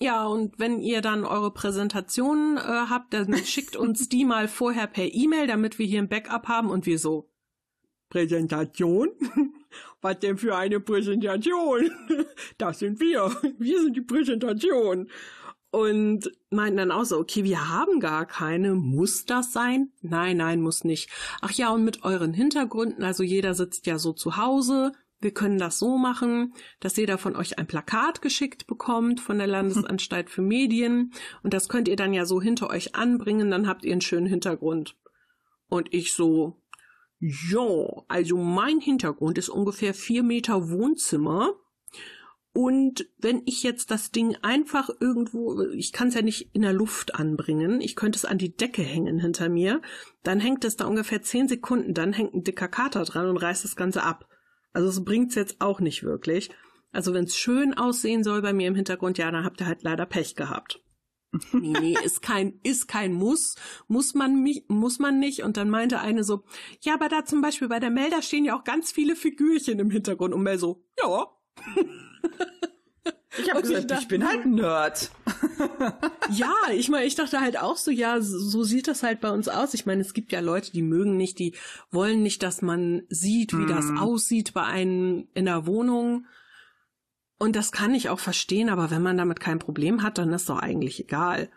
ja, 0.00 0.26
und 0.26 0.58
wenn 0.58 0.80
ihr 0.80 1.00
dann 1.00 1.24
eure 1.24 1.52
Präsentation 1.52 2.56
äh, 2.56 2.60
habt, 2.60 3.14
dann 3.14 3.34
schickt 3.44 3.76
uns 3.76 4.08
die 4.08 4.24
mal 4.24 4.48
vorher 4.48 4.86
per 4.86 5.12
E-Mail, 5.12 5.46
damit 5.46 5.78
wir 5.78 5.86
hier 5.86 6.00
ein 6.00 6.08
Backup 6.08 6.46
haben 6.46 6.70
und 6.70 6.86
wir 6.86 6.98
so. 6.98 7.30
Präsentation? 8.08 9.10
Was 10.00 10.20
denn 10.20 10.38
für 10.38 10.56
eine 10.56 10.80
Präsentation? 10.80 11.90
Das 12.58 12.78
sind 12.78 13.00
wir. 13.00 13.30
Wir 13.58 13.82
sind 13.82 13.96
die 13.96 14.00
Präsentation. 14.02 15.08
Und 15.70 16.32
meinten 16.50 16.78
dann 16.78 16.90
auch 16.92 17.04
so, 17.04 17.18
okay, 17.18 17.44
wir 17.44 17.68
haben 17.68 18.00
gar 18.00 18.24
keine. 18.24 18.74
Muss 18.74 19.26
das 19.26 19.52
sein? 19.52 19.92
Nein, 20.00 20.38
nein, 20.38 20.62
muss 20.62 20.84
nicht. 20.84 21.10
Ach 21.42 21.52
ja, 21.52 21.70
und 21.70 21.84
mit 21.84 22.04
euren 22.04 22.32
Hintergründen, 22.32 23.04
also 23.04 23.22
jeder 23.22 23.54
sitzt 23.54 23.86
ja 23.86 23.98
so 23.98 24.12
zu 24.12 24.36
Hause, 24.38 24.92
wir 25.20 25.32
können 25.32 25.58
das 25.58 25.78
so 25.78 25.98
machen, 25.98 26.54
dass 26.80 26.96
jeder 26.96 27.18
von 27.18 27.34
euch 27.34 27.58
ein 27.58 27.66
Plakat 27.66 28.22
geschickt 28.22 28.66
bekommt 28.66 29.20
von 29.20 29.38
der 29.38 29.48
Landesanstalt 29.48 30.30
für 30.30 30.42
Medien 30.42 31.12
und 31.42 31.54
das 31.54 31.68
könnt 31.68 31.88
ihr 31.88 31.96
dann 31.96 32.12
ja 32.12 32.24
so 32.24 32.40
hinter 32.40 32.70
euch 32.70 32.94
anbringen, 32.94 33.50
dann 33.50 33.66
habt 33.66 33.84
ihr 33.84 33.92
einen 33.92 34.00
schönen 34.00 34.26
Hintergrund. 34.26 34.96
Und 35.68 35.92
ich 35.92 36.14
so, 36.14 36.62
ja, 37.20 38.04
also 38.06 38.36
mein 38.36 38.80
Hintergrund 38.80 39.38
ist 39.38 39.48
ungefähr 39.48 39.92
vier 39.92 40.22
Meter 40.22 40.70
Wohnzimmer. 40.70 41.54
Und 42.52 43.08
wenn 43.18 43.42
ich 43.44 43.62
jetzt 43.62 43.90
das 43.90 44.10
Ding 44.10 44.36
einfach 44.42 44.88
irgendwo, 45.00 45.62
ich 45.72 45.92
kann 45.92 46.08
es 46.08 46.14
ja 46.14 46.22
nicht 46.22 46.54
in 46.54 46.62
der 46.62 46.72
Luft 46.72 47.14
anbringen, 47.14 47.80
ich 47.80 47.94
könnte 47.94 48.16
es 48.16 48.24
an 48.24 48.38
die 48.38 48.56
Decke 48.56 48.82
hängen 48.82 49.18
hinter 49.18 49.48
mir, 49.48 49.82
dann 50.22 50.40
hängt 50.40 50.64
es 50.64 50.76
da 50.76 50.86
ungefähr 50.86 51.22
zehn 51.22 51.48
Sekunden, 51.48 51.92
dann 51.92 52.12
hängt 52.12 52.34
ein 52.34 52.44
dicker 52.44 52.68
Kater 52.68 53.04
dran 53.04 53.28
und 53.28 53.36
reißt 53.36 53.64
das 53.64 53.76
Ganze 53.76 54.02
ab. 54.02 54.27
Also 54.78 54.90
es 54.90 55.04
bringt's 55.04 55.34
jetzt 55.34 55.60
auch 55.60 55.80
nicht 55.80 56.04
wirklich. 56.04 56.50
Also 56.92 57.12
wenn 57.12 57.24
es 57.24 57.36
schön 57.36 57.74
aussehen 57.74 58.22
soll 58.22 58.42
bei 58.42 58.52
mir 58.52 58.68
im 58.68 58.76
Hintergrund, 58.76 59.18
ja, 59.18 59.28
dann 59.28 59.42
habt 59.42 59.60
ihr 59.60 59.66
halt 59.66 59.82
leider 59.82 60.06
Pech 60.06 60.36
gehabt. 60.36 60.80
nee, 61.50 61.74
nee, 61.80 61.96
ist 62.04 62.22
kein, 62.22 62.60
ist 62.62 62.86
kein 62.86 63.12
Muss, 63.12 63.56
muss 63.88 64.14
man 64.14 64.40
mich, 64.40 64.66
muss 64.68 65.00
man 65.00 65.18
nicht. 65.18 65.42
Und 65.42 65.56
dann 65.56 65.68
meinte 65.68 65.98
eine 65.98 66.22
so, 66.22 66.44
ja, 66.82 66.94
aber 66.94 67.08
da 67.08 67.24
zum 67.24 67.40
Beispiel 67.40 67.66
bei 67.66 67.80
der 67.80 67.90
Melder 67.90 68.22
stehen 68.22 68.44
ja 68.44 68.56
auch 68.56 68.62
ganz 68.62 68.92
viele 68.92 69.16
Figürchen 69.16 69.80
im 69.80 69.90
Hintergrund. 69.90 70.32
Und 70.32 70.44
Mel 70.44 70.60
so, 70.60 70.84
ja. 71.02 71.26
Ich 73.38 73.50
habe 73.50 73.62
gesagt, 73.62 73.80
ich, 73.80 73.86
dachte, 73.86 74.02
ich 74.02 74.08
bin 74.08 74.26
halt 74.26 74.44
ein 74.44 74.54
Nerd. 74.54 75.10
ja, 76.30 76.52
ich 76.72 76.88
meine, 76.88 77.06
ich 77.06 77.14
dachte 77.14 77.40
halt 77.40 77.58
auch 77.58 77.76
so, 77.76 77.90
ja, 77.90 78.20
so 78.20 78.64
sieht 78.64 78.88
das 78.88 79.02
halt 79.02 79.20
bei 79.20 79.30
uns 79.30 79.48
aus. 79.48 79.74
Ich 79.74 79.86
meine, 79.86 80.00
es 80.00 80.14
gibt 80.14 80.32
ja 80.32 80.40
Leute, 80.40 80.72
die 80.72 80.82
mögen 80.82 81.16
nicht, 81.16 81.38
die 81.38 81.54
wollen 81.90 82.22
nicht, 82.22 82.42
dass 82.42 82.62
man 82.62 83.02
sieht, 83.08 83.52
wie 83.52 83.64
mm. 83.64 83.68
das 83.68 83.86
mhm. 83.86 83.98
aussieht 83.98 84.54
bei 84.54 84.64
einem 84.64 85.28
in 85.34 85.44
der 85.44 85.66
Wohnung. 85.66 86.26
Und 87.38 87.54
das 87.54 87.70
kann 87.70 87.94
ich 87.94 88.08
auch 88.08 88.18
verstehen, 88.18 88.68
aber 88.68 88.90
wenn 88.90 89.02
man 89.02 89.16
damit 89.16 89.40
kein 89.40 89.58
Problem 89.58 90.02
hat, 90.02 90.18
dann 90.18 90.32
ist 90.32 90.48
doch 90.48 90.58
eigentlich 90.58 91.00
egal. 91.00 91.50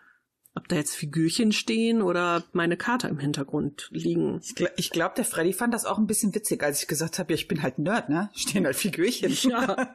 Ob 0.54 0.68
da 0.68 0.76
jetzt 0.76 0.94
Figürchen 0.94 1.52
stehen 1.52 2.02
oder 2.02 2.44
meine 2.52 2.76
Karte 2.76 3.08
im 3.08 3.18
Hintergrund 3.18 3.88
liegen. 3.90 4.40
Ich, 4.42 4.54
gl 4.54 4.68
ich 4.76 4.90
glaube, 4.90 5.14
der 5.16 5.24
Freddy 5.24 5.54
fand 5.54 5.72
das 5.72 5.86
auch 5.86 5.96
ein 5.96 6.06
bisschen 6.06 6.34
witzig, 6.34 6.62
als 6.62 6.82
ich 6.82 6.88
gesagt 6.88 7.18
habe, 7.18 7.32
ja, 7.32 7.36
ich 7.36 7.48
bin 7.48 7.62
halt 7.62 7.78
Nerd, 7.78 8.10
ne? 8.10 8.30
Stehen 8.34 8.66
halt 8.66 8.76
Figürchen. 8.76 9.32
Ja, 9.50 9.94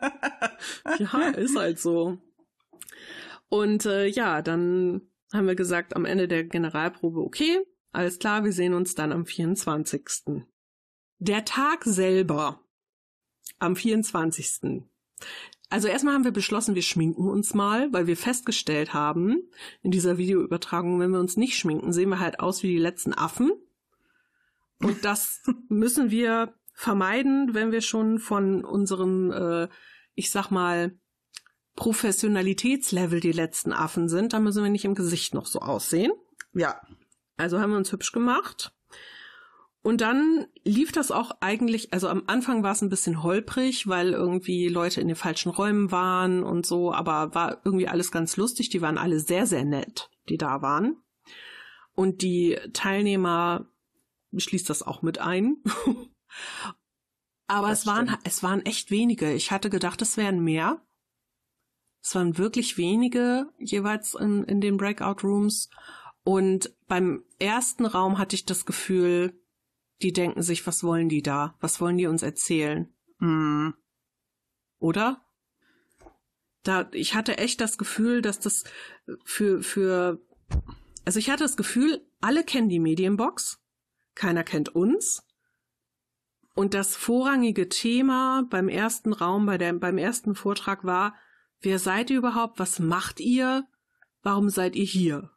ja 0.97 1.29
ist 1.29 1.55
halt 1.55 1.79
so. 1.79 2.17
Und 3.49 3.85
äh, 3.85 4.07
ja, 4.07 4.41
dann 4.41 5.01
haben 5.31 5.47
wir 5.47 5.55
gesagt 5.55 5.95
am 5.95 6.05
Ende 6.05 6.27
der 6.27 6.43
Generalprobe, 6.43 7.19
okay, 7.19 7.59
alles 7.91 8.19
klar, 8.19 8.43
wir 8.43 8.51
sehen 8.51 8.73
uns 8.73 8.95
dann 8.95 9.11
am 9.11 9.25
24. 9.25 10.03
Der 11.19 11.45
Tag 11.45 11.83
selber, 11.83 12.61
am 13.59 13.75
24. 13.75 14.83
Also 15.69 15.87
erstmal 15.89 16.13
haben 16.13 16.23
wir 16.23 16.31
beschlossen, 16.31 16.75
wir 16.75 16.81
schminken 16.81 17.27
uns 17.27 17.53
mal, 17.53 17.91
weil 17.91 18.07
wir 18.07 18.15
festgestellt 18.15 18.93
haben, 18.93 19.49
in 19.81 19.91
dieser 19.91 20.17
Videoübertragung, 20.17 20.99
wenn 20.99 21.11
wir 21.11 21.19
uns 21.19 21.35
nicht 21.35 21.57
schminken, 21.57 21.91
sehen 21.91 22.09
wir 22.09 22.19
halt 22.19 22.39
aus 22.39 22.63
wie 22.63 22.67
die 22.67 22.77
letzten 22.77 23.13
Affen. 23.13 23.51
Und 24.79 25.03
das 25.03 25.41
müssen 25.69 26.09
wir 26.09 26.53
vermeiden, 26.73 27.53
wenn 27.53 27.71
wir 27.71 27.81
schon 27.81 28.19
von 28.19 28.63
unserem, 28.63 29.31
äh, 29.31 29.67
ich 30.15 30.31
sag 30.31 30.51
mal, 30.51 30.97
Professionalitätslevel 31.75 33.19
die 33.19 33.31
letzten 33.31 33.73
Affen 33.73 34.09
sind. 34.09 34.33
Da 34.33 34.39
müssen 34.39 34.63
wir 34.63 34.71
nicht 34.71 34.85
im 34.85 34.95
Gesicht 34.95 35.33
noch 35.33 35.45
so 35.45 35.59
aussehen. 35.59 36.11
Ja. 36.53 36.81
Also 37.35 37.59
haben 37.59 37.71
wir 37.71 37.77
uns 37.77 37.91
hübsch 37.91 38.11
gemacht. 38.11 38.73
Und 39.87 40.01
dann 40.01 40.47
lief 40.65 40.91
das 40.91 41.11
auch 41.11 41.31
eigentlich, 41.39 41.93
also 41.93 42.09
am 42.09 42.23
Anfang 42.27 42.61
war 42.61 42.73
es 42.73 42.81
ein 42.81 42.89
bisschen 42.89 43.23
holprig, 43.23 43.87
weil 43.87 44.11
irgendwie 44.11 44.67
Leute 44.67 44.99
in 44.99 45.07
den 45.07 45.15
falschen 45.15 45.49
Räumen 45.49 45.91
waren 45.93 46.43
und 46.43 46.65
so, 46.65 46.91
aber 46.91 47.33
war 47.33 47.61
irgendwie 47.63 47.87
alles 47.87 48.11
ganz 48.11 48.35
lustig. 48.35 48.67
Die 48.67 48.81
waren 48.81 48.97
alle 48.97 49.21
sehr, 49.21 49.47
sehr 49.47 49.63
nett, 49.63 50.09
die 50.27 50.35
da 50.35 50.61
waren. 50.61 50.97
Und 51.95 52.21
die 52.21 52.59
Teilnehmer 52.73 53.71
schließt 54.35 54.69
das 54.69 54.83
auch 54.83 55.03
mit 55.03 55.19
ein. 55.19 55.63
aber 57.47 57.69
das 57.69 57.79
es 57.79 57.87
waren, 57.87 58.17
es 58.25 58.43
waren 58.43 58.65
echt 58.65 58.91
wenige. 58.91 59.31
Ich 59.31 59.51
hatte 59.51 59.69
gedacht, 59.69 60.01
es 60.01 60.17
wären 60.17 60.43
mehr. 60.43 60.85
Es 62.03 62.13
waren 62.13 62.37
wirklich 62.37 62.77
wenige 62.77 63.53
jeweils 63.57 64.15
in, 64.15 64.43
in 64.43 64.59
den 64.59 64.75
Breakout 64.75 65.25
Rooms. 65.25 65.69
Und 66.25 66.75
beim 66.89 67.23
ersten 67.39 67.85
Raum 67.85 68.17
hatte 68.17 68.35
ich 68.35 68.43
das 68.43 68.65
Gefühl, 68.65 69.41
die 70.01 70.13
denken 70.13 70.41
sich, 70.43 70.65
was 70.67 70.83
wollen 70.83 71.09
die 71.09 71.21
da? 71.21 71.55
Was 71.59 71.81
wollen 71.81 71.97
die 71.97 72.07
uns 72.07 72.23
erzählen? 72.23 72.93
Hm. 73.19 73.73
Oder? 74.79 75.25
Da, 76.63 76.89
ich 76.91 77.15
hatte 77.15 77.37
echt 77.37 77.61
das 77.61 77.77
Gefühl, 77.77 78.21
dass 78.21 78.39
das 78.39 78.63
für, 79.23 79.63
für, 79.63 80.21
also 81.05 81.17
ich 81.19 81.29
hatte 81.29 81.43
das 81.43 81.57
Gefühl, 81.57 82.05
alle 82.21 82.43
kennen 82.43 82.69
die 82.69 82.79
Medienbox, 82.79 83.59
keiner 84.15 84.43
kennt 84.43 84.69
uns. 84.69 85.23
Und 86.53 86.73
das 86.73 86.95
vorrangige 86.95 87.69
Thema 87.69 88.43
beim 88.49 88.67
ersten 88.67 89.13
Raum, 89.13 89.45
bei 89.45 89.57
der, 89.57 89.73
beim 89.73 89.97
ersten 89.97 90.35
Vortrag 90.35 90.83
war, 90.83 91.15
wer 91.61 91.79
seid 91.79 92.09
ihr 92.09 92.17
überhaupt? 92.17 92.59
Was 92.59 92.79
macht 92.79 93.19
ihr? 93.19 93.67
Warum 94.23 94.49
seid 94.49 94.75
ihr 94.75 94.85
hier? 94.85 95.31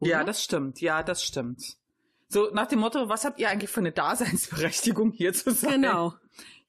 Oder? 0.00 0.10
Ja, 0.10 0.24
das 0.24 0.42
stimmt. 0.42 0.80
Ja, 0.80 1.02
das 1.02 1.22
stimmt. 1.22 1.76
So 2.32 2.48
nach 2.54 2.66
dem 2.66 2.78
Motto, 2.78 3.10
was 3.10 3.26
habt 3.26 3.38
ihr 3.38 3.50
eigentlich 3.50 3.70
für 3.70 3.80
eine 3.80 3.92
Daseinsberechtigung 3.92 5.12
hier 5.12 5.34
zu 5.34 5.50
sein? 5.50 5.82
Genau, 5.82 6.14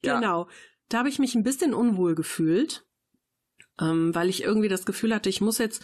ja. 0.02 0.16
genau. 0.16 0.46
Da 0.90 0.98
habe 0.98 1.08
ich 1.08 1.18
mich 1.18 1.34
ein 1.34 1.42
bisschen 1.42 1.72
unwohl 1.72 2.14
gefühlt, 2.14 2.86
ähm, 3.80 4.14
weil 4.14 4.28
ich 4.28 4.42
irgendwie 4.42 4.68
das 4.68 4.84
Gefühl 4.84 5.14
hatte, 5.14 5.30
ich 5.30 5.40
muss 5.40 5.56
jetzt 5.56 5.82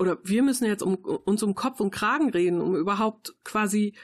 oder 0.00 0.18
wir 0.24 0.42
müssen 0.42 0.64
jetzt 0.64 0.82
um, 0.82 0.96
uns 0.96 1.44
um 1.44 1.54
Kopf 1.54 1.78
und 1.78 1.92
Kragen 1.92 2.30
reden, 2.30 2.60
um 2.60 2.74
überhaupt 2.74 3.36
quasi 3.44 3.94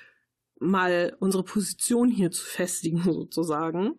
mal 0.61 1.17
unsere 1.19 1.43
Position 1.43 2.09
hier 2.09 2.31
zu 2.31 2.45
festigen 2.45 3.03
sozusagen. 3.03 3.95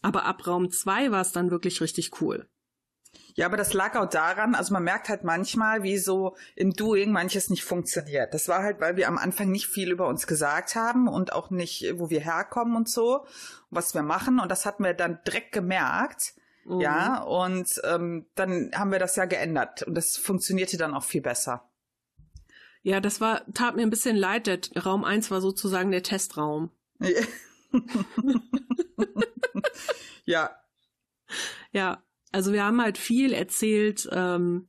Aber 0.00 0.24
ab 0.24 0.46
Raum 0.46 0.70
zwei 0.70 1.10
war 1.10 1.20
es 1.20 1.32
dann 1.32 1.50
wirklich 1.50 1.82
richtig 1.82 2.22
cool. 2.22 2.48
Ja, 3.38 3.46
aber 3.46 3.56
das 3.56 3.72
lag 3.72 3.94
auch 3.94 4.08
daran, 4.08 4.56
also 4.56 4.72
man 4.72 4.82
merkt 4.82 5.08
halt 5.08 5.22
manchmal, 5.22 5.84
wie 5.84 5.96
so 5.96 6.34
im 6.56 6.72
Doing 6.72 7.12
manches 7.12 7.50
nicht 7.50 7.62
funktioniert. 7.62 8.34
Das 8.34 8.48
war 8.48 8.64
halt, 8.64 8.80
weil 8.80 8.96
wir 8.96 9.06
am 9.06 9.16
Anfang 9.16 9.52
nicht 9.52 9.68
viel 9.68 9.92
über 9.92 10.08
uns 10.08 10.26
gesagt 10.26 10.74
haben 10.74 11.06
und 11.06 11.32
auch 11.32 11.50
nicht, 11.50 11.86
wo 11.94 12.10
wir 12.10 12.18
herkommen 12.18 12.74
und 12.74 12.88
so, 12.88 13.24
was 13.70 13.94
wir 13.94 14.02
machen. 14.02 14.40
Und 14.40 14.50
das 14.50 14.66
hatten 14.66 14.82
wir 14.82 14.92
dann 14.92 15.20
direkt 15.24 15.52
gemerkt. 15.52 16.34
Mhm. 16.64 16.80
Ja, 16.80 17.22
und 17.22 17.80
ähm, 17.84 18.26
dann 18.34 18.72
haben 18.74 18.90
wir 18.90 18.98
das 18.98 19.14
ja 19.14 19.24
geändert 19.24 19.84
und 19.84 19.94
das 19.94 20.16
funktionierte 20.16 20.76
dann 20.76 20.92
auch 20.92 21.04
viel 21.04 21.22
besser. 21.22 21.70
Ja, 22.82 22.98
das 22.98 23.20
war, 23.20 23.42
tat 23.54 23.76
mir 23.76 23.82
ein 23.82 23.90
bisschen 23.90 24.16
leid. 24.16 24.48
Der 24.48 24.82
Raum 24.82 25.04
eins 25.04 25.30
war 25.30 25.40
sozusagen 25.40 25.92
der 25.92 26.02
Testraum. 26.02 26.72
ja. 30.24 30.50
Ja, 31.70 32.02
also 32.32 32.52
wir 32.52 32.64
haben 32.64 32.80
halt 32.80 32.98
viel 32.98 33.32
erzählt, 33.32 34.08
ähm, 34.12 34.68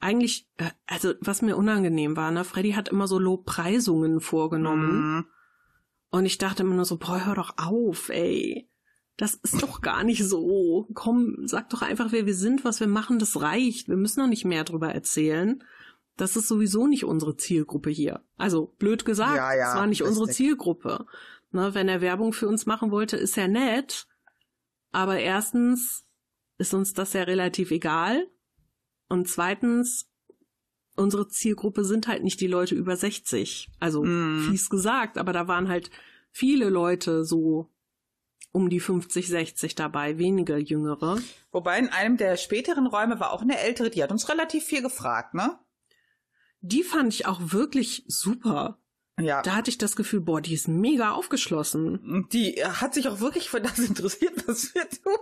eigentlich, 0.00 0.48
äh, 0.58 0.70
also 0.86 1.14
was 1.20 1.42
mir 1.42 1.56
unangenehm 1.56 2.16
war, 2.16 2.30
ne, 2.30 2.44
Freddy 2.44 2.72
hat 2.72 2.88
immer 2.88 3.08
so 3.08 3.18
Lobpreisungen 3.18 4.20
vorgenommen. 4.20 5.16
Mhm. 5.16 5.26
Und 6.10 6.26
ich 6.26 6.38
dachte 6.38 6.62
immer 6.62 6.74
nur 6.74 6.84
so, 6.84 6.98
boah, 6.98 7.24
hör 7.24 7.34
doch 7.34 7.54
auf, 7.56 8.08
ey. 8.10 8.68
Das 9.16 9.34
ist 9.34 9.62
doch 9.62 9.80
gar 9.80 10.04
nicht 10.04 10.24
so. 10.24 10.88
Komm, 10.94 11.36
sag 11.44 11.70
doch 11.70 11.82
einfach, 11.82 12.12
wer 12.12 12.26
wir 12.26 12.34
sind, 12.34 12.64
was 12.64 12.80
wir 12.80 12.86
machen, 12.86 13.18
das 13.18 13.40
reicht. 13.40 13.88
Wir 13.88 13.96
müssen 13.96 14.20
noch 14.20 14.28
nicht 14.28 14.44
mehr 14.44 14.64
drüber 14.64 14.92
erzählen. 14.92 15.62
Das 16.16 16.36
ist 16.36 16.48
sowieso 16.48 16.86
nicht 16.86 17.04
unsere 17.04 17.36
Zielgruppe 17.36 17.90
hier. 17.90 18.22
Also, 18.36 18.74
blöd 18.78 19.04
gesagt, 19.04 19.36
ja, 19.36 19.54
ja, 19.54 19.66
das 19.66 19.76
war 19.76 19.86
nicht 19.86 20.02
unsere 20.02 20.28
Zielgruppe. 20.28 21.06
Ne, 21.50 21.74
wenn 21.74 21.88
er 21.88 22.00
Werbung 22.00 22.32
für 22.32 22.48
uns 22.48 22.66
machen 22.66 22.90
wollte, 22.90 23.16
ist 23.16 23.38
er 23.38 23.48
nett. 23.48 24.06
Aber 24.92 25.18
erstens 25.18 26.04
ist 26.58 26.74
uns 26.74 26.92
das 26.92 27.12
ja 27.12 27.22
relativ 27.22 27.70
egal. 27.70 28.28
Und 29.08 29.28
zweitens, 29.28 30.10
unsere 30.96 31.28
Zielgruppe 31.28 31.84
sind 31.84 32.08
halt 32.08 32.22
nicht 32.22 32.40
die 32.40 32.46
Leute 32.46 32.74
über 32.74 32.96
60. 32.96 33.70
Also 33.80 34.04
mm. 34.04 34.48
fies 34.48 34.70
gesagt, 34.70 35.18
aber 35.18 35.32
da 35.32 35.48
waren 35.48 35.68
halt 35.68 35.90
viele 36.30 36.68
Leute 36.68 37.24
so 37.24 37.70
um 38.52 38.70
die 38.70 38.80
50, 38.80 39.26
60 39.26 39.74
dabei, 39.74 40.18
weniger 40.18 40.56
jüngere. 40.58 41.18
Wobei 41.50 41.78
in 41.78 41.88
einem 41.88 42.16
der 42.16 42.36
späteren 42.36 42.86
Räume 42.86 43.18
war 43.18 43.32
auch 43.32 43.42
eine 43.42 43.58
ältere, 43.58 43.90
die 43.90 44.02
hat 44.02 44.12
uns 44.12 44.28
relativ 44.28 44.64
viel 44.64 44.80
gefragt, 44.80 45.34
ne? 45.34 45.58
Die 46.60 46.84
fand 46.84 47.12
ich 47.12 47.26
auch 47.26 47.40
wirklich 47.52 48.04
super. 48.06 48.78
Ja. 49.20 49.42
Da 49.42 49.54
hatte 49.54 49.70
ich 49.70 49.78
das 49.78 49.94
Gefühl, 49.94 50.20
boah, 50.20 50.40
die 50.40 50.54
ist 50.54 50.66
mega 50.66 51.12
aufgeschlossen. 51.12 52.26
Die 52.32 52.54
hat 52.64 52.94
sich 52.94 53.08
auch 53.08 53.20
wirklich 53.20 53.48
für 53.48 53.60
das 53.60 53.78
interessiert, 53.78 54.46
was 54.46 54.74
wir 54.74 54.88
tun. 54.88 55.18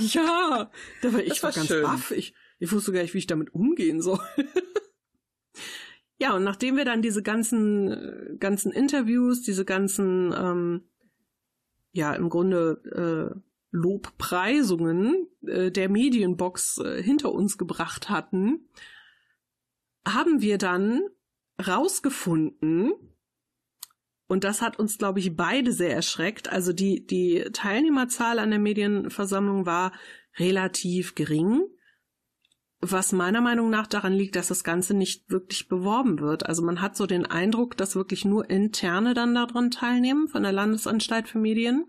Ja, 0.00 0.70
da 1.02 1.12
war 1.12 1.20
ich 1.20 1.42
war, 1.42 1.50
war 1.50 1.56
ganz 1.56 1.68
schön. 1.68 1.82
baff. 1.82 2.10
Ich, 2.12 2.34
ich 2.58 2.72
wusste 2.72 2.92
gar 2.92 3.02
nicht, 3.02 3.12
wie 3.12 3.18
ich 3.18 3.26
damit 3.26 3.54
umgehen 3.54 4.00
soll. 4.00 4.20
ja, 6.18 6.34
und 6.34 6.44
nachdem 6.44 6.76
wir 6.76 6.86
dann 6.86 7.02
diese 7.02 7.22
ganzen, 7.22 8.38
ganzen 8.38 8.72
Interviews, 8.72 9.42
diese 9.42 9.66
ganzen, 9.66 10.32
ähm, 10.32 10.84
ja, 11.92 12.14
im 12.14 12.30
Grunde 12.30 13.34
äh, 13.34 13.40
Lobpreisungen 13.70 15.28
äh, 15.46 15.70
der 15.70 15.90
Medienbox 15.90 16.78
äh, 16.78 17.02
hinter 17.02 17.32
uns 17.32 17.58
gebracht 17.58 18.08
hatten, 18.08 18.68
haben 20.06 20.40
wir 20.40 20.56
dann 20.56 21.02
rausgefunden, 21.66 22.92
und 24.30 24.44
das 24.44 24.62
hat 24.62 24.78
uns, 24.78 24.96
glaube 24.96 25.18
ich, 25.18 25.34
beide 25.34 25.72
sehr 25.72 25.92
erschreckt. 25.92 26.52
Also 26.52 26.72
die, 26.72 27.04
die 27.04 27.48
Teilnehmerzahl 27.52 28.38
an 28.38 28.50
der 28.50 28.60
Medienversammlung 28.60 29.66
war 29.66 29.90
relativ 30.38 31.16
gering, 31.16 31.62
was 32.80 33.10
meiner 33.10 33.40
Meinung 33.40 33.70
nach 33.70 33.88
daran 33.88 34.12
liegt, 34.12 34.36
dass 34.36 34.46
das 34.46 34.62
Ganze 34.62 34.94
nicht 34.94 35.28
wirklich 35.30 35.66
beworben 35.66 36.20
wird. 36.20 36.46
Also 36.46 36.62
man 36.62 36.80
hat 36.80 36.96
so 36.96 37.06
den 37.06 37.26
Eindruck, 37.26 37.76
dass 37.76 37.96
wirklich 37.96 38.24
nur 38.24 38.48
Interne 38.48 39.14
dann 39.14 39.34
daran 39.34 39.72
teilnehmen 39.72 40.28
von 40.28 40.44
der 40.44 40.52
Landesanstalt 40.52 41.26
für 41.26 41.38
Medien. 41.38 41.86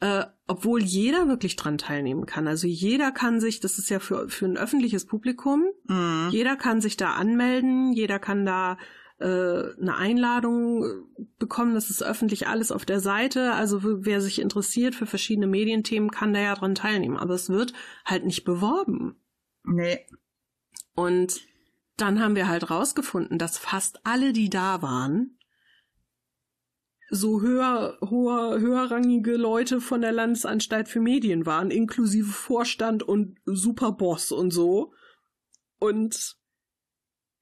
Äh, 0.00 0.26
obwohl 0.46 0.82
jeder 0.82 1.26
wirklich 1.26 1.56
dran 1.56 1.78
teilnehmen 1.78 2.26
kann. 2.26 2.46
Also 2.48 2.66
jeder 2.66 3.12
kann 3.12 3.40
sich, 3.40 3.60
das 3.60 3.78
ist 3.78 3.88
ja 3.88 3.98
für, 3.98 4.28
für 4.28 4.44
ein 4.44 4.58
öffentliches 4.58 5.06
Publikum, 5.06 5.64
mhm. 5.88 6.28
jeder 6.30 6.56
kann 6.56 6.82
sich 6.82 6.98
da 6.98 7.14
anmelden, 7.14 7.94
jeder 7.94 8.18
kann 8.18 8.44
da 8.44 8.76
äh, 9.18 9.72
eine 9.80 9.96
Einladung 9.96 11.06
bekommen. 11.38 11.74
Das 11.74 11.90
ist 11.90 12.02
öffentlich 12.02 12.48
alles 12.48 12.72
auf 12.72 12.84
der 12.84 13.00
Seite. 13.00 13.52
Also 13.52 13.80
wer 13.82 14.20
sich 14.20 14.40
interessiert 14.40 14.94
für 14.94 15.06
verschiedene 15.06 15.46
Medienthemen, 15.46 16.10
kann 16.10 16.34
da 16.34 16.40
ja 16.40 16.54
dran 16.54 16.74
teilnehmen. 16.74 17.16
Aber 17.16 17.34
es 17.34 17.48
wird 17.48 17.72
halt 18.04 18.24
nicht 18.24 18.44
beworben. 18.44 19.16
Nee. 19.64 20.06
Und 20.94 21.40
dann 21.96 22.20
haben 22.20 22.36
wir 22.36 22.48
halt 22.48 22.70
rausgefunden, 22.70 23.38
dass 23.38 23.58
fast 23.58 24.00
alle, 24.04 24.32
die 24.32 24.50
da 24.50 24.82
waren, 24.82 25.38
so 27.08 27.40
höher, 27.40 27.98
hoher, 28.00 28.58
höherrangige 28.58 29.36
Leute 29.36 29.80
von 29.80 30.00
der 30.00 30.12
Landesanstalt 30.12 30.88
für 30.88 31.00
Medien 31.00 31.46
waren, 31.46 31.70
inklusive 31.70 32.32
Vorstand 32.32 33.02
und 33.02 33.38
Superboss 33.44 34.32
und 34.32 34.50
so. 34.50 34.92
Und 35.78 36.36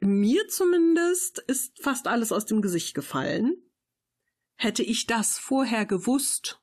mir 0.05 0.48
zumindest 0.48 1.38
ist 1.38 1.82
fast 1.82 2.07
alles 2.07 2.32
aus 2.32 2.46
dem 2.46 2.62
Gesicht 2.62 2.94
gefallen. 2.94 3.57
Hätte 4.57 4.82
ich 4.82 5.07
das 5.07 5.38
vorher 5.38 5.84
gewusst, 5.86 6.61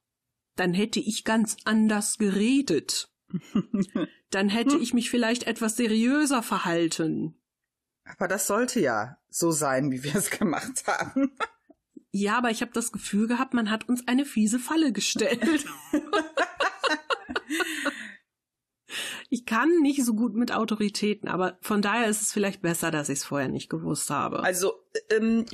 dann 0.55 0.73
hätte 0.73 0.99
ich 0.99 1.23
ganz 1.23 1.57
anders 1.65 2.17
geredet. 2.17 3.11
dann 4.29 4.49
hätte 4.49 4.77
ich 4.77 4.93
mich 4.93 5.09
vielleicht 5.09 5.43
etwas 5.43 5.77
seriöser 5.77 6.43
verhalten. 6.43 7.41
Aber 8.05 8.27
das 8.27 8.47
sollte 8.47 8.79
ja 8.79 9.17
so 9.29 9.51
sein, 9.51 9.91
wie 9.91 10.03
wir 10.03 10.15
es 10.15 10.29
gemacht 10.29 10.85
haben. 10.87 11.31
ja, 12.11 12.37
aber 12.37 12.51
ich 12.51 12.61
habe 12.61 12.71
das 12.73 12.91
Gefühl 12.91 13.27
gehabt, 13.27 13.53
man 13.53 13.69
hat 13.69 13.87
uns 13.87 14.07
eine 14.07 14.25
fiese 14.25 14.59
Falle 14.59 14.91
gestellt. 14.91 15.65
ich 19.29 19.40
kann 19.51 19.81
nicht 19.81 20.05
so 20.05 20.13
gut 20.13 20.33
mit 20.33 20.53
Autoritäten, 20.53 21.27
aber 21.27 21.57
von 21.59 21.81
daher 21.81 22.07
ist 22.07 22.21
es 22.21 22.31
vielleicht 22.31 22.61
besser, 22.61 22.89
dass 22.89 23.09
ich 23.09 23.19
es 23.19 23.25
vorher 23.25 23.49
nicht 23.49 23.69
gewusst 23.69 24.09
habe. 24.09 24.43
Also, 24.43 24.81
ähm, 25.09 25.45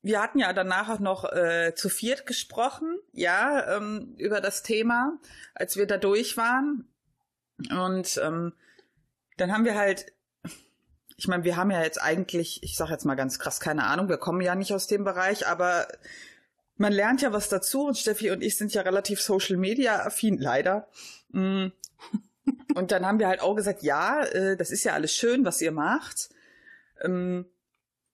wir 0.00 0.22
hatten 0.22 0.38
ja 0.38 0.54
danach 0.54 0.88
auch 0.88 0.98
noch 0.98 1.30
äh, 1.30 1.74
zu 1.74 1.90
viert 1.90 2.24
gesprochen, 2.24 2.98
ja, 3.12 3.76
ähm, 3.76 4.14
über 4.16 4.40
das 4.40 4.62
Thema, 4.62 5.18
als 5.54 5.76
wir 5.76 5.86
da 5.86 5.98
durch 5.98 6.38
waren. 6.38 6.88
Und 7.70 8.18
ähm, 8.24 8.54
dann 9.36 9.52
haben 9.52 9.66
wir 9.66 9.74
halt, 9.74 10.06
ich 11.18 11.28
meine, 11.28 11.44
wir 11.44 11.58
haben 11.58 11.70
ja 11.70 11.82
jetzt 11.82 12.00
eigentlich, 12.00 12.62
ich 12.62 12.76
sag 12.76 12.88
jetzt 12.88 13.04
mal 13.04 13.14
ganz 13.14 13.38
krass, 13.38 13.60
keine 13.60 13.84
Ahnung, 13.84 14.08
wir 14.08 14.16
kommen 14.16 14.40
ja 14.40 14.54
nicht 14.54 14.72
aus 14.72 14.86
dem 14.86 15.04
Bereich, 15.04 15.46
aber 15.46 15.86
man 16.76 16.94
lernt 16.94 17.20
ja 17.20 17.34
was 17.34 17.50
dazu 17.50 17.88
und 17.88 17.98
Steffi 17.98 18.30
und 18.30 18.42
ich 18.42 18.56
sind 18.56 18.72
ja 18.72 18.80
relativ 18.80 19.20
Social 19.20 19.58
Media 19.58 20.02
affin, 20.02 20.38
leider. 20.38 20.88
Mm. 21.28 21.66
Und 22.74 22.90
dann 22.92 23.06
haben 23.06 23.18
wir 23.18 23.28
halt 23.28 23.40
auch 23.40 23.54
gesagt, 23.54 23.82
ja, 23.82 24.22
äh, 24.24 24.56
das 24.56 24.70
ist 24.70 24.84
ja 24.84 24.92
alles 24.92 25.14
schön, 25.14 25.44
was 25.44 25.60
ihr 25.60 25.72
macht. 25.72 26.30
Ähm, 27.02 27.46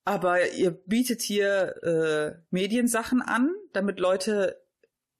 aber 0.05 0.49
ihr 0.51 0.71
bietet 0.71 1.21
hier 1.21 1.83
äh, 1.83 2.41
Mediensachen 2.49 3.21
an, 3.21 3.53
damit 3.73 3.99
Leute 3.99 4.59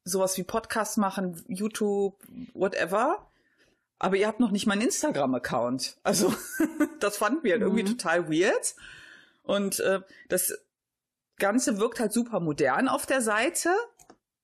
sowas 0.03 0.37
wie 0.37 0.43
Podcasts 0.43 0.97
machen, 0.97 1.43
YouTube, 1.47 2.21
whatever. 2.53 3.29
Aber 3.99 4.15
ihr 4.15 4.27
habt 4.27 4.39
noch 4.39 4.51
nicht 4.51 4.65
mal 4.65 4.73
einen 4.73 4.83
Instagram-Account. 4.83 5.97
Also 6.03 6.33
das 6.99 7.17
fanden 7.17 7.43
wir 7.43 7.53
halt 7.53 7.61
irgendwie 7.61 7.83
mhm. 7.83 7.97
total 7.97 8.29
weird. 8.29 8.75
Und 9.43 9.79
äh, 9.81 10.01
das 10.29 10.57
Ganze 11.37 11.79
wirkt 11.79 11.99
halt 11.99 12.13
super 12.13 12.39
modern 12.39 12.87
auf 12.87 13.05
der 13.05 13.21
Seite. 13.21 13.69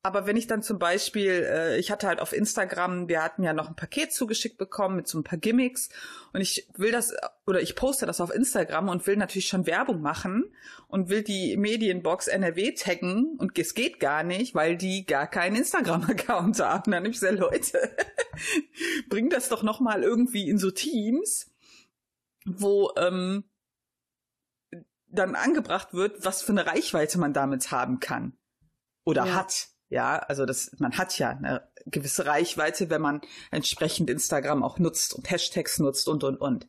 Aber 0.06 0.28
wenn 0.28 0.38
ich 0.38 0.46
dann 0.46 0.62
zum 0.62 0.78
Beispiel, 0.78 1.32
äh, 1.32 1.80
ich 1.80 1.90
hatte 1.90 2.08
halt 2.08 2.20
auf 2.20 2.32
Instagram, 2.32 3.10
wir 3.10 3.24
hatten 3.24 3.42
ja 3.42 3.54
noch 3.54 3.70
ein 3.70 3.76
Paket 3.76 4.14
zugeschickt 4.14 4.56
bekommen 4.56 4.98
mit 4.98 5.08
so 5.08 5.18
ein 5.18 5.24
paar 5.24 5.40
Gimmicks 5.40 5.90
und 6.32 6.42
ich 6.42 6.70
will 6.78 6.92
das 6.92 7.16
oder 7.48 7.60
ich 7.60 7.76
poste 7.76 8.06
das 8.06 8.22
auf 8.22 8.32
Instagram 8.32 8.90
und 8.90 9.08
will 9.08 9.18
natürlich 9.18 9.48
schon 9.48 9.66
Werbung 9.66 10.02
machen 10.02 10.54
und 10.90 11.10
will 11.10 11.24
die 11.24 11.58
Medienbox 11.58 12.28
NRW 12.28 12.74
taggen 12.74 13.36
und 13.40 13.58
es 13.58 13.74
geht 13.74 14.00
gar 14.00 14.22
nicht, 14.22 14.54
weil 14.54 14.78
die 14.78 15.08
gar 15.08 15.26
keinen 15.26 15.56
Instagram-Account 15.56 16.60
haben. 16.60 16.92
Dann 16.92 17.06
ich 17.08 17.14
gesagt, 17.14 17.40
Leute, 17.40 17.98
bring 19.10 19.32
das 19.32 19.50
doch 19.50 19.64
noch 19.64 19.80
mal 19.80 20.04
irgendwie 20.04 20.48
in 20.48 20.60
so 20.60 20.70
Teams, 20.70 21.52
wo 22.46 22.92
ähm, 22.96 23.44
dann 25.08 25.34
angebracht 25.34 25.96
wird, 25.96 26.24
was 26.24 26.44
für 26.44 26.52
eine 26.52 26.68
Reichweite 26.68 27.18
man 27.18 27.34
damit 27.34 27.72
haben 27.72 28.00
kann 28.00 28.38
oder 29.04 29.26
ja. 29.26 29.34
hat. 29.34 29.70
Ja, 29.96 30.18
also 30.18 30.46
das, 30.46 30.76
man 30.78 30.98
hat 30.98 31.18
ja 31.20 31.30
eine 31.30 31.70
gewisse 31.86 32.26
Reichweite, 32.26 32.90
wenn 32.90 33.02
man 33.02 33.22
entsprechend 33.50 34.10
Instagram 34.10 34.62
auch 34.62 34.78
nutzt 34.78 35.14
und 35.14 35.32
Hashtags 35.32 35.80
nutzt 35.80 36.10
und 36.10 36.26
und 36.26 36.36
und. 36.36 36.68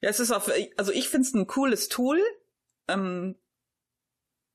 Ja, 0.00 0.10
es 0.10 0.18
ist 0.18 0.32
auf, 0.32 0.50
also 0.76 0.90
ich 0.90 1.08
finde 1.08 1.28
es 1.28 1.34
ein 1.34 1.46
cooles 1.46 1.88
Tool. 1.88 2.20
Ähm, 2.88 3.36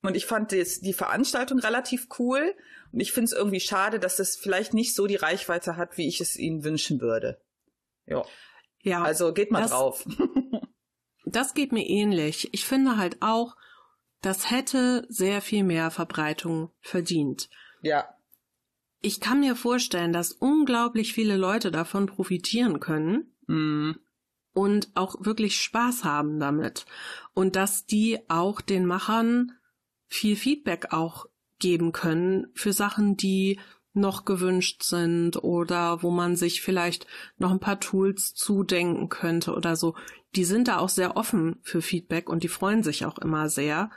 Und 0.01 0.17
ich 0.17 0.25
fand 0.25 0.51
das, 0.51 0.81
die 0.81 0.91
Veranstaltung 0.91 1.57
relativ 1.59 2.09
cool. 2.19 2.53
Und 2.91 2.99
ich 2.99 3.13
finde 3.13 3.27
es 3.27 3.31
irgendwie 3.31 3.61
schade, 3.61 3.97
dass 3.97 4.19
es 4.19 4.35
vielleicht 4.35 4.73
nicht 4.73 4.93
so 4.93 5.07
die 5.07 5.15
Reichweite 5.15 5.77
hat, 5.77 5.97
wie 5.97 6.09
ich 6.09 6.19
es 6.19 6.35
ihnen 6.35 6.65
wünschen 6.65 6.99
würde. 6.99 7.41
Ja. 8.05 8.25
Ja. 8.81 9.03
Also 9.03 9.31
geht 9.31 9.51
mal 9.51 9.61
das, 9.61 9.71
drauf. 9.71 10.05
das 11.25 11.53
geht 11.53 11.71
mir 11.71 11.87
ähnlich. 11.87 12.49
Ich 12.51 12.65
finde 12.65 12.97
halt 12.97 13.21
auch, 13.21 13.55
das 14.23 14.49
hätte 14.49 15.05
sehr 15.09 15.41
viel 15.41 15.63
mehr 15.63 15.91
Verbreitung 15.91 16.71
verdient. 16.79 17.49
Ja. 17.81 18.05
Ich 19.01 19.19
kann 19.19 19.41
mir 19.41 19.55
vorstellen, 19.55 20.13
dass 20.13 20.31
unglaublich 20.31 21.13
viele 21.13 21.35
Leute 21.35 21.71
davon 21.71 22.07
profitieren 22.07 22.79
können. 22.79 23.35
Mm. 23.47 23.91
Und 24.53 24.89
auch 24.95 25.25
wirklich 25.25 25.57
Spaß 25.57 26.03
haben 26.03 26.39
damit. 26.39 26.85
Und 27.33 27.55
dass 27.55 27.85
die 27.85 28.19
auch 28.29 28.61
den 28.61 28.85
Machern 28.85 29.51
viel 30.07 30.35
Feedback 30.35 30.93
auch 30.93 31.25
geben 31.59 31.91
können 31.91 32.47
für 32.53 32.71
Sachen, 32.71 33.17
die 33.17 33.59
noch 33.93 34.25
gewünscht 34.25 34.83
sind 34.83 35.43
oder 35.43 36.01
wo 36.01 36.11
man 36.11 36.35
sich 36.35 36.61
vielleicht 36.61 37.07
noch 37.37 37.51
ein 37.51 37.59
paar 37.59 37.79
Tools 37.79 38.33
zudenken 38.33 39.09
könnte 39.09 39.53
oder 39.53 39.75
so. 39.75 39.95
Die 40.35 40.45
sind 40.45 40.67
da 40.67 40.77
auch 40.77 40.89
sehr 40.89 41.17
offen 41.17 41.59
für 41.61 41.81
Feedback 41.81 42.29
und 42.29 42.43
die 42.43 42.47
freuen 42.47 42.83
sich 42.83 43.05
auch 43.05 43.17
immer 43.19 43.49
sehr. 43.49 43.91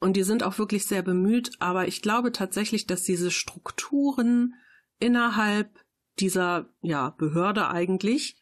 Und 0.00 0.16
die 0.16 0.22
sind 0.22 0.42
auch 0.42 0.58
wirklich 0.58 0.86
sehr 0.86 1.02
bemüht, 1.02 1.52
aber 1.60 1.88
ich 1.88 2.02
glaube 2.02 2.32
tatsächlich, 2.32 2.86
dass 2.86 3.02
diese 3.04 3.30
Strukturen 3.30 4.54
innerhalb 4.98 5.84
dieser 6.18 6.68
ja, 6.82 7.10
Behörde 7.10 7.68
eigentlich 7.68 8.36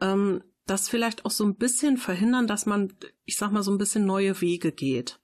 ähm, 0.00 0.42
das 0.66 0.88
vielleicht 0.88 1.24
auch 1.24 1.30
so 1.30 1.44
ein 1.44 1.56
bisschen 1.56 1.96
verhindern, 1.96 2.46
dass 2.46 2.66
man, 2.66 2.92
ich 3.24 3.36
sag 3.36 3.52
mal, 3.52 3.62
so 3.62 3.70
ein 3.70 3.78
bisschen 3.78 4.04
neue 4.04 4.40
Wege 4.40 4.72
geht. 4.72 5.20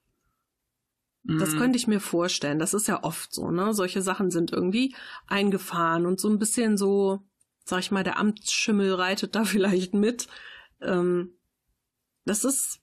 Das 1.25 1.51
mhm. 1.51 1.57
könnte 1.59 1.77
ich 1.77 1.87
mir 1.87 2.01
vorstellen. 2.01 2.59
Das 2.59 2.73
ist 2.73 2.87
ja 2.87 3.03
oft 3.03 3.33
so, 3.33 3.49
ne? 3.49 3.73
Solche 3.73 4.01
Sachen 4.01 4.29
sind 4.29 4.51
irgendwie 4.51 4.93
eingefahren 5.27 6.05
und 6.05 6.19
so 6.19 6.29
ein 6.29 6.37
bisschen 6.37 6.77
so, 6.77 7.21
sag 7.63 7.79
ich 7.79 7.91
mal, 7.91 8.03
der 8.03 8.17
Amtsschimmel 8.17 8.93
reitet 8.93 9.35
da 9.35 9.45
vielleicht 9.45 9.93
mit. 9.93 10.27
Ähm, 10.81 11.37
das 12.25 12.43
ist 12.43 12.81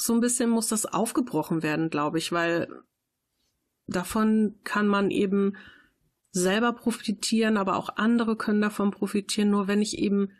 so 0.00 0.14
ein 0.14 0.20
bisschen 0.20 0.48
muss 0.48 0.68
das 0.68 0.86
aufgebrochen 0.86 1.62
werden, 1.62 1.90
glaube 1.90 2.18
ich, 2.18 2.30
weil 2.30 2.68
davon 3.88 4.60
kann 4.62 4.86
man 4.86 5.10
eben 5.10 5.56
selber 6.30 6.72
profitieren, 6.72 7.56
aber 7.56 7.76
auch 7.76 7.96
andere 7.96 8.36
können 8.36 8.60
davon 8.60 8.92
profitieren. 8.92 9.50
Nur 9.50 9.66
wenn 9.66 9.82
ich 9.82 9.98
eben 9.98 10.30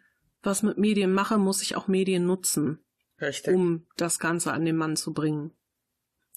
was 0.42 0.62
mit 0.62 0.78
Medien 0.78 1.12
mache, 1.12 1.38
muss 1.38 1.60
ich 1.62 1.74
auch 1.74 1.88
Medien 1.88 2.24
nutzen, 2.24 2.78
Richtig. 3.20 3.52
um 3.52 3.86
das 3.96 4.20
Ganze 4.20 4.52
an 4.52 4.64
den 4.64 4.76
Mann 4.76 4.94
zu 4.94 5.12
bringen. 5.12 5.50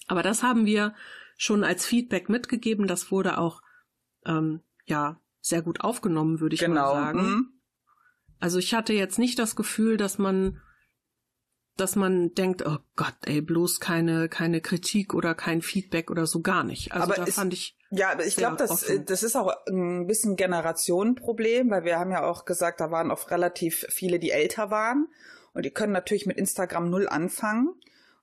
Aber 0.08 0.24
das 0.24 0.42
haben 0.42 0.66
wir 0.66 0.94
schon 1.36 1.62
als 1.62 1.86
Feedback 1.86 2.28
mitgegeben. 2.28 2.88
Das 2.88 3.12
wurde 3.12 3.38
auch 3.38 3.62
ähm, 4.26 4.62
ja 4.84 5.20
sehr 5.40 5.62
gut 5.62 5.80
aufgenommen, 5.80 6.40
würde 6.40 6.54
ich 6.54 6.60
genau. 6.60 6.94
mal 6.94 7.04
sagen. 7.04 7.22
Mhm. 7.22 7.48
Also 8.40 8.58
ich 8.58 8.74
hatte 8.74 8.94
jetzt 8.94 9.20
nicht 9.20 9.38
das 9.38 9.54
Gefühl, 9.54 9.96
dass 9.96 10.18
man 10.18 10.60
dass 11.76 11.96
man 11.96 12.34
denkt, 12.34 12.64
oh 12.66 12.78
Gott, 12.96 13.14
ey, 13.24 13.40
bloß 13.40 13.80
keine 13.80 14.28
keine 14.28 14.60
Kritik 14.60 15.14
oder 15.14 15.34
kein 15.34 15.62
Feedback 15.62 16.10
oder 16.10 16.26
so 16.26 16.40
gar 16.40 16.64
nicht. 16.64 16.92
Also 16.92 17.04
aber 17.04 17.14
da 17.14 17.24
ist, 17.24 17.34
fand 17.34 17.52
ich 17.52 17.76
ja, 17.90 18.12
aber 18.12 18.24
ich 18.24 18.36
glaube, 18.36 18.56
das 18.56 18.86
das 19.04 19.22
ist 19.22 19.36
auch 19.36 19.52
ein 19.68 20.06
bisschen 20.06 20.36
Generationenproblem, 20.36 21.70
weil 21.70 21.84
wir 21.84 21.98
haben 21.98 22.10
ja 22.10 22.24
auch 22.24 22.44
gesagt, 22.44 22.80
da 22.80 22.90
waren 22.90 23.10
auch 23.10 23.30
relativ 23.30 23.86
viele, 23.90 24.18
die 24.18 24.30
älter 24.30 24.70
waren 24.70 25.08
und 25.54 25.64
die 25.64 25.70
können 25.70 25.92
natürlich 25.92 26.26
mit 26.26 26.38
Instagram 26.38 26.90
null 26.90 27.08
anfangen. 27.08 27.74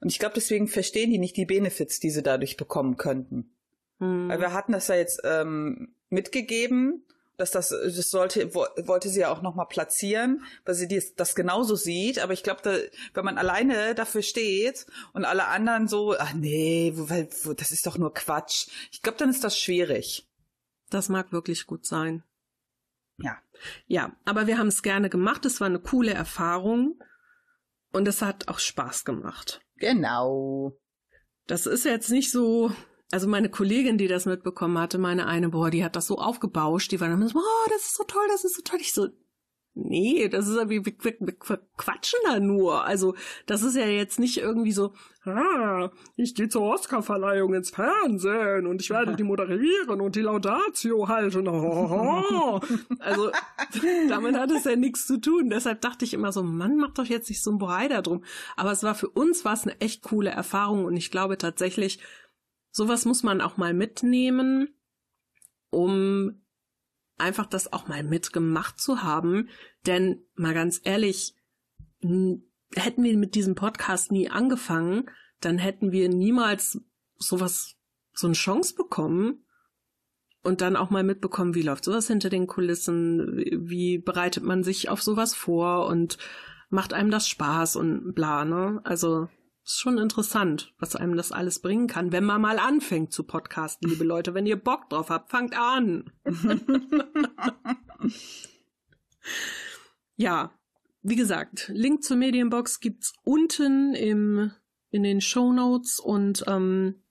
Und 0.02 0.12
ich 0.12 0.20
glaube, 0.20 0.36
deswegen 0.36 0.68
verstehen 0.68 1.12
die 1.12 1.18
nicht 1.18 1.38
die 1.38 1.46
Benefits, 1.46 2.00
die 2.00 2.10
sie 2.10 2.24
dadurch 2.24 2.58
bekommen 2.58 2.98
könnten. 2.98 3.52
Mhm. 4.00 4.30
Weil 4.30 4.40
wir 4.40 4.54
hatten 4.54 4.72
das 4.72 4.88
ja 4.88 4.96
jetzt 4.96 5.22
ähm, 5.24 5.94
mitgegeben, 6.10 7.04
dass 7.40 7.52
das, 7.52 7.70
das 7.70 8.10
sollte, 8.10 8.54
wollte 8.54 9.10
sie 9.10 9.22
ja 9.22 9.32
auch 9.32 9.42
nochmal 9.42 9.68
platzieren, 9.68 10.44
weil 10.66 10.76
sie 10.76 10.88
dies, 10.88 11.16
das 11.16 11.36
genauso 11.36 11.76
sieht. 11.76 12.20
Aber 12.20 12.34
ich 12.34 12.44
glaube, 12.44 12.62
da, 12.64 12.76
wenn 13.14 13.26
man 13.26 13.38
alleine 13.38 13.96
dafür 13.96 14.22
steht 14.22 14.86
und 15.14 15.24
alle 15.24 15.48
anderen 15.48 15.88
so, 15.88 16.16
ach 16.18 16.34
nee, 16.34 16.92
weil, 16.96 17.30
das 17.56 17.72
ist 17.72 17.88
doch 17.88 17.98
nur 17.98 18.14
Quatsch. 18.14 18.68
Ich 18.92 19.02
glaube, 19.02 19.18
dann 19.18 19.30
ist 19.30 19.44
das 19.44 19.58
schwierig. 19.58 20.28
Das 20.90 21.08
mag 21.08 21.32
wirklich 21.32 21.66
gut 21.66 21.86
sein. 21.86 22.24
Ja. 23.18 23.38
Ja, 23.88 24.16
aber 24.26 24.48
wir 24.48 24.58
haben 24.58 24.68
es 24.68 24.84
gerne 24.84 25.10
gemacht. 25.10 25.46
Es 25.46 25.62
war 25.62 25.68
eine 25.68 25.80
coole 25.80 26.14
Erfahrung 26.14 27.00
und 27.94 28.08
es 28.08 28.22
hat 28.22 28.48
auch 28.50 28.60
Spaß 28.60 29.06
gemacht. 29.06 29.62
Genau. 29.78 30.78
Das 31.48 31.66
ist 31.66 31.86
jetzt 31.86 32.10
nicht 32.10 32.32
so, 32.32 32.72
also 33.12 33.28
meine 33.28 33.50
Kollegin, 33.50 33.98
die 33.98 34.08
das 34.08 34.26
mitbekommen 34.26 34.78
hatte, 34.78 34.98
meine 34.98 35.28
eine, 35.28 35.50
boah, 35.50 35.70
die 35.70 35.84
hat 35.84 35.96
das 35.96 36.08
so 36.08 36.18
aufgebauscht, 36.18 36.92
die 36.92 37.00
war 37.00 37.08
dann 37.10 37.28
so, 37.28 37.34
boah, 37.34 37.70
das 37.70 37.84
ist 37.84 37.96
so 37.96 38.04
toll, 38.04 38.26
das 38.30 38.44
ist 38.46 38.56
so 38.56 38.62
toll. 38.62 38.80
Ich 38.82 38.94
so, 38.94 39.08
Nee, 39.76 40.28
das 40.28 40.48
ist 40.48 40.58
ja 40.58 40.70
wie 40.70 40.86
wir, 40.86 40.94
wir, 41.00 41.16
wir 41.20 41.60
quatschen 41.78 42.20
da 42.26 42.40
nur. 42.40 42.84
Also, 42.84 43.16
das 43.46 43.62
ist 43.64 43.76
ja 43.76 43.86
jetzt 43.86 44.20
nicht 44.20 44.38
irgendwie 44.38 44.72
so, 44.72 44.94
ah, 45.24 45.90
ich 46.16 46.36
gehe 46.36 46.50
zur 46.50 46.64
Oscarverleihung 46.64 47.54
ins 47.54 47.70
Fernsehen 47.70 48.66
und 48.68 48.82
ich 48.82 48.90
werde 48.90 49.16
die 49.16 49.24
moderieren 49.24 50.02
und 50.02 50.16
die 50.16 50.22
Laudatio 50.22 51.08
halten. 51.08 51.48
Oh, 51.48 52.60
also, 53.00 53.32
damit 54.10 54.36
hat 54.38 54.52
es 54.52 54.66
ja 54.66 54.76
nichts 54.76 55.06
zu 55.08 55.22
tun. 55.22 55.50
Deshalb 55.50 55.82
dachte 55.82 56.04
ich 56.04 56.14
immer 56.14 56.32
so, 56.32 56.44
Mann, 56.44 56.78
mach 56.78 56.94
doch 56.94 57.06
jetzt 57.06 57.30
nicht 57.30 57.44
so 57.44 57.52
ein 57.52 57.60
Bohai 57.60 57.88
da 57.88 58.02
drum. 58.02 58.24
Aber 58.58 58.72
es 58.72 58.84
war 58.84 58.96
für 58.96 59.10
uns 59.10 59.46
was 59.46 59.64
eine 59.64 59.80
echt 59.80 60.02
coole 60.04 60.32
Erfahrung 60.32 60.86
und 60.86 60.98
ich 60.98 61.12
glaube 61.12 61.38
tatsächlich, 61.38 62.00
sowas 62.80 63.04
muss 63.04 63.24
man 63.24 63.42
auch 63.42 63.58
mal 63.58 63.74
mitnehmen, 63.74 64.70
um 65.70 66.42
einfach 67.18 67.46
das 67.46 67.74
auch 67.74 67.90
mal 67.90 68.04
mitgemacht 68.04 68.80
zu 68.80 69.04
haben. 69.04 69.50
Denn 69.86 70.24
mal 70.36 70.54
ganz 70.54 70.80
ehrlich, 70.86 71.36
hätten 72.02 73.04
wir 73.04 73.18
mit 73.18 73.36
diesem 73.36 73.56
Podcast 73.56 74.14
nie 74.14 74.30
angefangen, 74.30 75.12
dann 75.42 75.58
hätten 75.58 75.92
wir 75.92 76.08
niemals 76.08 76.82
sowas, 77.18 77.76
so 78.14 78.28
eine 78.28 78.36
Chance 78.36 78.76
bekommen 78.76 79.44
und 80.42 80.62
dann 80.62 80.78
auch 80.78 80.90
mal 80.90 81.04
mitbekommen, 81.04 81.56
wie 81.56 81.62
läuft 81.62 81.84
sowas 81.84 82.08
hinter 82.08 82.30
den 82.30 82.48
Kulissen, 82.48 83.38
wie 83.38 83.98
bereitet 83.98 84.46
man 84.46 84.64
sich 84.64 84.88
auf 84.88 85.04
sowas 85.04 85.36
vor 85.36 85.88
und 85.88 86.18
macht 86.70 86.94
einem 86.94 87.12
das 87.12 87.28
Spaß 87.28 87.76
und 87.76 88.14
bla, 88.14 88.46
ne? 88.46 88.80
Also 88.86 89.28
ist 89.70 89.80
schon 89.80 90.00
interessant, 90.00 90.74
was 90.80 90.96
einem 90.96 91.16
das 91.16 91.32
alles 91.32 91.60
bringen 91.60 91.86
kann, 91.86 92.12
wenn 92.12 92.24
man 92.24 92.42
mal 92.42 92.58
anfängt 92.58 93.14
zu 93.14 93.24
podcasten, 93.24 93.88
liebe 93.88 94.04
Leute. 94.04 94.34
Wenn 94.34 94.48
ihr 94.48 94.56
Bock 94.56 94.90
drauf 94.90 95.12
habt, 95.12 95.30
fangt 95.30 95.56
an. 95.56 96.12
ja, 100.16 100.52
wie 101.04 101.16
gesagt, 101.16 101.70
Link 101.72 102.04
zur 102.04 102.18
Medienbox 102.18 102.80
gibt's 102.80 103.14
unten 103.24 103.94
im, 103.94 104.52
in 104.90 105.04
den 105.04 105.22
Show 105.22 105.54
Notes 105.54 106.00
und 106.00 106.44
ähm, 106.48 107.04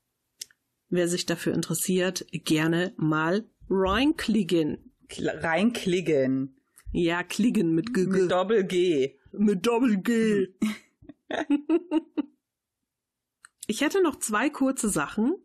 wer 0.89 1.07
sich 1.07 1.27
dafür 1.27 1.55
interessiert, 1.55 2.27
gerne 2.33 2.93
mal 2.97 3.49
reinklicken. 3.71 4.93
Reinklicken. 5.17 6.57
Ja, 6.91 7.23
klicken 7.23 7.73
mit 7.77 7.95
G. 7.95 8.07
Mit 8.07 8.33
Doppel 8.33 8.65
G. 8.65 9.17
Mit 9.31 9.65
Doppel 9.65 9.99
G. 9.99 10.49
Ich 13.69 13.83
hätte 13.83 14.03
noch 14.03 14.19
zwei 14.19 14.49
kurze 14.49 14.89
Sachen. 14.89 15.37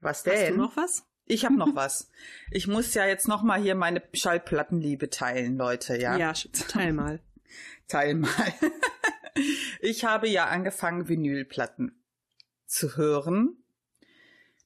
Was 0.00 0.22
denn? 0.22 0.34
Hast 0.34 0.50
du 0.50 0.56
noch 0.56 0.76
was? 0.76 1.06
Ich 1.24 1.46
habe 1.46 1.56
noch 1.56 1.70
was. 1.74 2.10
Ich 2.50 2.68
muss 2.68 2.92
ja 2.92 3.06
jetzt 3.06 3.26
noch 3.26 3.42
mal 3.42 3.60
hier 3.60 3.74
meine 3.74 4.02
Schallplattenliebe 4.12 5.08
teilen, 5.08 5.56
Leute, 5.56 5.96
ja. 5.96 6.16
Ja, 6.18 6.34
teil 6.68 6.92
mal. 6.92 7.20
teil 7.88 8.14
mal. 8.16 8.54
ich 9.80 10.04
habe 10.04 10.28
ja 10.28 10.46
angefangen, 10.46 11.08
Vinylplatten 11.08 12.04
zu 12.66 12.98
hören. 12.98 13.64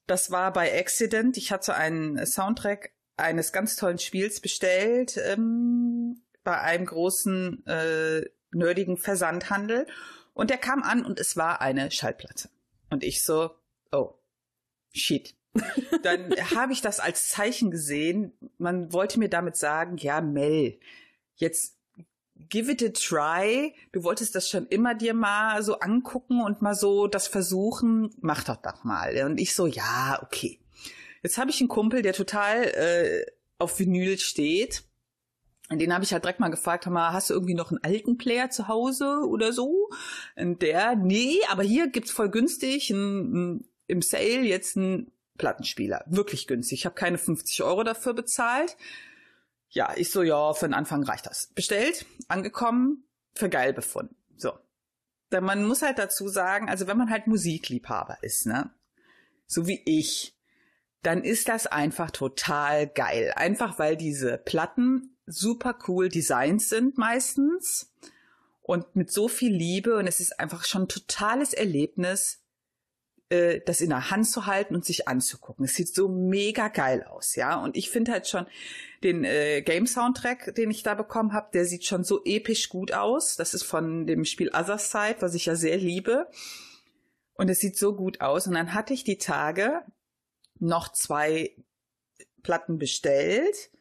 Das 0.05 0.29
war 0.29 0.51
bei 0.51 0.77
Accident. 0.77 1.37
Ich 1.37 1.53
hatte 1.53 1.75
einen 1.75 2.25
Soundtrack 2.25 2.91
eines 3.15 3.53
ganz 3.53 3.77
tollen 3.77 3.97
Spiels 3.97 4.41
bestellt 4.41 5.17
ähm, 5.25 6.21
bei 6.43 6.59
einem 6.59 6.85
großen 6.85 7.65
äh, 7.65 8.25
nerdigen 8.51 8.97
Versandhandel 8.97 9.87
und 10.33 10.49
der 10.49 10.57
kam 10.57 10.83
an 10.83 11.05
und 11.05 11.19
es 11.19 11.37
war 11.37 11.61
eine 11.61 11.91
Schallplatte. 11.91 12.49
Und 12.89 13.03
ich 13.03 13.23
so, 13.23 13.51
oh, 13.91 14.15
shit. 14.93 15.35
Dann 16.03 16.31
habe 16.55 16.71
ich 16.71 16.81
das 16.81 16.99
als 16.99 17.29
Zeichen 17.29 17.71
gesehen. 17.71 18.33
Man 18.57 18.93
wollte 18.93 19.19
mir 19.19 19.29
damit 19.29 19.57
sagen, 19.57 19.97
ja, 19.97 20.21
Mel, 20.21 20.79
jetzt 21.35 21.77
give 22.49 22.71
it 22.71 22.83
a 22.83 22.89
try. 22.89 23.73
Du 23.91 24.03
wolltest 24.03 24.35
das 24.35 24.49
schon 24.49 24.67
immer 24.67 24.95
dir 24.95 25.13
mal 25.13 25.61
so 25.63 25.79
angucken 25.79 26.41
und 26.41 26.61
mal 26.61 26.75
so 26.75 27.07
das 27.07 27.27
versuchen. 27.27 28.13
Mach 28.21 28.43
doch 28.43 28.57
doch 28.57 28.83
mal. 28.83 29.25
Und 29.25 29.39
ich 29.39 29.53
so, 29.53 29.67
ja, 29.67 30.19
okay. 30.23 30.59
Jetzt 31.21 31.37
habe 31.37 31.51
ich 31.51 31.59
einen 31.59 31.69
Kumpel, 31.69 32.01
der 32.01 32.13
total 32.13 32.63
äh, 32.63 33.25
auf 33.59 33.77
Vinyl 33.79 34.17
steht. 34.17 34.83
Den 35.79 35.93
habe 35.93 36.03
ich 36.03 36.11
halt 36.11 36.23
direkt 36.23 36.39
mal 36.39 36.49
gefragt, 36.49 36.85
mal, 36.87 37.13
hast 37.13 37.29
du 37.29 37.33
irgendwie 37.33 37.53
noch 37.53 37.71
einen 37.71 37.83
alten 37.83 38.17
Player 38.17 38.49
zu 38.49 38.67
Hause 38.67 39.21
oder 39.27 39.53
so? 39.53 39.89
Und 40.35 40.61
der, 40.61 40.95
nee, 40.95 41.37
aber 41.49 41.63
hier 41.63 41.87
gibt's 41.87 42.11
voll 42.11 42.29
günstig 42.29 42.91
einen, 42.91 43.69
im 43.87 44.01
Sale 44.01 44.41
jetzt 44.41 44.75
einen 44.75 45.11
Plattenspieler. 45.37 46.03
Wirklich 46.07 46.47
günstig. 46.47 46.79
Ich 46.79 46.85
habe 46.85 46.95
keine 46.95 47.17
50 47.17 47.63
Euro 47.63 47.83
dafür 47.83 48.13
bezahlt. 48.13 48.77
Ja, 49.69 49.93
ich 49.95 50.11
so, 50.11 50.21
ja, 50.21 50.53
für 50.53 50.67
den 50.67 50.73
Anfang 50.73 51.03
reicht 51.03 51.25
das. 51.25 51.47
Bestellt, 51.55 52.05
angekommen, 52.27 53.05
für 53.33 53.49
geil 53.49 53.73
befunden. 53.73 54.15
So. 54.35 54.51
Denn 55.31 55.45
man 55.45 55.65
muss 55.65 55.81
halt 55.81 55.97
dazu 55.97 56.27
sagen, 56.27 56.69
also 56.69 56.87
wenn 56.87 56.97
man 56.97 57.09
halt 57.09 57.27
Musikliebhaber 57.27 58.17
ist, 58.21 58.45
ne, 58.45 58.71
so 59.47 59.67
wie 59.67 59.81
ich, 59.85 60.37
dann 61.03 61.23
ist 61.23 61.49
das 61.49 61.67
einfach 61.67 62.11
total 62.11 62.87
geil. 62.87 63.33
Einfach 63.35 63.79
weil 63.79 63.97
diese 63.97 64.37
Platten 64.37 65.17
super 65.31 65.77
cool 65.87 66.09
designt 66.09 66.61
sind 66.61 66.97
meistens 66.97 67.91
und 68.61 68.95
mit 68.95 69.11
so 69.11 69.27
viel 69.27 69.53
Liebe 69.53 69.97
und 69.97 70.07
es 70.07 70.19
ist 70.19 70.39
einfach 70.39 70.65
schon 70.65 70.83
ein 70.83 70.87
totales 70.87 71.53
Erlebnis, 71.53 72.41
äh, 73.29 73.61
das 73.65 73.81
in 73.81 73.89
der 73.89 74.11
Hand 74.11 74.27
zu 74.27 74.45
halten 74.45 74.75
und 74.75 74.85
sich 74.85 75.07
anzugucken. 75.07 75.65
Es 75.65 75.75
sieht 75.75 75.93
so 75.93 76.07
mega 76.09 76.67
geil 76.67 77.03
aus, 77.03 77.35
ja. 77.35 77.61
Und 77.61 77.75
ich 77.75 77.89
finde 77.89 78.11
halt 78.11 78.27
schon 78.27 78.45
den 79.03 79.23
äh, 79.23 79.61
Game 79.61 79.87
Soundtrack, 79.87 80.53
den 80.55 80.69
ich 80.69 80.83
da 80.83 80.93
bekommen 80.93 81.33
habe, 81.33 81.49
der 81.53 81.65
sieht 81.65 81.85
schon 81.85 82.03
so 82.03 82.23
episch 82.23 82.69
gut 82.69 82.93
aus. 82.93 83.35
Das 83.35 83.53
ist 83.53 83.63
von 83.63 84.05
dem 84.05 84.25
Spiel 84.25 84.49
Other 84.49 84.77
Side, 84.77 85.17
was 85.21 85.33
ich 85.33 85.45
ja 85.45 85.55
sehr 85.55 85.77
liebe. 85.77 86.27
Und 87.33 87.49
es 87.49 87.59
sieht 87.59 87.77
so 87.77 87.95
gut 87.95 88.21
aus. 88.21 88.47
Und 88.47 88.53
dann 88.53 88.73
hatte 88.73 88.93
ich 88.93 89.03
die 89.03 89.17
Tage 89.17 89.81
noch 90.59 90.91
zwei 90.91 91.55
Platten 92.43 92.77
bestellt. 92.77 93.71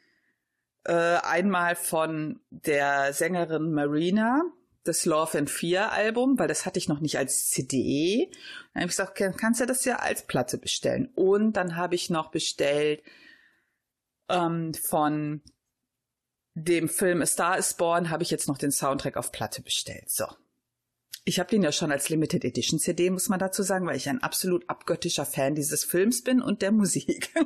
Äh, 0.85 0.93
einmal 0.93 1.77
von 1.77 2.41
der 2.51 3.13
Sängerin 3.13 3.73
Marina, 3.73 4.43
das 4.85 5.05
Love 5.05 5.39
and 5.39 5.51
Fear 5.51 5.93
Album, 5.93 6.39
weil 6.39 6.49
das 6.49 6.65
hatte 6.65 6.79
ich 6.79 6.89
noch 6.89 7.01
nicht 7.01 7.19
als 7.19 7.49
CD. 7.51 8.31
Dann 8.73 8.83
habe 8.83 8.91
ich 8.91 8.97
gesagt, 8.97 9.39
kannst 9.39 9.61
du 9.61 9.67
das 9.67 9.85
ja 9.85 9.97
als 9.97 10.27
Platte 10.27 10.57
bestellen. 10.59 11.11
Und 11.15 11.53
dann 11.55 11.77
habe 11.77 11.95
ich 11.95 12.09
noch 12.09 12.31
bestellt 12.31 13.03
ähm, 14.29 14.73
von 14.75 15.43
dem 16.55 16.89
Film 16.89 17.21
A 17.23 17.27
Star 17.27 17.59
is 17.59 17.75
Born, 17.75 18.11
habe 18.11 18.23
ich 18.23 18.31
jetzt 18.31 18.49
noch 18.49 18.59
den 18.59 18.73
Soundtrack 18.73 19.17
auf 19.17 19.33
Platte 19.33 19.63
bestellt. 19.63 20.11
So. 20.11 20.27
Ich 21.25 21.39
habe 21.39 21.51
den 21.51 21.63
ja 21.63 21.73
schon 21.73 21.93
als 21.93 22.09
Limited 22.09 22.45
Edition 22.45 22.79
CD, 22.79 23.11
muss 23.11 23.29
man 23.29 23.39
dazu 23.39 23.63
sagen, 23.63 23.87
weil 23.87 23.97
ich 23.97 24.09
ein 24.09 24.23
absolut 24.23 24.69
abgöttischer 24.69 25.27
Fan 25.27 25.55
dieses 25.55 25.85
Films 25.85 26.25
bin 26.25 26.41
und 26.41 26.63
der 26.63 26.73
Musik. 26.73 27.33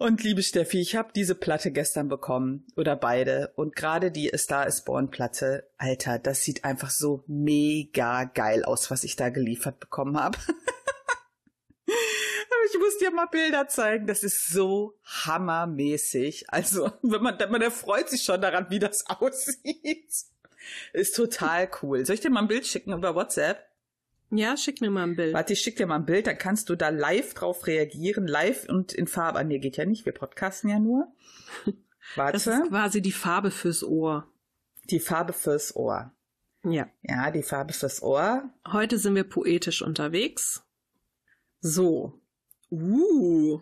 Und 0.00 0.22
liebe 0.22 0.42
Steffi, 0.42 0.80
ich 0.80 0.96
habe 0.96 1.12
diese 1.14 1.34
Platte 1.34 1.70
gestern 1.70 2.08
bekommen 2.08 2.66
oder 2.74 2.96
beide 2.96 3.52
und 3.56 3.76
gerade 3.76 4.10
die 4.10 4.32
Star 4.34 4.66
is 4.66 4.80
Born 4.82 5.10
Platte, 5.10 5.68
Alter, 5.76 6.18
das 6.18 6.42
sieht 6.42 6.64
einfach 6.64 6.88
so 6.88 7.22
mega 7.26 8.24
geil 8.24 8.64
aus, 8.64 8.90
was 8.90 9.04
ich 9.04 9.16
da 9.16 9.28
geliefert 9.28 9.78
bekommen 9.78 10.18
habe. 10.18 10.38
ich 11.86 12.78
muss 12.78 12.96
dir 12.96 13.10
mal 13.10 13.26
Bilder 13.26 13.68
zeigen, 13.68 14.06
das 14.06 14.22
ist 14.22 14.48
so 14.48 14.98
hammermäßig. 15.04 16.46
Also, 16.48 16.90
wenn 17.02 17.20
man 17.20 17.36
man 17.50 17.60
erfreut 17.60 18.08
sich 18.08 18.22
schon 18.22 18.40
daran, 18.40 18.70
wie 18.70 18.78
das 18.78 19.04
aussieht. 19.06 20.14
Ist 20.94 21.14
total 21.14 21.68
cool. 21.82 22.06
Soll 22.06 22.14
ich 22.14 22.22
dir 22.22 22.30
mal 22.30 22.40
ein 22.40 22.48
Bild 22.48 22.66
schicken 22.66 22.94
über 22.94 23.14
WhatsApp? 23.14 23.69
Ja, 24.30 24.56
schick 24.56 24.80
mir 24.80 24.90
mal 24.90 25.02
ein 25.02 25.16
Bild. 25.16 25.34
Warte, 25.34 25.54
ich 25.54 25.60
schick 25.60 25.76
dir 25.76 25.86
mal 25.86 25.96
ein 25.96 26.06
Bild, 26.06 26.26
dann 26.26 26.38
kannst 26.38 26.68
du 26.68 26.76
da 26.76 26.88
live 26.88 27.34
drauf 27.34 27.66
reagieren, 27.66 28.26
live 28.26 28.68
und 28.68 28.92
in 28.92 29.08
Farbe. 29.08 29.40
An 29.40 29.48
mir 29.48 29.58
geht 29.58 29.76
ja 29.76 29.84
nicht, 29.84 30.06
wir 30.06 30.12
podcasten 30.12 30.70
ja 30.70 30.78
nur. 30.78 31.12
Warte. 31.64 31.74
Das 32.32 32.46
ist 32.46 32.68
quasi 32.68 33.02
die 33.02 33.12
Farbe 33.12 33.50
fürs 33.50 33.84
Ohr. 33.84 34.26
Die 34.90 35.00
Farbe 35.00 35.32
fürs 35.32 35.76
Ohr. 35.76 36.12
Ja. 36.64 36.88
Ja, 37.02 37.30
die 37.30 37.42
Farbe 37.42 37.72
fürs 37.72 38.02
Ohr. 38.02 38.50
Heute 38.66 38.98
sind 38.98 39.14
wir 39.14 39.24
poetisch 39.24 39.82
unterwegs. 39.82 40.62
So. 41.60 42.20
Uh. 42.70 43.60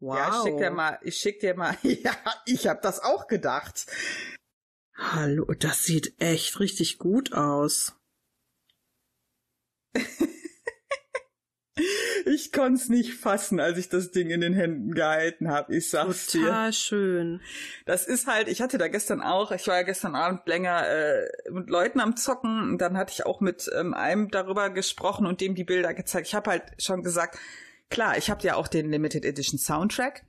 Wow. 0.00 0.16
Ja, 0.16 0.28
ich 0.28 0.42
schick 0.42 0.58
dir 0.58 0.70
mal, 0.70 0.98
ich 1.02 1.16
schick 1.16 1.40
dir 1.40 1.54
mal, 1.54 1.76
ja, 1.82 2.16
ich 2.46 2.66
hab 2.68 2.82
das 2.82 3.00
auch 3.00 3.26
gedacht. 3.26 3.86
Hallo, 4.94 5.52
das 5.58 5.84
sieht 5.84 6.20
echt 6.20 6.60
richtig 6.60 6.98
gut 6.98 7.32
aus. 7.32 7.97
Ich 12.28 12.52
konnte 12.52 12.80
es 12.80 12.88
nicht 12.88 13.14
fassen, 13.14 13.58
als 13.58 13.78
ich 13.78 13.88
das 13.88 14.10
Ding 14.10 14.30
in 14.30 14.40
den 14.40 14.52
Händen 14.52 14.94
gehalten 14.94 15.48
habe. 15.48 15.74
Ich 15.74 15.90
sag's 15.90 16.26
Total 16.26 16.40
dir. 16.40 16.46
Total 16.46 16.72
schön. 16.72 17.40
Das 17.86 18.06
ist 18.06 18.26
halt, 18.26 18.48
ich 18.48 18.60
hatte 18.60 18.78
da 18.78 18.88
gestern 18.88 19.22
auch, 19.22 19.50
ich 19.50 19.66
war 19.66 19.76
ja 19.76 19.82
gestern 19.82 20.14
Abend 20.14 20.46
länger 20.46 20.86
äh, 20.88 21.26
mit 21.50 21.70
Leuten 21.70 22.00
am 22.00 22.16
Zocken 22.16 22.70
und 22.70 22.78
dann 22.78 22.96
hatte 22.96 23.12
ich 23.12 23.26
auch 23.26 23.40
mit 23.40 23.70
ähm, 23.74 23.94
einem 23.94 24.30
darüber 24.30 24.70
gesprochen 24.70 25.26
und 25.26 25.40
dem 25.40 25.54
die 25.54 25.64
Bilder 25.64 25.94
gezeigt. 25.94 26.28
Ich 26.28 26.34
habe 26.34 26.50
halt 26.50 26.62
schon 26.78 27.02
gesagt, 27.02 27.38
klar, 27.90 28.18
ich 28.18 28.30
habe 28.30 28.42
ja 28.42 28.56
auch 28.56 28.68
den 28.68 28.90
Limited 28.90 29.24
Edition 29.24 29.58
Soundtrack 29.58 30.24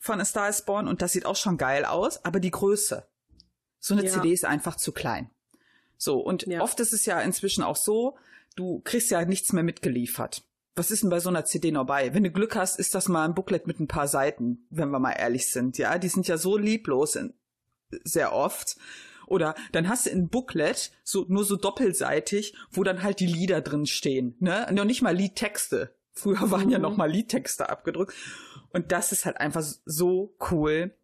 von 0.00 0.20
A 0.20 0.24
Star 0.24 0.48
is 0.48 0.62
Born 0.62 0.88
und 0.88 1.02
das 1.02 1.12
sieht 1.12 1.26
auch 1.26 1.36
schon 1.36 1.58
geil 1.58 1.84
aus, 1.84 2.24
aber 2.24 2.40
die 2.40 2.50
Größe. 2.50 3.06
So 3.78 3.94
eine 3.94 4.04
ja. 4.04 4.12
CD 4.12 4.32
ist 4.32 4.44
einfach 4.44 4.76
zu 4.76 4.92
klein. 4.92 5.30
So, 5.98 6.18
und 6.20 6.46
ja. 6.46 6.60
oft 6.60 6.78
ist 6.80 6.92
es 6.92 7.04
ja 7.04 7.20
inzwischen 7.20 7.62
auch 7.62 7.76
so, 7.76 8.16
du 8.56 8.80
kriegst 8.84 9.10
ja 9.10 9.24
nichts 9.24 9.52
mehr 9.52 9.62
mitgeliefert. 9.62 10.44
Was 10.74 10.90
ist 10.90 11.02
denn 11.02 11.10
bei 11.10 11.20
so 11.20 11.28
einer 11.28 11.44
CD 11.44 11.70
noch 11.70 11.84
bei? 11.84 12.14
Wenn 12.14 12.24
du 12.24 12.30
Glück 12.30 12.56
hast, 12.56 12.78
ist 12.78 12.94
das 12.94 13.08
mal 13.08 13.24
ein 13.24 13.34
Booklet 13.34 13.66
mit 13.66 13.78
ein 13.78 13.88
paar 13.88 14.08
Seiten, 14.08 14.66
wenn 14.70 14.90
wir 14.90 14.98
mal 14.98 15.12
ehrlich 15.12 15.50
sind. 15.50 15.76
Ja, 15.78 15.98
die 15.98 16.08
sind 16.08 16.28
ja 16.28 16.38
so 16.38 16.56
lieblos 16.56 17.16
in, 17.16 17.34
sehr 18.04 18.32
oft. 18.32 18.76
Oder 19.26 19.54
dann 19.72 19.88
hast 19.88 20.06
du 20.06 20.10
ein 20.10 20.28
Booklet, 20.28 20.92
so, 21.04 21.24
nur 21.28 21.44
so 21.44 21.56
doppelseitig, 21.56 22.54
wo 22.70 22.82
dann 22.84 23.02
halt 23.02 23.20
die 23.20 23.26
Lieder 23.26 23.60
drin 23.60 23.86
stehen, 23.86 24.34
ne? 24.40 24.66
Noch 24.72 24.84
nicht 24.84 25.02
mal 25.02 25.14
Liedtexte. 25.14 25.94
Früher 26.12 26.50
waren 26.50 26.66
mhm. 26.66 26.72
ja 26.72 26.78
noch 26.78 26.96
mal 26.96 27.10
Liedtexte 27.10 27.68
abgedrückt. 27.68 28.14
Und 28.72 28.92
das 28.92 29.12
ist 29.12 29.24
halt 29.24 29.38
einfach 29.38 29.64
so 29.84 30.34
cool, 30.50 30.94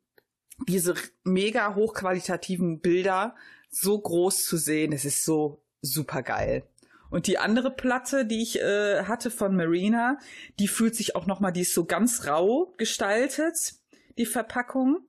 diese 0.67 0.95
mega 1.25 1.75
hochqualitativen 1.75 2.81
Bilder 2.81 3.35
so 3.71 3.99
groß 3.99 4.45
zu 4.45 4.57
sehen. 4.57 4.93
Es 4.93 5.05
ist 5.05 5.25
so 5.25 5.63
super 5.81 6.23
geil. 6.23 6.65
Und 7.11 7.27
die 7.27 7.39
andere 7.39 7.71
Platte, 7.71 8.27
die 8.27 8.43
ich 8.43 8.61
äh, 8.61 9.05
hatte 9.05 9.31
von 9.31 9.57
Marina, 9.57 10.19
die 10.59 10.69
fühlt 10.69 10.95
sich 10.95 11.17
auch 11.17 11.27
noch 11.27 11.41
mal, 11.41 11.51
die 11.51 11.63
ist 11.63 11.75
so 11.75 11.85
ganz 11.85 12.27
rau 12.27 12.75
gestaltet, 12.77 13.75
die 14.19 14.27
Verpackung. 14.27 15.01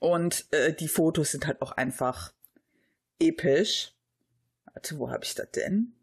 Und 0.00 0.46
äh, 0.52 0.72
die 0.72 0.88
Fotos 0.88 1.32
sind 1.32 1.46
halt 1.46 1.62
auch 1.62 1.72
einfach 1.72 2.32
episch. 3.18 3.92
Warte, 4.72 4.98
wo 4.98 5.10
habe 5.10 5.24
ich 5.24 5.34
das 5.34 5.50
denn? 5.50 5.94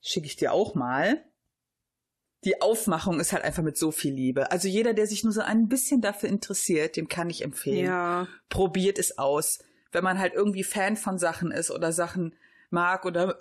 Schicke 0.00 0.26
ich 0.26 0.36
dir 0.36 0.52
auch 0.52 0.74
mal. 0.74 1.24
Die 2.44 2.60
Aufmachung 2.60 3.20
ist 3.20 3.32
halt 3.32 3.44
einfach 3.44 3.62
mit 3.62 3.76
so 3.76 3.92
viel 3.92 4.12
Liebe. 4.12 4.50
Also 4.50 4.66
jeder, 4.66 4.94
der 4.94 5.06
sich 5.06 5.22
nur 5.22 5.32
so 5.32 5.42
ein 5.42 5.68
bisschen 5.68 6.00
dafür 6.00 6.28
interessiert, 6.28 6.96
dem 6.96 7.08
kann 7.08 7.30
ich 7.30 7.42
empfehlen. 7.42 7.86
Ja. 7.86 8.26
Probiert 8.48 8.98
es 8.98 9.18
aus. 9.18 9.60
Wenn 9.92 10.02
man 10.02 10.18
halt 10.18 10.34
irgendwie 10.34 10.64
Fan 10.64 10.96
von 10.96 11.18
Sachen 11.18 11.52
ist 11.52 11.70
oder 11.70 11.92
Sachen 11.92 12.34
mag 12.70 13.04
oder 13.04 13.38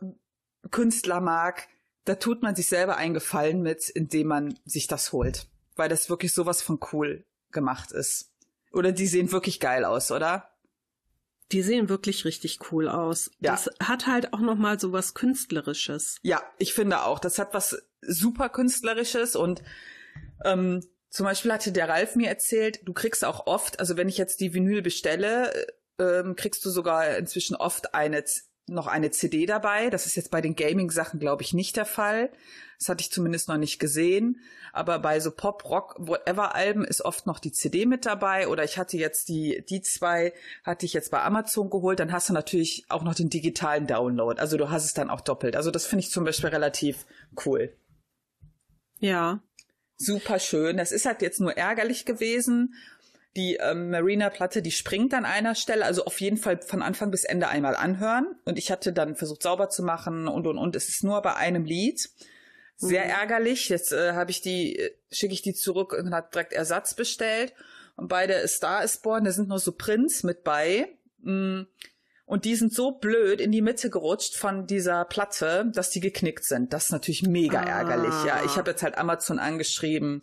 Künstler 0.69 1.21
mag, 1.21 1.67
da 2.05 2.15
tut 2.15 2.41
man 2.41 2.55
sich 2.55 2.67
selber 2.67 2.97
einen 2.97 3.13
Gefallen 3.13 3.61
mit, 3.61 3.89
indem 3.89 4.27
man 4.27 4.59
sich 4.65 4.87
das 4.87 5.11
holt. 5.11 5.47
Weil 5.75 5.89
das 5.89 6.09
wirklich 6.09 6.33
sowas 6.33 6.61
von 6.61 6.79
cool 6.91 7.25
gemacht 7.51 7.91
ist. 7.91 8.31
Oder 8.71 8.91
die 8.91 9.07
sehen 9.07 9.31
wirklich 9.31 9.59
geil 9.59 9.85
aus, 9.85 10.11
oder? 10.11 10.49
Die 11.51 11.61
sehen 11.61 11.89
wirklich 11.89 12.23
richtig 12.23 12.59
cool 12.71 12.87
aus. 12.87 13.31
Ja. 13.39 13.51
Das 13.51 13.69
hat 13.81 14.07
halt 14.07 14.33
auch 14.33 14.39
noch 14.39 14.55
mal 14.55 14.79
so 14.79 14.93
was 14.93 15.13
künstlerisches. 15.13 16.17
Ja, 16.21 16.41
ich 16.57 16.73
finde 16.73 17.03
auch. 17.03 17.19
Das 17.19 17.39
hat 17.39 17.53
was 17.53 17.81
super 18.01 18.49
künstlerisches 18.49 19.35
und 19.35 19.61
ähm, 20.45 20.81
zum 21.09 21.25
Beispiel 21.25 21.51
hatte 21.51 21.73
der 21.73 21.89
Ralf 21.89 22.15
mir 22.15 22.29
erzählt, 22.29 22.79
du 22.83 22.93
kriegst 22.93 23.25
auch 23.25 23.45
oft, 23.45 23.79
also 23.79 23.97
wenn 23.97 24.07
ich 24.07 24.17
jetzt 24.17 24.39
die 24.39 24.53
Vinyl 24.53 24.81
bestelle, 24.81 25.53
äh, 25.53 25.67
ähm, 25.99 26.35
kriegst 26.35 26.63
du 26.65 26.69
sogar 26.69 27.17
inzwischen 27.17 27.55
oft 27.55 27.93
eine 27.93 28.23
noch 28.71 28.87
eine 28.87 29.11
CD 29.11 29.45
dabei. 29.45 29.89
Das 29.89 30.05
ist 30.05 30.15
jetzt 30.15 30.31
bei 30.31 30.41
den 30.41 30.55
Gaming-Sachen, 30.55 31.19
glaube 31.19 31.43
ich, 31.43 31.53
nicht 31.53 31.77
der 31.77 31.85
Fall. 31.85 32.31
Das 32.79 32.89
hatte 32.89 33.01
ich 33.01 33.11
zumindest 33.11 33.47
noch 33.47 33.57
nicht 33.57 33.79
gesehen. 33.79 34.39
Aber 34.73 34.99
bei 34.99 35.19
so 35.19 35.29
Pop, 35.31 35.69
Rock, 35.69 35.95
Whatever-Alben 35.99 36.83
ist 36.83 37.05
oft 37.05 37.27
noch 37.27 37.39
die 37.39 37.51
CD 37.51 37.85
mit 37.85 38.05
dabei. 38.05 38.47
Oder 38.47 38.63
ich 38.63 38.77
hatte 38.77 38.97
jetzt 38.97 39.29
die, 39.29 39.63
die 39.69 39.81
zwei 39.81 40.33
hatte 40.63 40.85
ich 40.85 40.93
jetzt 40.93 41.11
bei 41.11 41.21
Amazon 41.21 41.69
geholt. 41.69 41.99
Dann 41.99 42.11
hast 42.11 42.29
du 42.29 42.33
natürlich 42.33 42.85
auch 42.89 43.03
noch 43.03 43.13
den 43.13 43.29
digitalen 43.29 43.85
Download. 43.85 44.39
Also 44.39 44.57
du 44.57 44.71
hast 44.71 44.85
es 44.85 44.93
dann 44.93 45.09
auch 45.09 45.21
doppelt. 45.21 45.55
Also 45.55 45.69
das 45.69 45.85
finde 45.85 46.05
ich 46.05 46.11
zum 46.11 46.23
Beispiel 46.23 46.49
relativ 46.49 47.05
cool. 47.45 47.77
Ja. 48.99 49.43
Super 49.97 50.39
schön. 50.39 50.77
Das 50.77 50.91
ist 50.91 51.05
halt 51.05 51.21
jetzt 51.21 51.39
nur 51.39 51.57
ärgerlich 51.57 52.05
gewesen. 52.05 52.73
Die 53.37 53.55
ähm, 53.55 53.91
Marina-Platte, 53.91 54.61
die 54.61 54.71
springt 54.71 55.13
an 55.13 55.23
einer 55.23 55.55
Stelle, 55.55 55.85
also 55.85 56.03
auf 56.03 56.19
jeden 56.19 56.35
Fall 56.35 56.61
von 56.61 56.81
Anfang 56.81 57.11
bis 57.11 57.23
Ende 57.23 57.47
einmal 57.47 57.75
anhören. 57.75 58.35
Und 58.43 58.57
ich 58.57 58.71
hatte 58.71 58.91
dann 58.91 59.15
versucht 59.15 59.43
sauber 59.43 59.69
zu 59.69 59.83
machen 59.83 60.27
und 60.27 60.47
und 60.47 60.57
und. 60.57 60.75
Es 60.75 60.89
ist 60.89 61.03
nur 61.03 61.21
bei 61.21 61.35
einem 61.35 61.63
Lied. 61.63 62.09
Sehr 62.75 63.05
mhm. 63.05 63.11
ärgerlich. 63.11 63.69
Jetzt 63.69 63.93
äh, 63.93 64.13
habe 64.13 64.31
ich 64.31 64.41
die, 64.41 64.77
äh, 64.77 64.91
schicke 65.11 65.33
ich 65.33 65.41
die 65.41 65.53
zurück 65.53 65.93
und 65.93 66.13
hat 66.13 66.33
direkt 66.33 66.51
Ersatz 66.51 66.93
bestellt. 66.93 67.53
Und 67.95 68.09
bei 68.09 68.27
der 68.27 68.45
Star 68.47 68.83
is 68.83 68.97
Born, 68.97 69.23
da 69.23 69.31
sind 69.31 69.47
nur 69.47 69.59
so 69.59 69.71
Prints 69.71 70.23
mit 70.23 70.43
bei. 70.43 70.89
Mm. 71.19 71.61
Und 72.25 72.45
die 72.45 72.55
sind 72.55 72.73
so 72.73 72.91
blöd 72.91 73.41
in 73.41 73.51
die 73.51 73.61
Mitte 73.61 73.89
gerutscht 73.89 74.35
von 74.35 74.65
dieser 74.65 75.05
Platte, 75.05 75.69
dass 75.73 75.89
die 75.89 75.99
geknickt 75.99 76.45
sind. 76.45 76.71
Das 76.73 76.85
ist 76.85 76.91
natürlich 76.91 77.23
mega 77.23 77.61
ah. 77.61 77.79
ärgerlich. 77.79 78.13
Ja, 78.25 78.41
ich 78.45 78.55
habe 78.57 78.71
jetzt 78.71 78.83
halt 78.83 78.97
Amazon 78.97 79.37
angeschrieben 79.37 80.21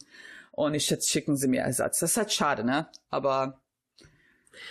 und 0.58 0.74
ich 0.74 0.90
jetzt 0.90 1.08
schicken 1.08 1.36
sie 1.36 1.48
mir 1.48 1.62
Ersatz. 1.62 2.00
Das 2.00 2.10
ist 2.10 2.16
halt 2.16 2.32
schade, 2.32 2.64
ne? 2.64 2.88
Aber 3.10 3.60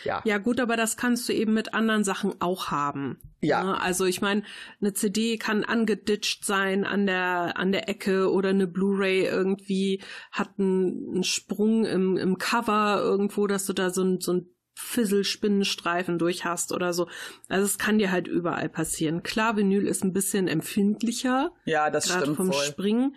ja. 0.03 0.21
Ja, 0.25 0.37
gut, 0.37 0.59
aber 0.59 0.75
das 0.75 0.97
kannst 0.97 1.29
du 1.29 1.33
eben 1.33 1.53
mit 1.53 1.73
anderen 1.73 2.03
Sachen 2.03 2.41
auch 2.41 2.71
haben. 2.71 3.19
Ja. 3.39 3.63
Ne? 3.63 3.81
Also 3.81 4.05
ich 4.05 4.19
meine, 4.19 4.43
eine 4.81 4.93
CD 4.93 5.37
kann 5.37 5.63
angeditscht 5.63 6.43
sein 6.43 6.83
an 6.83 7.05
der 7.05 7.57
an 7.57 7.71
der 7.71 7.87
Ecke 7.87 8.31
oder 8.31 8.49
eine 8.49 8.67
Blu-ray 8.67 9.25
irgendwie 9.25 10.01
hat 10.31 10.49
einen, 10.57 11.13
einen 11.13 11.23
Sprung 11.23 11.85
im, 11.85 12.17
im 12.17 12.37
Cover 12.37 12.99
irgendwo, 13.01 13.47
dass 13.47 13.65
du 13.65 13.73
da 13.73 13.89
so 13.89 14.03
ein, 14.03 14.19
so 14.19 14.33
ein 14.33 14.49
Fisselspinnenstreifen 14.75 16.19
durch 16.19 16.43
hast 16.43 16.73
oder 16.73 16.93
so. 16.93 17.07
Also 17.47 17.65
es 17.65 17.77
kann 17.77 17.97
dir 17.97 18.11
halt 18.11 18.27
überall 18.27 18.67
passieren. 18.67 19.23
Klar, 19.23 19.55
Vinyl 19.55 19.87
ist 19.87 20.03
ein 20.03 20.13
bisschen 20.13 20.47
empfindlicher. 20.47 21.51
Ja, 21.65 21.89
das 21.89 22.09
stimmt 22.09 22.35
vom 22.35 22.51
voll. 22.51 22.63
Springen. 22.63 23.15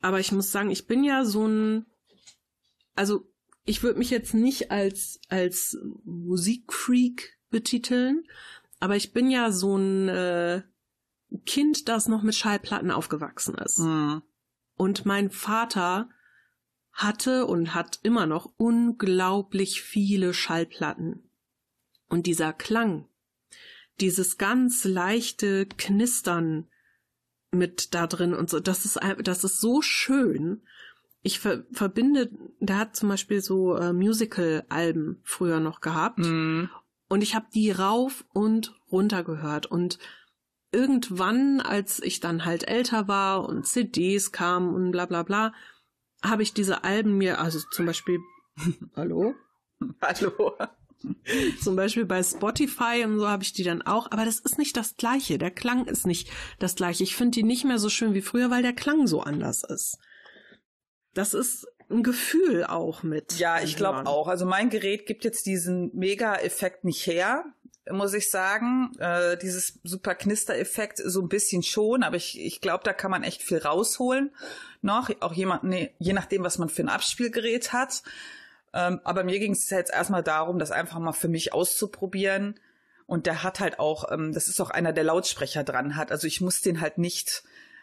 Aber 0.00 0.20
ich 0.20 0.32
muss 0.32 0.52
sagen, 0.52 0.70
ich 0.70 0.86
bin 0.86 1.04
ja 1.04 1.24
so 1.24 1.46
ein, 1.46 1.86
also 2.98 3.30
ich 3.64 3.82
würde 3.82 3.98
mich 3.98 4.10
jetzt 4.10 4.34
nicht 4.34 4.70
als 4.70 5.20
als 5.28 5.78
Musikfreak 6.04 7.38
betiteln, 7.50 8.24
aber 8.80 8.96
ich 8.96 9.12
bin 9.12 9.30
ja 9.30 9.52
so 9.52 9.76
ein 9.76 10.08
äh, 10.08 10.62
Kind, 11.46 11.88
das 11.88 12.08
noch 12.08 12.22
mit 12.22 12.34
Schallplatten 12.34 12.90
aufgewachsen 12.90 13.54
ist. 13.56 13.78
Mhm. 13.78 14.22
Und 14.76 15.06
mein 15.06 15.30
Vater 15.30 16.08
hatte 16.92 17.46
und 17.46 17.74
hat 17.74 18.00
immer 18.02 18.26
noch 18.26 18.52
unglaublich 18.56 19.82
viele 19.82 20.34
Schallplatten. 20.34 21.30
Und 22.08 22.26
dieser 22.26 22.52
Klang, 22.52 23.06
dieses 24.00 24.38
ganz 24.38 24.84
leichte 24.84 25.66
Knistern 25.66 26.68
mit 27.50 27.94
da 27.94 28.06
drin 28.06 28.34
und 28.34 28.50
so, 28.50 28.60
das 28.60 28.84
ist, 28.84 28.98
das 29.22 29.44
ist 29.44 29.60
so 29.60 29.82
schön. 29.82 30.62
Ich 31.22 31.40
ver 31.40 31.64
verbinde, 31.72 32.30
der 32.60 32.78
hat 32.78 32.96
zum 32.96 33.08
Beispiel 33.08 33.40
so 33.40 33.76
äh, 33.76 33.92
Musical-Alben 33.92 35.20
früher 35.24 35.60
noch 35.60 35.80
gehabt. 35.80 36.20
Mm. 36.20 36.68
Und 37.08 37.22
ich 37.22 37.34
habe 37.34 37.46
die 37.52 37.70
rauf 37.70 38.24
und 38.32 38.74
runter 38.92 39.24
gehört. 39.24 39.66
Und 39.66 39.98
irgendwann, 40.70 41.60
als 41.60 42.00
ich 42.02 42.20
dann 42.20 42.44
halt 42.44 42.68
älter 42.68 43.08
war 43.08 43.48
und 43.48 43.66
CDs 43.66 44.32
kamen 44.32 44.74
und 44.74 44.90
bla 44.90 45.06
bla 45.06 45.22
bla, 45.22 45.52
habe 46.22 46.42
ich 46.42 46.54
diese 46.54 46.84
Alben 46.84 47.16
mir, 47.16 47.40
also 47.40 47.60
zum 47.70 47.86
Beispiel, 47.86 48.20
hallo? 48.96 49.34
Hallo. 50.02 50.52
Zum 51.62 51.76
Beispiel 51.76 52.04
bei 52.04 52.22
Spotify 52.24 53.04
und 53.04 53.20
so 53.20 53.28
habe 53.28 53.44
ich 53.44 53.52
die 53.52 53.62
dann 53.62 53.82
auch, 53.82 54.10
aber 54.10 54.24
das 54.24 54.40
ist 54.40 54.58
nicht 54.58 54.76
das 54.76 54.96
gleiche. 54.96 55.38
Der 55.38 55.52
Klang 55.52 55.86
ist 55.86 56.06
nicht 56.06 56.28
das 56.58 56.74
gleiche. 56.74 57.04
Ich 57.04 57.14
finde 57.14 57.36
die 57.36 57.44
nicht 57.44 57.64
mehr 57.64 57.78
so 57.78 57.88
schön 57.88 58.14
wie 58.14 58.20
früher, 58.20 58.50
weil 58.50 58.62
der 58.62 58.72
Klang 58.72 59.06
so 59.06 59.20
anders 59.20 59.62
ist. 59.62 59.98
Das 61.18 61.34
ist 61.34 61.66
ein 61.90 62.04
Gefühl 62.04 62.64
auch 62.64 63.02
mit. 63.02 63.38
Ja, 63.38 63.60
ich 63.60 63.74
glaube 63.74 64.06
auch. 64.06 64.28
Also 64.28 64.46
mein 64.46 64.70
Gerät 64.70 65.06
gibt 65.06 65.24
jetzt 65.24 65.46
diesen 65.46 65.90
Mega-Effekt 65.94 66.84
nicht 66.84 67.06
her 67.06 67.44
muss 67.90 68.14
ich 68.14 68.30
sagen. 68.30 68.92
Äh, 68.98 69.36
dieses 69.38 69.80
super 69.82 70.14
Knister-Effekt 70.14 70.98
so 71.04 71.20
ein 71.22 71.28
bisschen 71.28 71.62
schon, 71.62 72.02
aber 72.02 72.16
ich, 72.16 72.38
ich 72.38 72.60
glaube, 72.60 72.84
da 72.84 72.92
kann 72.92 73.10
man 73.10 73.22
echt 73.22 73.42
viel 73.42 73.58
rausholen 73.58 74.30
noch. 74.82 75.10
Auch 75.20 75.32
jemand, 75.32 75.64
nee, 75.64 75.94
je 75.98 76.12
nachdem, 76.12 76.44
was 76.44 76.58
man 76.58 76.68
für 76.68 76.82
ein 76.82 76.88
Abspielgerät 76.88 77.72
hat. 77.72 78.02
Ähm, 78.74 79.00
aber 79.04 79.24
mir 79.24 79.38
ging 79.38 79.52
es 79.52 79.70
jetzt 79.70 79.92
erstmal 79.92 80.22
darum, 80.22 80.58
das 80.58 80.70
einfach 80.70 80.98
mal 80.98 81.12
für 81.12 81.28
mich 81.28 81.52
auszuprobieren. 81.52 82.60
Und 83.06 83.24
der 83.24 83.42
hat 83.42 83.60
halt 83.60 83.78
auch, 83.78 84.12
ähm, 84.12 84.34
das 84.34 84.48
ist 84.48 84.60
auch 84.60 84.70
einer, 84.70 84.92
der 84.92 85.04
Lautsprecher 85.04 85.64
dran 85.64 85.96
hat. 85.96 86.12
Also 86.12 86.26
ich 86.26 86.40
muss 86.42 86.60
den 86.60 86.80
halt 86.80 86.98
nicht 86.98 87.42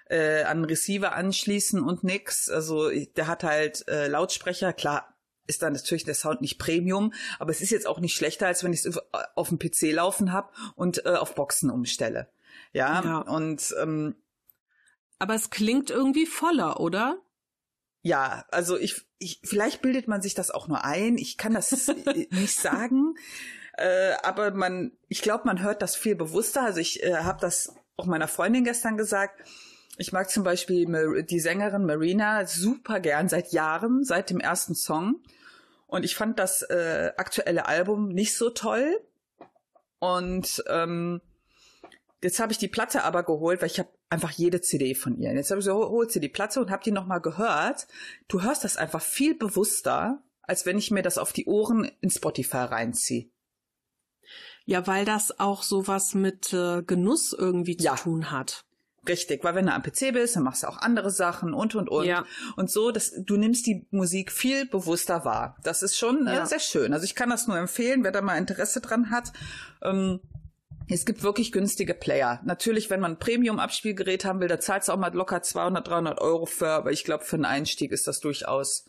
äh, 0.09 0.43
an 0.43 0.63
Receiver 0.65 1.13
anschließen 1.13 1.81
und 1.81 2.03
nix. 2.03 2.49
Also 2.49 2.89
der 2.89 3.27
hat 3.27 3.43
halt 3.43 3.87
äh, 3.87 4.07
Lautsprecher, 4.07 4.73
klar, 4.73 5.15
ist 5.47 5.61
dann 5.61 5.73
natürlich 5.73 6.03
der 6.03 6.15
Sound 6.15 6.41
nicht 6.41 6.57
Premium, 6.57 7.13
aber 7.39 7.51
es 7.51 7.61
ist 7.61 7.69
jetzt 7.69 7.87
auch 7.87 7.99
nicht 7.99 8.15
schlechter, 8.15 8.47
als 8.47 8.63
wenn 8.63 8.73
ich 8.73 8.85
es 8.85 8.99
auf 9.35 9.49
dem 9.49 9.59
PC 9.59 9.93
laufen 9.93 10.31
habe 10.31 10.49
und 10.75 11.05
äh, 11.05 11.09
auf 11.09 11.35
Boxen 11.35 11.69
umstelle. 11.69 12.27
Ja, 12.73 13.03
ja. 13.03 13.17
und 13.19 13.73
ähm, 13.81 14.15
aber 15.19 15.35
es 15.35 15.49
klingt 15.49 15.89
irgendwie 15.89 16.25
voller, 16.25 16.79
oder? 16.79 17.19
Ja, 18.01 18.45
also 18.51 18.77
ich, 18.77 19.01
ich 19.17 19.39
vielleicht 19.43 19.81
bildet 19.81 20.07
man 20.07 20.21
sich 20.21 20.35
das 20.35 20.51
auch 20.51 20.67
nur 20.67 20.83
ein. 20.83 21.17
Ich 21.17 21.37
kann 21.37 21.53
das 21.53 21.71
nicht 22.31 22.59
sagen, 22.59 23.15
äh, 23.77 24.13
aber 24.23 24.51
man, 24.51 24.91
ich 25.07 25.21
glaube, 25.21 25.45
man 25.45 25.61
hört 25.61 25.81
das 25.81 25.95
viel 25.95 26.15
bewusster. 26.15 26.63
Also 26.63 26.79
ich 26.79 27.01
äh, 27.03 27.15
habe 27.15 27.39
das 27.39 27.73
auch 27.97 28.05
meiner 28.05 28.27
Freundin 28.27 28.63
gestern 28.63 28.97
gesagt 28.97 29.41
ich 29.97 30.11
mag 30.11 30.29
zum 30.29 30.43
Beispiel 30.43 31.23
die 31.23 31.39
Sängerin 31.39 31.85
Marina 31.85 32.45
super 32.45 32.99
gern 32.99 33.29
seit 33.29 33.51
Jahren, 33.51 34.03
seit 34.03 34.29
dem 34.29 34.39
ersten 34.39 34.75
Song. 34.75 35.21
Und 35.87 36.03
ich 36.03 36.15
fand 36.15 36.39
das 36.39 36.63
äh, 36.63 37.11
aktuelle 37.17 37.67
Album 37.67 38.09
nicht 38.09 38.35
so 38.35 38.49
toll. 38.49 38.99
Und 39.99 40.63
ähm, 40.67 41.21
jetzt 42.21 42.39
habe 42.39 42.51
ich 42.51 42.57
die 42.57 42.67
Platte 42.67 43.03
aber 43.03 43.23
geholt, 43.23 43.61
weil 43.61 43.69
ich 43.69 43.79
habe 43.79 43.89
einfach 44.09 44.31
jede 44.31 44.61
CD 44.61 44.95
von 44.95 45.17
ihr. 45.17 45.33
Jetzt 45.33 45.51
habe 45.51 45.59
ich 45.59 45.65
so, 45.65 45.73
holt 45.73 46.11
sie 46.11 46.19
die 46.19 46.29
Platte 46.29 46.59
und 46.59 46.71
habe 46.71 46.83
die 46.83 46.91
nochmal 46.91 47.21
gehört. 47.21 47.87
Du 48.27 48.41
hörst 48.41 48.63
das 48.63 48.77
einfach 48.77 49.01
viel 49.01 49.35
bewusster, 49.35 50.21
als 50.41 50.65
wenn 50.65 50.77
ich 50.77 50.91
mir 50.91 51.03
das 51.03 51.17
auf 51.17 51.33
die 51.33 51.45
Ohren 51.45 51.89
in 52.01 52.09
Spotify 52.09 52.57
reinziehe. 52.57 53.29
Ja, 54.65 54.87
weil 54.87 55.05
das 55.05 55.39
auch 55.39 55.63
sowas 55.63 56.15
mit 56.15 56.51
äh, 56.51 56.81
Genuss 56.81 57.33
irgendwie 57.33 57.77
zu 57.77 57.85
ja. 57.85 57.95
tun 57.95 58.31
hat. 58.31 58.64
Richtig, 59.07 59.43
weil 59.43 59.55
wenn 59.55 59.65
du 59.65 59.73
am 59.73 59.83
PC 59.83 60.13
bist, 60.13 60.35
dann 60.35 60.43
machst 60.43 60.63
du 60.63 60.67
auch 60.67 60.77
andere 60.77 61.11
Sachen 61.11 61.53
und 61.53 61.75
und 61.75 61.89
und. 61.89 62.05
Ja. 62.05 62.25
Und 62.55 62.71
so, 62.71 62.91
dass 62.91 63.13
du 63.15 63.37
nimmst 63.37 63.65
die 63.65 63.85
Musik 63.91 64.31
viel 64.31 64.65
bewusster 64.65 65.25
wahr. 65.25 65.57
Das 65.63 65.83
ist 65.83 65.97
schon 65.97 66.27
äh, 66.27 66.35
ja. 66.35 66.45
sehr 66.45 66.59
schön. 66.59 66.93
Also 66.93 67.05
ich 67.05 67.15
kann 67.15 67.29
das 67.29 67.47
nur 67.47 67.57
empfehlen, 67.57 68.03
wer 68.03 68.11
da 68.11 68.21
mal 68.21 68.37
Interesse 68.37 68.81
dran 68.81 69.11
hat. 69.11 69.31
Ähm, 69.83 70.19
es 70.87 71.05
gibt 71.05 71.23
wirklich 71.23 71.51
günstige 71.51 71.93
Player. 71.93 72.41
Natürlich, 72.45 72.89
wenn 72.89 72.99
man 72.99 73.13
ein 73.13 73.19
Premium-Abspielgerät 73.19 74.23
haben 74.23 74.39
will, 74.39 74.47
da 74.47 74.59
zahlst 74.59 74.87
du 74.87 74.93
auch 74.93 74.97
mal 74.97 75.13
locker 75.13 75.41
200, 75.41 75.87
300 75.87 76.21
Euro 76.21 76.45
für. 76.45 76.69
Aber 76.69 76.91
ich 76.91 77.03
glaube, 77.03 77.23
für 77.23 77.37
einen 77.37 77.45
Einstieg 77.45 77.91
ist 77.91 78.07
das 78.07 78.19
durchaus 78.19 78.85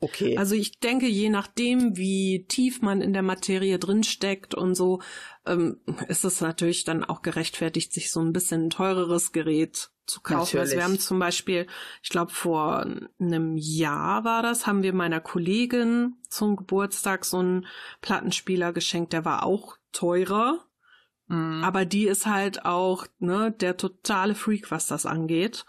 Okay. 0.00 0.36
Also 0.36 0.54
ich 0.54 0.78
denke, 0.78 1.06
je 1.06 1.30
nachdem, 1.30 1.96
wie 1.96 2.44
tief 2.48 2.82
man 2.82 3.00
in 3.00 3.14
der 3.14 3.22
Materie 3.22 3.78
drinsteckt 3.78 4.54
und 4.54 4.74
so, 4.74 5.00
ähm, 5.46 5.80
ist 6.08 6.24
es 6.24 6.40
natürlich 6.40 6.84
dann 6.84 7.02
auch 7.02 7.22
gerechtfertigt, 7.22 7.92
sich 7.92 8.12
so 8.12 8.20
ein 8.20 8.32
bisschen 8.32 8.66
ein 8.66 8.70
teureres 8.70 9.32
Gerät 9.32 9.90
zu 10.06 10.20
kaufen. 10.20 10.58
Also 10.58 10.76
wir 10.76 10.84
haben 10.84 10.98
zum 10.98 11.18
Beispiel, 11.18 11.66
ich 12.02 12.10
glaube 12.10 12.32
vor 12.32 12.86
einem 13.18 13.56
Jahr 13.56 14.24
war 14.24 14.42
das, 14.42 14.66
haben 14.66 14.82
wir 14.82 14.92
meiner 14.92 15.20
Kollegin 15.20 16.14
zum 16.28 16.56
Geburtstag 16.56 17.24
so 17.24 17.38
einen 17.38 17.66
Plattenspieler 18.02 18.72
geschenkt, 18.72 19.12
der 19.12 19.24
war 19.24 19.44
auch 19.44 19.76
teurer. 19.92 20.64
Mhm. 21.26 21.64
Aber 21.64 21.84
die 21.86 22.06
ist 22.06 22.26
halt 22.26 22.64
auch 22.64 23.06
ne, 23.18 23.50
der 23.50 23.76
totale 23.76 24.34
Freak, 24.34 24.70
was 24.70 24.86
das 24.86 25.06
angeht. 25.06 25.64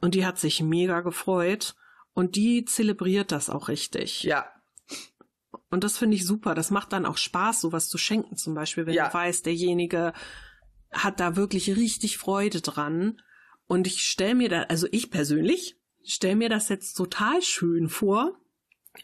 Und 0.00 0.14
die 0.14 0.26
hat 0.26 0.38
sich 0.38 0.62
mega 0.62 1.00
gefreut. 1.00 1.76
Und 2.16 2.34
die 2.34 2.64
zelebriert 2.64 3.30
das 3.30 3.50
auch 3.50 3.68
richtig. 3.68 4.22
Ja. 4.22 4.50
Und 5.68 5.84
das 5.84 5.98
finde 5.98 6.16
ich 6.16 6.24
super. 6.24 6.54
Das 6.54 6.70
macht 6.70 6.94
dann 6.94 7.04
auch 7.04 7.18
Spaß, 7.18 7.60
sowas 7.60 7.90
zu 7.90 7.98
schenken, 7.98 8.38
zum 8.38 8.54
Beispiel, 8.54 8.86
wenn 8.86 8.94
ja. 8.94 9.08
du 9.08 9.14
weißt, 9.14 9.44
derjenige 9.44 10.14
hat 10.90 11.20
da 11.20 11.36
wirklich 11.36 11.76
richtig 11.76 12.16
Freude 12.16 12.62
dran. 12.62 13.20
Und 13.66 13.86
ich 13.86 14.00
stelle 14.00 14.34
mir 14.34 14.48
da, 14.48 14.62
also 14.62 14.86
ich 14.92 15.10
persönlich 15.10 15.76
stelle 16.04 16.36
mir 16.36 16.48
das 16.48 16.70
jetzt 16.70 16.94
total 16.94 17.42
schön 17.42 17.90
vor, 17.90 18.40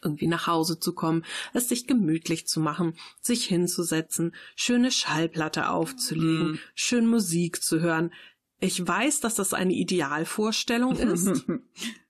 irgendwie 0.01 0.25
nach 0.25 0.47
Hause 0.47 0.79
zu 0.79 0.95
kommen, 0.95 1.23
es 1.53 1.69
sich 1.69 1.85
gemütlich 1.85 2.47
zu 2.47 2.61
machen, 2.61 2.95
sich 3.21 3.45
hinzusetzen, 3.45 4.33
schöne 4.55 4.89
Schallplatte 4.89 5.69
aufzulegen, 5.69 6.53
mm. 6.53 6.59
schön 6.73 7.05
Musik 7.05 7.61
zu 7.61 7.79
hören. 7.79 8.11
Ich 8.59 8.87
weiß, 8.87 9.19
dass 9.19 9.35
das 9.35 9.53
eine 9.53 9.73
Idealvorstellung 9.73 10.95
ist. 10.95 11.45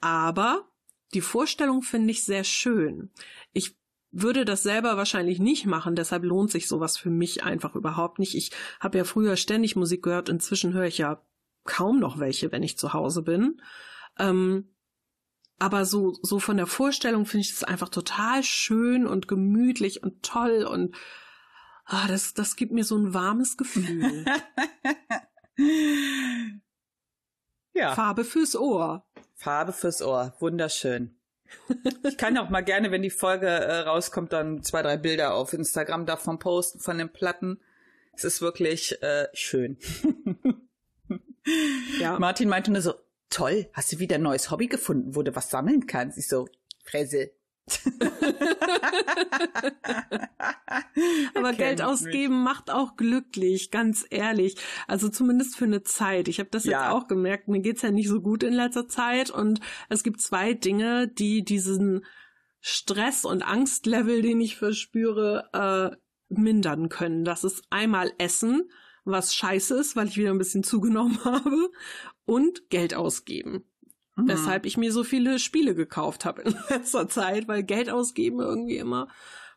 Aber 0.00 0.68
die 1.14 1.20
Vorstellung 1.20 1.82
finde 1.82 2.10
ich 2.10 2.24
sehr 2.24 2.44
schön. 2.44 3.10
Ich 3.52 3.76
würde 4.10 4.44
das 4.44 4.62
selber 4.62 4.96
wahrscheinlich 4.96 5.38
nicht 5.38 5.66
machen, 5.66 5.94
deshalb 5.94 6.24
lohnt 6.24 6.50
sich 6.50 6.68
sowas 6.68 6.96
für 6.96 7.10
mich 7.10 7.44
einfach 7.44 7.74
überhaupt 7.74 8.18
nicht. 8.18 8.34
Ich 8.34 8.50
habe 8.80 8.98
ja 8.98 9.04
früher 9.04 9.36
ständig 9.36 9.76
Musik 9.76 10.02
gehört, 10.02 10.28
inzwischen 10.28 10.72
höre 10.72 10.86
ich 10.86 10.98
ja 10.98 11.22
kaum 11.64 12.00
noch 12.00 12.18
welche, 12.18 12.50
wenn 12.52 12.62
ich 12.62 12.78
zu 12.78 12.92
Hause 12.92 13.22
bin. 13.22 13.60
Ähm, 14.18 14.70
aber 15.58 15.84
so, 15.84 16.14
so 16.22 16.38
von 16.38 16.56
der 16.56 16.66
Vorstellung 16.66 17.26
finde 17.26 17.42
ich 17.42 17.52
es 17.52 17.64
einfach 17.64 17.88
total 17.88 18.42
schön 18.42 19.06
und 19.06 19.28
gemütlich 19.28 20.02
und 20.02 20.22
toll 20.22 20.64
und 20.64 20.96
ah, 21.84 22.06
das, 22.08 22.34
das 22.34 22.56
gibt 22.56 22.72
mir 22.72 22.84
so 22.84 22.96
ein 22.96 23.14
warmes 23.14 23.56
Gefühl. 23.56 24.24
ja. 27.74 27.94
Farbe 27.94 28.24
fürs 28.24 28.56
Ohr. 28.56 29.05
Farbe 29.36 29.72
fürs 29.72 30.02
Ohr, 30.02 30.34
wunderschön. 30.40 31.14
Ich 32.02 32.16
kann 32.16 32.36
auch 32.38 32.50
mal 32.50 32.62
gerne, 32.62 32.90
wenn 32.90 33.02
die 33.02 33.10
Folge 33.10 33.46
äh, 33.46 33.80
rauskommt, 33.80 34.32
dann 34.32 34.62
zwei, 34.64 34.82
drei 34.82 34.96
Bilder 34.96 35.34
auf 35.34 35.52
Instagram 35.52 36.06
davon 36.06 36.40
posten, 36.40 36.80
von 36.80 36.98
den 36.98 37.12
Platten. 37.12 37.60
Es 38.14 38.24
ist 38.24 38.40
wirklich 38.40 39.00
äh, 39.02 39.28
schön. 39.32 39.78
ja. 42.00 42.18
Martin 42.18 42.48
meinte 42.48 42.72
nur 42.72 42.82
so, 42.82 42.94
toll, 43.30 43.68
hast 43.72 43.92
du 43.92 43.98
wieder 43.98 44.16
ein 44.16 44.22
neues 44.22 44.50
Hobby 44.50 44.66
gefunden, 44.66 45.14
wo 45.14 45.22
du 45.22 45.36
was 45.36 45.50
sammeln 45.50 45.86
kannst? 45.86 46.18
Ich 46.18 46.26
so, 46.26 46.48
Fresse. 46.84 47.30
Aber 51.34 51.52
Geld 51.52 51.82
ausgeben 51.82 52.42
macht 52.42 52.70
auch 52.70 52.96
glücklich, 52.96 53.70
ganz 53.70 54.06
ehrlich. 54.08 54.56
Also 54.86 55.08
zumindest 55.08 55.56
für 55.56 55.64
eine 55.64 55.82
Zeit. 55.82 56.28
Ich 56.28 56.38
habe 56.38 56.50
das 56.50 56.64
ja. 56.64 56.82
jetzt 56.82 56.92
auch 56.92 57.08
gemerkt. 57.08 57.48
Mir 57.48 57.60
geht's 57.60 57.82
ja 57.82 57.90
nicht 57.90 58.08
so 58.08 58.20
gut 58.20 58.42
in 58.42 58.54
letzter 58.54 58.88
Zeit 58.88 59.30
und 59.30 59.60
es 59.88 60.04
gibt 60.04 60.20
zwei 60.20 60.54
Dinge, 60.54 61.08
die 61.08 61.44
diesen 61.44 62.04
Stress 62.60 63.24
und 63.24 63.42
Angstlevel, 63.42 64.22
den 64.22 64.40
ich 64.40 64.56
verspüre, 64.56 65.48
äh, 65.52 65.96
mindern 66.28 66.88
können. 66.88 67.24
Das 67.24 67.44
ist 67.44 67.64
einmal 67.70 68.12
Essen, 68.18 68.70
was 69.04 69.34
scheiße 69.34 69.78
ist, 69.78 69.96
weil 69.96 70.08
ich 70.08 70.16
wieder 70.16 70.30
ein 70.30 70.38
bisschen 70.38 70.64
zugenommen 70.64 71.18
habe, 71.24 71.70
und 72.24 72.70
Geld 72.70 72.94
ausgeben. 72.94 73.64
Mhm. 74.16 74.28
Weshalb 74.28 74.66
ich 74.66 74.76
mir 74.76 74.92
so 74.92 75.04
viele 75.04 75.38
Spiele 75.38 75.74
gekauft 75.74 76.24
habe 76.24 76.42
in 76.42 76.56
letzter 76.70 77.08
Zeit, 77.08 77.48
weil 77.48 77.62
Geld 77.62 77.90
ausgeben 77.90 78.40
irgendwie 78.40 78.78
immer 78.78 79.08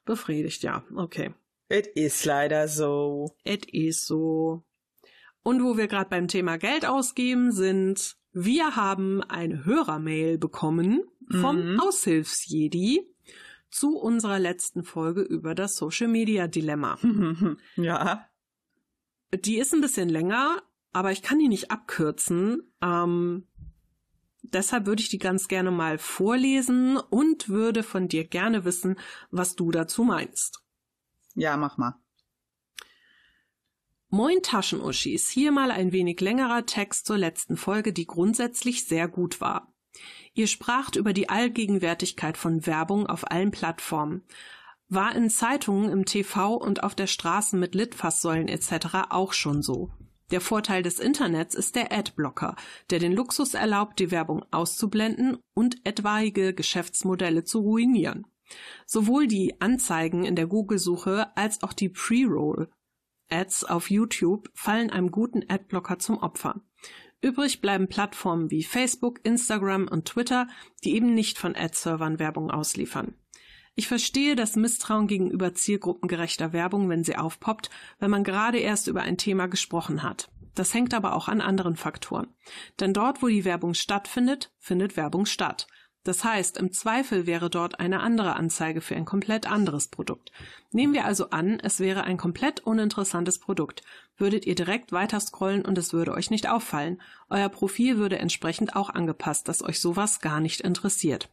befriedigt. 0.05 0.63
Ja, 0.63 0.83
okay. 0.95 1.33
Es 1.69 1.87
ist 1.87 2.25
leider 2.25 2.67
so. 2.67 3.35
Es 3.43 3.59
ist 3.71 4.05
so. 4.05 4.63
Und 5.43 5.63
wo 5.63 5.77
wir 5.77 5.87
gerade 5.87 6.09
beim 6.09 6.27
Thema 6.27 6.57
Geld 6.57 6.85
ausgeben 6.85 7.51
sind, 7.51 8.17
wir 8.33 8.75
haben 8.75 9.23
eine 9.23 9.65
Hörermail 9.65 10.37
bekommen 10.37 11.03
vom 11.29 11.73
mhm. 11.73 11.79
Aushilfsjedi 11.79 13.07
zu 13.69 13.97
unserer 13.97 14.39
letzten 14.39 14.83
Folge 14.83 15.21
über 15.21 15.55
das 15.55 15.75
Social 15.75 16.07
Media 16.07 16.47
Dilemma. 16.47 16.97
ja. 17.75 18.25
Die 19.33 19.57
ist 19.57 19.73
ein 19.73 19.81
bisschen 19.81 20.09
länger, 20.09 20.61
aber 20.91 21.11
ich 21.11 21.21
kann 21.21 21.39
die 21.39 21.47
nicht 21.47 21.71
abkürzen. 21.71 22.63
Ähm, 22.81 23.47
Deshalb 24.41 24.85
würde 24.85 25.01
ich 25.01 25.09
die 25.09 25.17
ganz 25.17 25.47
gerne 25.47 25.71
mal 25.71 25.97
vorlesen 25.97 26.97
und 26.97 27.49
würde 27.49 27.83
von 27.83 28.07
dir 28.07 28.25
gerne 28.25 28.65
wissen, 28.65 28.97
was 29.31 29.55
du 29.55 29.71
dazu 29.71 30.03
meinst. 30.03 30.63
Ja, 31.35 31.57
mach 31.57 31.77
mal. 31.77 31.95
Moin 34.11 34.41
Taschenuschis, 34.41 35.29
hier 35.29 35.51
mal 35.51 35.69
ein 35.69 35.91
wenig 35.91 36.19
längerer 36.19 36.65
Text 36.65 37.05
zur 37.05 37.17
letzten 37.17 37.57
Folge, 37.57 37.93
die 37.93 38.07
grundsätzlich 38.07 38.85
sehr 38.85 39.07
gut 39.07 39.39
war. 39.39 39.71
Ihr 40.33 40.47
spracht 40.47 40.95
über 40.95 41.13
die 41.13 41.29
Allgegenwärtigkeit 41.29 42.35
von 42.35 42.65
Werbung 42.65 43.05
auf 43.05 43.29
allen 43.29 43.51
Plattformen. 43.51 44.23
War 44.87 45.15
in 45.15 45.29
Zeitungen, 45.29 45.91
im 45.91 46.05
TV 46.05 46.55
und 46.55 46.81
auf 46.81 46.95
der 46.95 47.05
Straße 47.05 47.55
mit 47.55 47.75
Litfaßsäulen 47.75 48.47
etc. 48.47 49.11
auch 49.11 49.33
schon 49.33 49.61
so. 49.61 49.91
Der 50.31 50.41
Vorteil 50.41 50.83
des 50.83 50.99
Internets 50.99 51.55
ist 51.55 51.75
der 51.75 51.91
Adblocker, 51.91 52.55
der 52.89 52.99
den 52.99 53.13
Luxus 53.13 53.53
erlaubt, 53.53 53.99
die 53.99 54.11
Werbung 54.11 54.45
auszublenden 54.51 55.37
und 55.55 55.85
etwaige 55.85 56.53
Geschäftsmodelle 56.53 57.43
zu 57.43 57.59
ruinieren. 57.59 58.27
Sowohl 58.85 59.27
die 59.27 59.59
Anzeigen 59.61 60.23
in 60.25 60.35
der 60.35 60.47
Google-Suche 60.47 61.35
als 61.35 61.63
auch 61.63 61.73
die 61.73 61.89
Pre-Roll 61.89 62.69
Ads 63.29 63.65
auf 63.65 63.91
YouTube 63.91 64.49
fallen 64.53 64.89
einem 64.89 65.11
guten 65.11 65.43
Adblocker 65.47 65.99
zum 65.99 66.17
Opfer. 66.17 66.61
Übrig 67.21 67.61
bleiben 67.61 67.87
Plattformen 67.87 68.49
wie 68.49 68.63
Facebook, 68.63 69.19
Instagram 69.23 69.87
und 69.87 70.05
Twitter, 70.05 70.47
die 70.83 70.95
eben 70.95 71.13
nicht 71.13 71.37
von 71.37 71.55
Ad-Servern 71.55 72.17
Werbung 72.17 72.49
ausliefern. 72.49 73.13
Ich 73.79 73.87
verstehe 73.87 74.35
das 74.35 74.57
Misstrauen 74.57 75.07
gegenüber 75.07 75.53
zielgruppengerechter 75.53 76.51
Werbung, 76.51 76.89
wenn 76.89 77.05
sie 77.05 77.15
aufpoppt, 77.15 77.69
wenn 77.97 78.11
man 78.11 78.25
gerade 78.25 78.57
erst 78.57 78.87
über 78.87 79.03
ein 79.03 79.17
Thema 79.17 79.47
gesprochen 79.47 80.03
hat. 80.03 80.29
Das 80.53 80.73
hängt 80.73 80.93
aber 80.93 81.15
auch 81.15 81.29
an 81.29 81.39
anderen 81.39 81.77
Faktoren. 81.77 82.27
Denn 82.81 82.93
dort, 82.93 83.23
wo 83.23 83.27
die 83.27 83.45
Werbung 83.45 83.73
stattfindet, 83.73 84.51
findet 84.59 84.97
Werbung 84.97 85.25
statt. 85.25 85.67
Das 86.03 86.25
heißt, 86.25 86.57
im 86.57 86.73
Zweifel 86.73 87.25
wäre 87.25 87.49
dort 87.49 87.79
eine 87.79 88.01
andere 88.01 88.35
Anzeige 88.35 88.81
für 88.81 88.97
ein 88.97 89.05
komplett 89.05 89.49
anderes 89.49 89.87
Produkt. 89.87 90.33
Nehmen 90.73 90.93
wir 90.93 91.05
also 91.05 91.29
an, 91.29 91.61
es 91.61 91.79
wäre 91.79 92.03
ein 92.03 92.17
komplett 92.17 92.59
uninteressantes 92.59 93.39
Produkt. 93.39 93.83
Würdet 94.17 94.45
ihr 94.45 94.55
direkt 94.55 94.91
weiter 94.91 95.21
scrollen 95.21 95.63
und 95.63 95.77
es 95.77 95.93
würde 95.93 96.11
euch 96.11 96.31
nicht 96.31 96.49
auffallen. 96.49 97.01
Euer 97.29 97.47
Profil 97.47 97.97
würde 97.97 98.19
entsprechend 98.19 98.75
auch 98.75 98.89
angepasst, 98.89 99.47
dass 99.47 99.63
euch 99.63 99.79
sowas 99.79 100.19
gar 100.19 100.41
nicht 100.41 100.59
interessiert. 100.59 101.29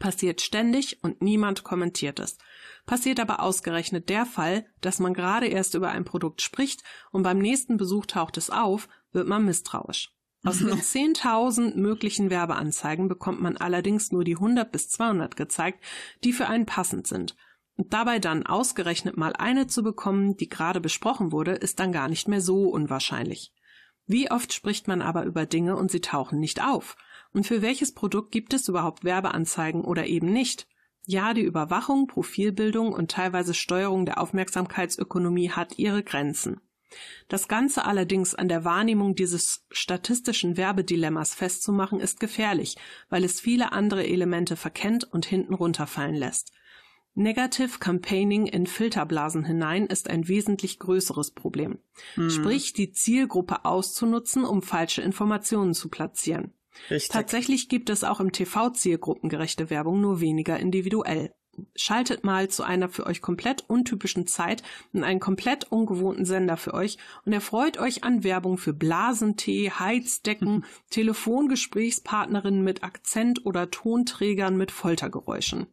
Passiert 0.00 0.40
ständig 0.40 1.04
und 1.04 1.20
niemand 1.20 1.62
kommentiert 1.62 2.20
es. 2.20 2.38
Passiert 2.86 3.20
aber 3.20 3.40
ausgerechnet 3.40 4.08
der 4.08 4.24
Fall, 4.24 4.64
dass 4.80 4.98
man 4.98 5.12
gerade 5.12 5.46
erst 5.46 5.74
über 5.74 5.90
ein 5.90 6.06
Produkt 6.06 6.40
spricht 6.40 6.82
und 7.12 7.22
beim 7.22 7.38
nächsten 7.38 7.76
Besuch 7.76 8.06
taucht 8.06 8.38
es 8.38 8.48
auf, 8.48 8.88
wird 9.12 9.28
man 9.28 9.44
misstrauisch. 9.44 10.10
Aus 10.42 10.58
den 10.60 10.70
10.000 10.70 11.76
möglichen 11.76 12.30
Werbeanzeigen 12.30 13.08
bekommt 13.08 13.42
man 13.42 13.58
allerdings 13.58 14.10
nur 14.10 14.24
die 14.24 14.36
100 14.36 14.72
bis 14.72 14.88
200 14.88 15.36
gezeigt, 15.36 15.84
die 16.24 16.32
für 16.32 16.46
einen 16.46 16.64
passend 16.64 17.06
sind. 17.06 17.36
Und 17.76 17.92
dabei 17.92 18.18
dann 18.18 18.46
ausgerechnet 18.46 19.18
mal 19.18 19.34
eine 19.34 19.66
zu 19.66 19.82
bekommen, 19.82 20.38
die 20.38 20.48
gerade 20.48 20.80
besprochen 20.80 21.30
wurde, 21.30 21.52
ist 21.52 21.78
dann 21.78 21.92
gar 21.92 22.08
nicht 22.08 22.26
mehr 22.26 22.40
so 22.40 22.70
unwahrscheinlich. 22.70 23.52
Wie 24.06 24.30
oft 24.30 24.54
spricht 24.54 24.88
man 24.88 25.02
aber 25.02 25.24
über 25.24 25.44
Dinge 25.44 25.76
und 25.76 25.90
sie 25.90 26.00
tauchen 26.00 26.40
nicht 26.40 26.64
auf? 26.64 26.96
Und 27.32 27.46
für 27.46 27.62
welches 27.62 27.92
Produkt 27.94 28.32
gibt 28.32 28.54
es 28.54 28.68
überhaupt 28.68 29.04
Werbeanzeigen 29.04 29.84
oder 29.84 30.06
eben 30.06 30.32
nicht? 30.32 30.66
Ja, 31.06 31.34
die 31.34 31.42
Überwachung, 31.42 32.06
Profilbildung 32.06 32.92
und 32.92 33.10
teilweise 33.10 33.54
Steuerung 33.54 34.04
der 34.04 34.20
Aufmerksamkeitsökonomie 34.20 35.50
hat 35.50 35.78
ihre 35.78 36.02
Grenzen. 36.02 36.60
Das 37.28 37.46
Ganze 37.46 37.84
allerdings 37.84 38.34
an 38.34 38.48
der 38.48 38.64
Wahrnehmung 38.64 39.14
dieses 39.14 39.64
statistischen 39.70 40.56
Werbedilemmas 40.56 41.34
festzumachen, 41.34 42.00
ist 42.00 42.18
gefährlich, 42.18 42.76
weil 43.08 43.24
es 43.24 43.40
viele 43.40 43.72
andere 43.72 44.06
Elemente 44.06 44.56
verkennt 44.56 45.04
und 45.04 45.24
hinten 45.24 45.54
runterfallen 45.54 46.16
lässt. 46.16 46.52
Negative 47.14 47.78
Campaigning 47.78 48.46
in 48.46 48.66
Filterblasen 48.66 49.44
hinein 49.44 49.86
ist 49.86 50.08
ein 50.08 50.28
wesentlich 50.28 50.78
größeres 50.78 51.32
Problem. 51.32 51.78
Mhm. 52.16 52.30
Sprich, 52.30 52.72
die 52.72 52.92
Zielgruppe 52.92 53.64
auszunutzen, 53.64 54.44
um 54.44 54.62
falsche 54.62 55.02
Informationen 55.02 55.74
zu 55.74 55.88
platzieren. 55.88 56.54
Richtig. 56.90 57.10
Tatsächlich 57.10 57.68
gibt 57.68 57.90
es 57.90 58.04
auch 58.04 58.20
im 58.20 58.32
TV 58.32 58.70
zielgruppengerechte 58.70 59.70
Werbung, 59.70 60.00
nur 60.00 60.20
weniger 60.20 60.58
individuell. 60.58 61.32
Schaltet 61.74 62.24
mal 62.24 62.48
zu 62.48 62.62
einer 62.62 62.88
für 62.88 63.06
euch 63.06 63.20
komplett 63.20 63.64
untypischen 63.68 64.26
Zeit 64.26 64.62
in 64.92 65.04
einen 65.04 65.20
komplett 65.20 65.70
ungewohnten 65.70 66.24
Sender 66.24 66.56
für 66.56 66.72
euch 66.72 66.96
und 67.26 67.32
erfreut 67.32 67.78
euch 67.78 68.04
an 68.04 68.24
Werbung 68.24 68.56
für 68.56 68.72
Blasentee, 68.72 69.70
Heizdecken, 69.70 70.64
Telefongesprächspartnerinnen 70.90 72.62
mit 72.62 72.82
Akzent 72.82 73.44
oder 73.44 73.70
Tonträgern 73.70 74.56
mit 74.56 74.70
Foltergeräuschen. 74.70 75.66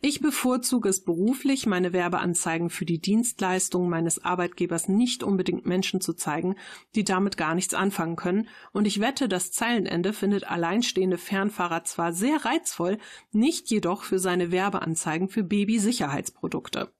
Ich 0.00 0.20
bevorzuge 0.20 0.88
es 0.88 1.02
beruflich, 1.02 1.66
meine 1.66 1.92
Werbeanzeigen 1.92 2.70
für 2.70 2.84
die 2.84 3.00
Dienstleistungen 3.00 3.90
meines 3.90 4.24
Arbeitgebers 4.24 4.88
nicht 4.88 5.22
unbedingt 5.22 5.66
Menschen 5.66 6.00
zu 6.00 6.12
zeigen, 6.12 6.56
die 6.94 7.04
damit 7.04 7.36
gar 7.36 7.54
nichts 7.54 7.74
anfangen 7.74 8.16
können, 8.16 8.48
und 8.72 8.86
ich 8.86 9.00
wette, 9.00 9.28
das 9.28 9.52
Zeilenende 9.52 10.12
findet 10.12 10.48
alleinstehende 10.50 11.18
Fernfahrer 11.18 11.84
zwar 11.84 12.12
sehr 12.12 12.44
reizvoll, 12.44 12.98
nicht 13.32 13.70
jedoch 13.70 14.04
für 14.04 14.18
seine 14.18 14.52
Werbeanzeigen 14.52 15.28
für 15.28 15.42
Babysicherheitsprodukte. 15.42 16.92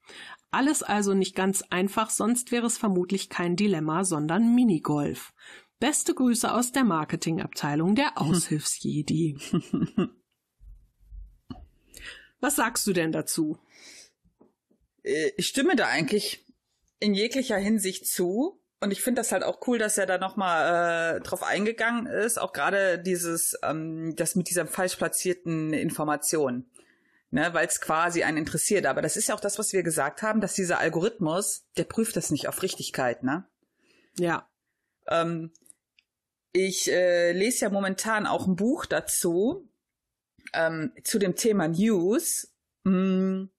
Alles 0.51 0.83
also 0.83 1.15
nicht 1.15 1.37
ganz 1.37 1.63
einfach, 1.71 2.11
sonst 2.11 2.51
wäre 2.51 2.67
es 2.67 2.79
vermutlich 2.79 3.29
kein 3.29 3.57
Dilemma, 3.57 4.05
sondern 4.05 4.55
Minigolf. 4.55 5.33
Beste 5.79 6.15
Grüße 6.15 6.53
aus 6.53 6.73
der 6.73 6.85
Marketingabteilung 6.85 7.95
der 7.95 8.13
Aushilfsjedi. 8.21 9.37
Was 12.41 12.57
sagst 12.57 12.87
du 12.87 12.93
denn 12.93 13.13
dazu? 13.13 13.59
Äh, 15.03 15.33
ich 15.37 15.47
stimme 15.47 15.77
da 15.77 15.87
eigentlich 15.87 16.45
in 17.01 17.15
jeglicher 17.15 17.57
Hinsicht 17.57 18.07
zu. 18.07 18.61
Und 18.81 18.91
ich 18.91 19.01
finde 19.01 19.21
das 19.21 19.33
halt 19.33 19.43
auch 19.43 19.67
cool, 19.67 19.79
dass 19.79 19.97
er 19.97 20.07
da 20.07 20.19
nochmal 20.19 21.17
äh, 21.17 21.21
drauf 21.21 21.43
eingegangen 21.43 22.07
ist. 22.07 22.39
Auch 22.39 22.53
gerade 22.53 22.99
dieses, 22.99 23.59
ähm, 23.63 24.15
das 24.17 24.35
mit 24.35 24.51
dieser 24.51 24.67
falsch 24.67 24.97
platzierten 24.97 25.73
Information. 25.73 26.67
Ne, 27.31 27.53
weil 27.53 27.67
es 27.67 27.81
quasi 27.81 28.23
einen 28.23 28.37
interessiert. 28.37 28.87
Aber 28.87 29.03
das 29.03 29.17
ist 29.17 29.29
ja 29.29 29.35
auch 29.35 29.41
das, 29.41 29.59
was 29.59 29.73
wir 29.73 29.83
gesagt 29.83 30.23
haben, 30.23 30.41
dass 30.41 30.55
dieser 30.55 30.79
Algorithmus, 30.79 31.65
der 31.77 31.85
prüft 31.85 32.17
das 32.17 32.31
nicht 32.31 32.47
auf 32.47 32.63
Richtigkeit, 32.63 33.25
ne? 33.25 33.45
Ja. 34.17 34.49
Ähm, 35.09 35.51
ich 36.53 36.91
äh, 36.91 37.33
lese 37.33 37.65
ja 37.65 37.71
momentan 37.71 38.27
auch 38.27 38.47
ein 38.47 38.57
Buch 38.57 38.87
dazu, 38.87 39.69
ähm, 40.53 40.93
zu 41.05 41.19
dem 41.19 41.37
Thema 41.37 41.69
News, 41.69 42.53
mh, 42.85 42.93
mm, 42.93 43.51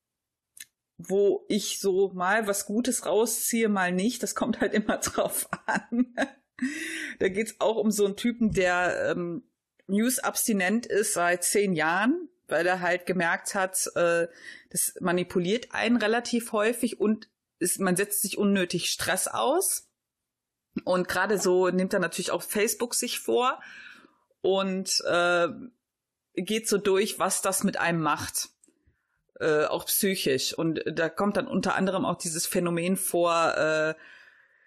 wo 0.98 1.44
ich 1.48 1.78
so 1.78 2.10
mal 2.10 2.46
was 2.46 2.66
Gutes 2.66 3.06
rausziehe, 3.06 3.68
mal 3.68 3.92
nicht. 3.92 4.22
Das 4.22 4.34
kommt 4.34 4.60
halt 4.60 4.74
immer 4.74 4.98
drauf 4.98 5.48
an. 5.66 6.14
da 7.20 7.28
geht's 7.28 7.56
auch 7.60 7.76
um 7.76 7.90
so 7.90 8.04
einen 8.04 8.16
Typen, 8.16 8.50
der 8.50 9.12
ähm, 9.12 9.44
News-abstinent 9.86 10.86
ist 10.86 11.14
seit 11.14 11.44
zehn 11.44 11.72
Jahren, 11.72 12.28
weil 12.48 12.66
er 12.66 12.80
halt 12.80 13.06
gemerkt 13.06 13.54
hat, 13.54 13.90
äh, 13.94 14.26
das 14.70 14.94
manipuliert 15.00 15.72
einen 15.72 15.96
relativ 15.96 16.52
häufig 16.52 17.00
und 17.00 17.28
ist, 17.58 17.80
man 17.80 17.96
setzt 17.96 18.22
sich 18.22 18.38
unnötig 18.38 18.90
Stress 18.90 19.28
aus. 19.28 19.88
Und 20.84 21.08
gerade 21.08 21.38
so 21.38 21.70
nimmt 21.70 21.92
er 21.92 22.00
natürlich 22.00 22.30
auch 22.30 22.42
Facebook 22.42 22.94
sich 22.94 23.18
vor 23.18 23.60
und 24.40 25.02
äh, 25.08 25.48
geht 26.42 26.68
so 26.68 26.78
durch, 26.78 27.18
was 27.18 27.42
das 27.42 27.64
mit 27.64 27.78
einem 27.78 28.00
macht. 28.00 28.50
Äh, 29.40 29.66
auch 29.66 29.86
psychisch. 29.86 30.52
Und 30.52 30.82
da 30.86 31.08
kommt 31.08 31.36
dann 31.36 31.46
unter 31.46 31.74
anderem 31.74 32.04
auch 32.04 32.16
dieses 32.16 32.46
Phänomen 32.46 32.96
vor, 32.96 33.54
äh, 33.56 33.94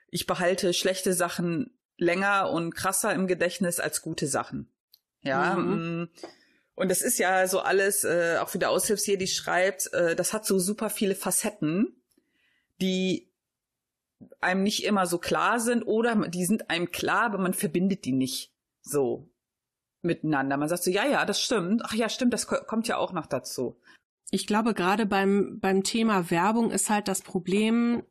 ich 0.09 0.27
behalte 0.27 0.73
schlechte 0.73 1.13
Sachen 1.13 1.71
länger 1.97 2.49
und 2.49 2.73
krasser 2.73 3.13
im 3.13 3.27
Gedächtnis 3.27 3.79
als 3.79 4.01
gute 4.01 4.27
Sachen. 4.27 4.69
Ja. 5.23 5.55
Mhm. 5.55 6.03
Mm. 6.03 6.09
Und 6.75 6.89
das 6.89 7.01
ist 7.01 7.19
ja 7.19 7.47
so 7.47 7.59
alles, 7.59 8.03
äh, 8.03 8.37
auch 8.39 8.53
wie 8.53 8.59
der 8.59 8.71
Aushilfsjedi 8.71 9.27
schreibt, 9.27 9.93
äh, 9.93 10.15
das 10.15 10.33
hat 10.33 10.45
so 10.45 10.57
super 10.57 10.89
viele 10.89 11.15
Facetten, 11.15 11.95
die 12.81 13.29
einem 14.39 14.63
nicht 14.63 14.83
immer 14.83 15.05
so 15.05 15.17
klar 15.17 15.59
sind 15.59 15.83
oder 15.83 16.15
die 16.27 16.45
sind 16.45 16.69
einem 16.69 16.91
klar, 16.91 17.23
aber 17.23 17.37
man 17.37 17.53
verbindet 17.53 18.05
die 18.05 18.13
nicht 18.13 18.51
so 18.81 19.29
miteinander. 20.01 20.57
Man 20.57 20.69
sagt 20.69 20.83
so, 20.83 20.91
ja, 20.91 21.05
ja, 21.05 21.25
das 21.25 21.41
stimmt. 21.41 21.81
Ach 21.85 21.93
ja, 21.93 22.09
stimmt, 22.09 22.33
das 22.33 22.47
kommt 22.47 22.87
ja 22.87 22.97
auch 22.97 23.13
noch 23.13 23.25
dazu. 23.25 23.79
Ich 24.31 24.47
glaube, 24.47 24.73
gerade 24.73 25.05
beim, 25.05 25.59
beim 25.59 25.83
Thema 25.83 26.31
Werbung 26.31 26.71
ist 26.71 26.89
halt 26.89 27.07
das 27.07 27.21
Problem, 27.21 28.03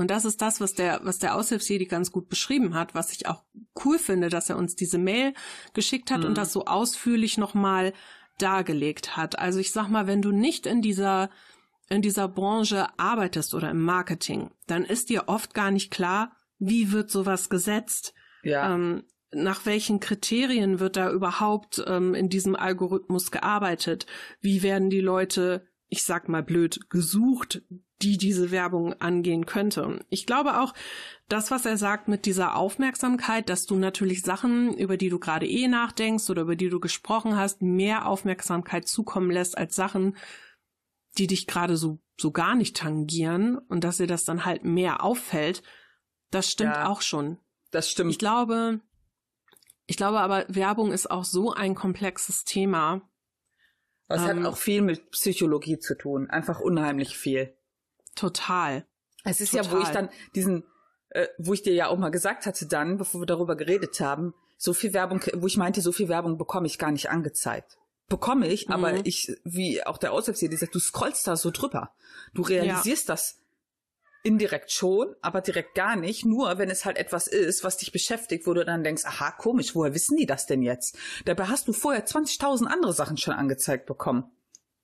und 0.00 0.10
das 0.10 0.24
ist 0.24 0.40
das, 0.40 0.60
was 0.62 0.72
der, 0.72 1.00
was 1.04 1.18
der 1.18 1.36
Aushilfsjedi 1.36 1.84
ganz 1.84 2.10
gut 2.10 2.30
beschrieben 2.30 2.74
hat, 2.74 2.94
was 2.94 3.12
ich 3.12 3.26
auch 3.26 3.42
cool 3.84 3.98
finde, 3.98 4.30
dass 4.30 4.48
er 4.48 4.56
uns 4.56 4.74
diese 4.74 4.96
Mail 4.96 5.34
geschickt 5.74 6.10
hat 6.10 6.20
mhm. 6.20 6.26
und 6.26 6.38
das 6.38 6.54
so 6.54 6.64
ausführlich 6.64 7.36
nochmal 7.36 7.92
dargelegt 8.38 9.18
hat. 9.18 9.38
Also 9.38 9.58
ich 9.58 9.72
sag 9.72 9.88
mal, 9.88 10.06
wenn 10.06 10.22
du 10.22 10.32
nicht 10.32 10.64
in 10.64 10.80
dieser, 10.80 11.28
in 11.90 12.00
dieser 12.00 12.28
Branche 12.28 12.86
arbeitest 12.98 13.52
oder 13.52 13.70
im 13.70 13.82
Marketing, 13.82 14.50
dann 14.66 14.84
ist 14.84 15.10
dir 15.10 15.24
oft 15.26 15.52
gar 15.52 15.70
nicht 15.70 15.90
klar, 15.90 16.34
wie 16.58 16.92
wird 16.92 17.10
sowas 17.10 17.50
gesetzt? 17.50 18.14
Ja. 18.42 18.74
Ähm, 18.74 19.04
nach 19.32 19.64
welchen 19.66 20.00
Kriterien 20.00 20.80
wird 20.80 20.96
da 20.96 21.10
überhaupt 21.10 21.82
ähm, 21.86 22.14
in 22.14 22.28
diesem 22.28 22.56
Algorithmus 22.56 23.30
gearbeitet? 23.30 24.06
Wie 24.40 24.62
werden 24.62 24.90
die 24.90 25.00
Leute, 25.00 25.66
ich 25.88 26.02
sag 26.02 26.28
mal 26.28 26.42
blöd, 26.42 26.90
gesucht, 26.90 27.62
die 28.02 28.18
diese 28.18 28.50
Werbung 28.50 28.94
angehen 28.94 29.46
könnte? 29.46 30.04
Ich 30.08 30.26
glaube 30.26 30.60
auch, 30.60 30.74
das, 31.28 31.50
was 31.50 31.64
er 31.64 31.76
sagt 31.76 32.08
mit 32.08 32.26
dieser 32.26 32.56
Aufmerksamkeit, 32.56 33.48
dass 33.48 33.66
du 33.66 33.76
natürlich 33.76 34.22
Sachen, 34.22 34.76
über 34.76 34.96
die 34.96 35.10
du 35.10 35.18
gerade 35.18 35.46
eh 35.46 35.68
nachdenkst 35.68 36.28
oder 36.28 36.42
über 36.42 36.56
die 36.56 36.68
du 36.68 36.80
gesprochen 36.80 37.36
hast, 37.36 37.62
mehr 37.62 38.06
Aufmerksamkeit 38.06 38.88
zukommen 38.88 39.30
lässt 39.30 39.56
als 39.56 39.76
Sachen, 39.76 40.16
die 41.18 41.28
dich 41.28 41.46
gerade 41.46 41.76
so, 41.76 42.00
so 42.18 42.32
gar 42.32 42.54
nicht 42.56 42.76
tangieren 42.76 43.58
und 43.58 43.84
dass 43.84 43.98
dir 43.98 44.06
das 44.06 44.24
dann 44.24 44.44
halt 44.44 44.64
mehr 44.64 45.04
auffällt, 45.04 45.62
das 46.30 46.50
stimmt 46.50 46.74
ja, 46.74 46.86
auch 46.86 47.02
schon. 47.02 47.38
Das 47.70 47.90
stimmt. 47.90 48.10
Ich 48.10 48.18
glaube, 48.18 48.80
ich 49.90 49.96
glaube 49.96 50.20
aber, 50.20 50.44
Werbung 50.46 50.92
ist 50.92 51.10
auch 51.10 51.24
so 51.24 51.52
ein 51.52 51.74
komplexes 51.74 52.44
Thema. 52.44 53.02
Das 54.06 54.22
ähm, 54.22 54.44
hat 54.44 54.52
auch 54.52 54.56
viel 54.56 54.82
mit 54.82 55.10
Psychologie 55.10 55.80
zu 55.80 55.98
tun. 55.98 56.30
Einfach 56.30 56.60
unheimlich 56.60 57.18
viel. 57.18 57.56
Total. 58.14 58.86
Es 59.24 59.40
ist 59.40 59.50
total. 59.50 59.64
ja, 59.64 59.72
wo 59.72 59.78
ich 59.82 59.88
dann 59.88 60.08
diesen, 60.36 60.62
äh, 61.08 61.26
wo 61.38 61.54
ich 61.54 61.62
dir 61.62 61.74
ja 61.74 61.88
auch 61.88 61.98
mal 61.98 62.10
gesagt 62.10 62.46
hatte 62.46 62.66
dann, 62.66 62.98
bevor 62.98 63.22
wir 63.22 63.26
darüber 63.26 63.56
geredet 63.56 63.98
haben, 63.98 64.32
so 64.56 64.74
viel 64.74 64.92
Werbung, 64.92 65.22
wo 65.34 65.48
ich 65.48 65.56
meinte, 65.56 65.80
so 65.80 65.90
viel 65.90 66.08
Werbung 66.08 66.38
bekomme 66.38 66.68
ich 66.68 66.78
gar 66.78 66.92
nicht 66.92 67.10
angezeigt. 67.10 67.76
Bekomme 68.08 68.46
ich, 68.46 68.68
mhm. 68.68 68.74
aber 68.74 69.04
ich, 69.04 69.36
wie 69.42 69.84
auch 69.84 69.98
der 69.98 70.12
Aushilfs 70.12 70.38
hier, 70.38 70.50
die 70.50 70.56
sagt, 70.56 70.72
du 70.72 70.78
scrollst 70.78 71.26
da 71.26 71.34
so 71.34 71.50
drüber. 71.50 71.92
Du 72.32 72.42
realisierst 72.42 73.08
ja. 73.08 73.14
das 73.14 73.39
Indirekt 74.22 74.70
schon, 74.70 75.14
aber 75.22 75.40
direkt 75.40 75.74
gar 75.74 75.96
nicht. 75.96 76.24
Nur 76.24 76.58
wenn 76.58 76.70
es 76.70 76.84
halt 76.84 76.98
etwas 76.98 77.26
ist, 77.26 77.64
was 77.64 77.78
dich 77.78 77.92
beschäftigt, 77.92 78.46
wo 78.46 78.54
du 78.54 78.64
dann 78.64 78.84
denkst, 78.84 79.04
aha, 79.04 79.30
komisch, 79.30 79.74
woher 79.74 79.94
wissen 79.94 80.16
die 80.16 80.26
das 80.26 80.46
denn 80.46 80.62
jetzt? 80.62 80.98
Dabei 81.24 81.46
hast 81.46 81.68
du 81.68 81.72
vorher 81.72 82.06
20.000 82.06 82.66
andere 82.66 82.92
Sachen 82.92 83.16
schon 83.16 83.34
angezeigt 83.34 83.86
bekommen. 83.86 84.24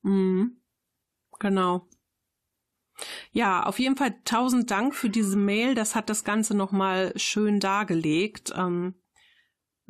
Mhm. 0.02 0.60
Genau. 1.38 1.86
Ja, 3.32 3.64
auf 3.64 3.78
jeden 3.78 3.96
Fall 3.96 4.14
tausend 4.24 4.70
Dank 4.70 4.94
für 4.94 5.10
diese 5.10 5.36
Mail. 5.36 5.74
Das 5.74 5.94
hat 5.94 6.08
das 6.08 6.24
Ganze 6.24 6.56
nochmal 6.56 7.12
schön 7.16 7.60
dargelegt. 7.60 8.52
Ähm, 8.56 8.94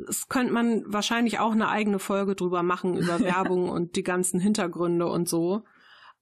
es 0.09 0.29
könnte 0.29 0.53
man 0.53 0.83
wahrscheinlich 0.87 1.39
auch 1.39 1.53
eine 1.53 1.69
eigene 1.69 1.99
Folge 1.99 2.35
drüber 2.35 2.63
machen, 2.63 2.97
über 2.97 3.21
Werbung 3.21 3.69
und 3.69 3.97
die 3.97 4.03
ganzen 4.03 4.41
Hintergründe 4.41 5.07
und 5.07 5.29
so. 5.29 5.63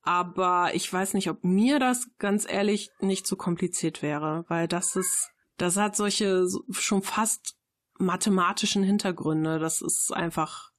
Aber 0.05 0.73
ich 0.75 0.93
weiß 0.93 1.15
nicht, 1.15 1.31
ob 1.31 1.43
mir 1.45 1.79
das 1.79 2.09
ganz 2.19 2.47
ehrlich 2.49 2.91
nicht 3.01 3.27
zu 3.27 3.37
kompliziert 3.37 4.03
wäre, 4.03 4.45
weil 4.49 4.69
das 4.69 4.97
ist, 4.97 5.31
das 5.57 5.77
hat 5.77 5.97
solche 5.97 6.47
schon 6.71 7.03
fast 7.03 7.57
mathematischen 7.99 8.83
Hintergründe. 8.83 9.59
Das 9.59 9.81
ist 9.81 10.13
einfach, 10.13 10.73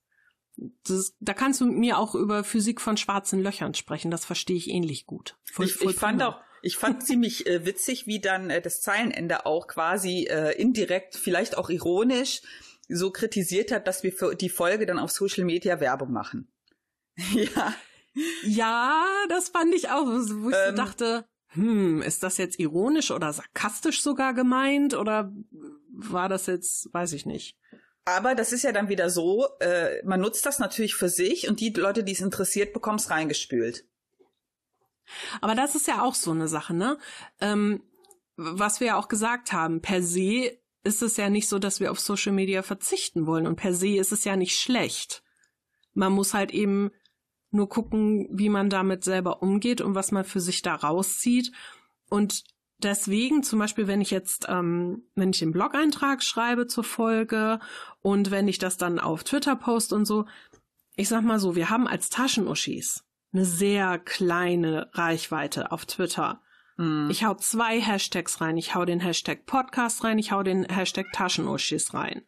das, 0.83 1.15
da 1.19 1.33
kannst 1.33 1.59
du 1.59 1.65
mit 1.65 1.77
mir 1.77 1.97
auch 1.97 2.13
über 2.13 2.43
Physik 2.43 2.79
von 2.79 2.97
schwarzen 2.97 3.41
Löchern 3.41 3.73
sprechen. 3.73 4.11
Das 4.11 4.25
verstehe 4.25 4.57
ich 4.57 4.69
ähnlich 4.69 5.07
gut. 5.07 5.37
Voll, 5.51 5.65
ich, 5.65 5.73
voll 5.73 5.91
ich 5.91 5.97
fand 5.97 6.21
auch, 6.21 6.39
ich 6.61 6.77
fand 6.77 7.03
ziemlich 7.07 7.47
äh, 7.47 7.65
witzig, 7.65 8.05
wie 8.05 8.19
dann 8.19 8.51
äh, 8.51 8.61
das 8.61 8.81
Zeilenende 8.81 9.47
auch 9.47 9.67
quasi 9.67 10.27
äh, 10.29 10.51
indirekt, 10.51 11.15
vielleicht 11.15 11.57
auch 11.57 11.71
ironisch, 11.71 12.41
so 12.87 13.09
kritisiert 13.09 13.71
hat, 13.71 13.87
dass 13.87 14.03
wir 14.03 14.13
für 14.13 14.35
die 14.35 14.49
Folge 14.49 14.85
dann 14.85 14.99
auf 14.99 15.09
Social 15.09 15.45
Media 15.45 15.79
Werbung 15.79 16.11
machen. 16.11 16.51
ja. 17.33 17.73
Ja, 18.43 19.05
das 19.29 19.49
fand 19.49 19.73
ich 19.73 19.89
auch, 19.89 20.05
wo 20.05 20.49
ich 20.49 20.55
ähm, 20.55 20.71
so 20.71 20.75
dachte, 20.75 21.25
hm, 21.49 22.01
ist 22.01 22.23
das 22.23 22.37
jetzt 22.37 22.59
ironisch 22.59 23.11
oder 23.11 23.31
sarkastisch 23.33 24.01
sogar 24.01 24.33
gemeint 24.33 24.93
oder 24.93 25.31
war 25.91 26.29
das 26.29 26.45
jetzt, 26.47 26.93
weiß 26.93 27.13
ich 27.13 27.25
nicht. 27.25 27.57
Aber 28.05 28.35
das 28.35 28.53
ist 28.53 28.63
ja 28.63 28.71
dann 28.71 28.89
wieder 28.89 29.09
so, 29.09 29.47
äh, 29.59 30.03
man 30.05 30.21
nutzt 30.21 30.45
das 30.45 30.59
natürlich 30.59 30.95
für 30.95 31.09
sich 31.09 31.49
und 31.49 31.59
die 31.59 31.71
Leute, 31.71 32.03
die 32.03 32.11
es 32.11 32.21
interessiert, 32.21 32.73
bekommen 32.73 32.99
es 32.99 33.09
reingespült. 33.09 33.85
Aber 35.41 35.55
das 35.55 35.75
ist 35.75 35.87
ja 35.87 36.01
auch 36.01 36.15
so 36.15 36.31
eine 36.31 36.47
Sache, 36.47 36.73
ne? 36.73 36.97
Ähm, 37.41 37.83
was 38.37 38.79
wir 38.79 38.87
ja 38.87 38.97
auch 38.97 39.07
gesagt 39.07 39.53
haben, 39.53 39.81
per 39.81 40.03
se 40.03 40.57
ist 40.83 41.01
es 41.01 41.17
ja 41.17 41.29
nicht 41.29 41.47
so, 41.47 41.57
dass 41.57 41.79
wir 41.79 41.91
auf 41.91 41.99
Social 41.99 42.31
Media 42.31 42.61
verzichten 42.61 43.25
wollen 43.25 43.47
und 43.47 43.55
per 43.55 43.73
se 43.73 43.95
ist 43.95 44.11
es 44.11 44.23
ja 44.23 44.35
nicht 44.35 44.59
schlecht. 44.59 45.23
Man 45.93 46.11
muss 46.11 46.33
halt 46.33 46.51
eben 46.51 46.91
nur 47.55 47.69
gucken, 47.69 48.27
wie 48.31 48.49
man 48.49 48.69
damit 48.69 49.03
selber 49.03 49.41
umgeht 49.41 49.81
und 49.81 49.95
was 49.95 50.11
man 50.11 50.23
für 50.23 50.41
sich 50.41 50.61
da 50.61 50.75
rauszieht. 50.75 51.51
Und 52.09 52.43
deswegen 52.79 53.43
zum 53.43 53.59
Beispiel, 53.59 53.87
wenn 53.87 54.01
ich 54.01 54.11
jetzt, 54.11 54.45
ähm, 54.49 55.03
wenn 55.15 55.31
ich 55.31 55.39
den 55.39 55.51
Blog-Eintrag 55.51 56.21
schreibe 56.21 56.67
zur 56.67 56.83
Folge 56.83 57.59
und 58.01 58.31
wenn 58.31 58.47
ich 58.47 58.59
das 58.59 58.77
dann 58.77 58.99
auf 58.99 59.23
Twitter 59.23 59.55
post 59.55 59.93
und 59.93 60.05
so, 60.05 60.25
ich 60.95 61.09
sag 61.09 61.23
mal 61.23 61.39
so, 61.39 61.55
wir 61.55 61.69
haben 61.69 61.87
als 61.87 62.09
Taschenuschis 62.09 63.03
eine 63.33 63.45
sehr 63.45 63.99
kleine 63.99 64.89
Reichweite 64.93 65.71
auf 65.71 65.85
Twitter. 65.85 66.41
Mhm. 66.77 67.09
Ich 67.09 67.23
hau 67.25 67.33
zwei 67.35 67.81
Hashtags 67.81 68.39
rein. 68.41 68.57
Ich 68.57 68.75
hau 68.75 68.85
den 68.85 68.99
Hashtag 68.99 69.45
Podcast 69.45 70.03
rein, 70.03 70.19
ich 70.19 70.31
hau 70.31 70.43
den 70.43 70.65
Hashtag 70.65 71.07
Taschenuschis 71.11 71.93
rein. 71.93 72.23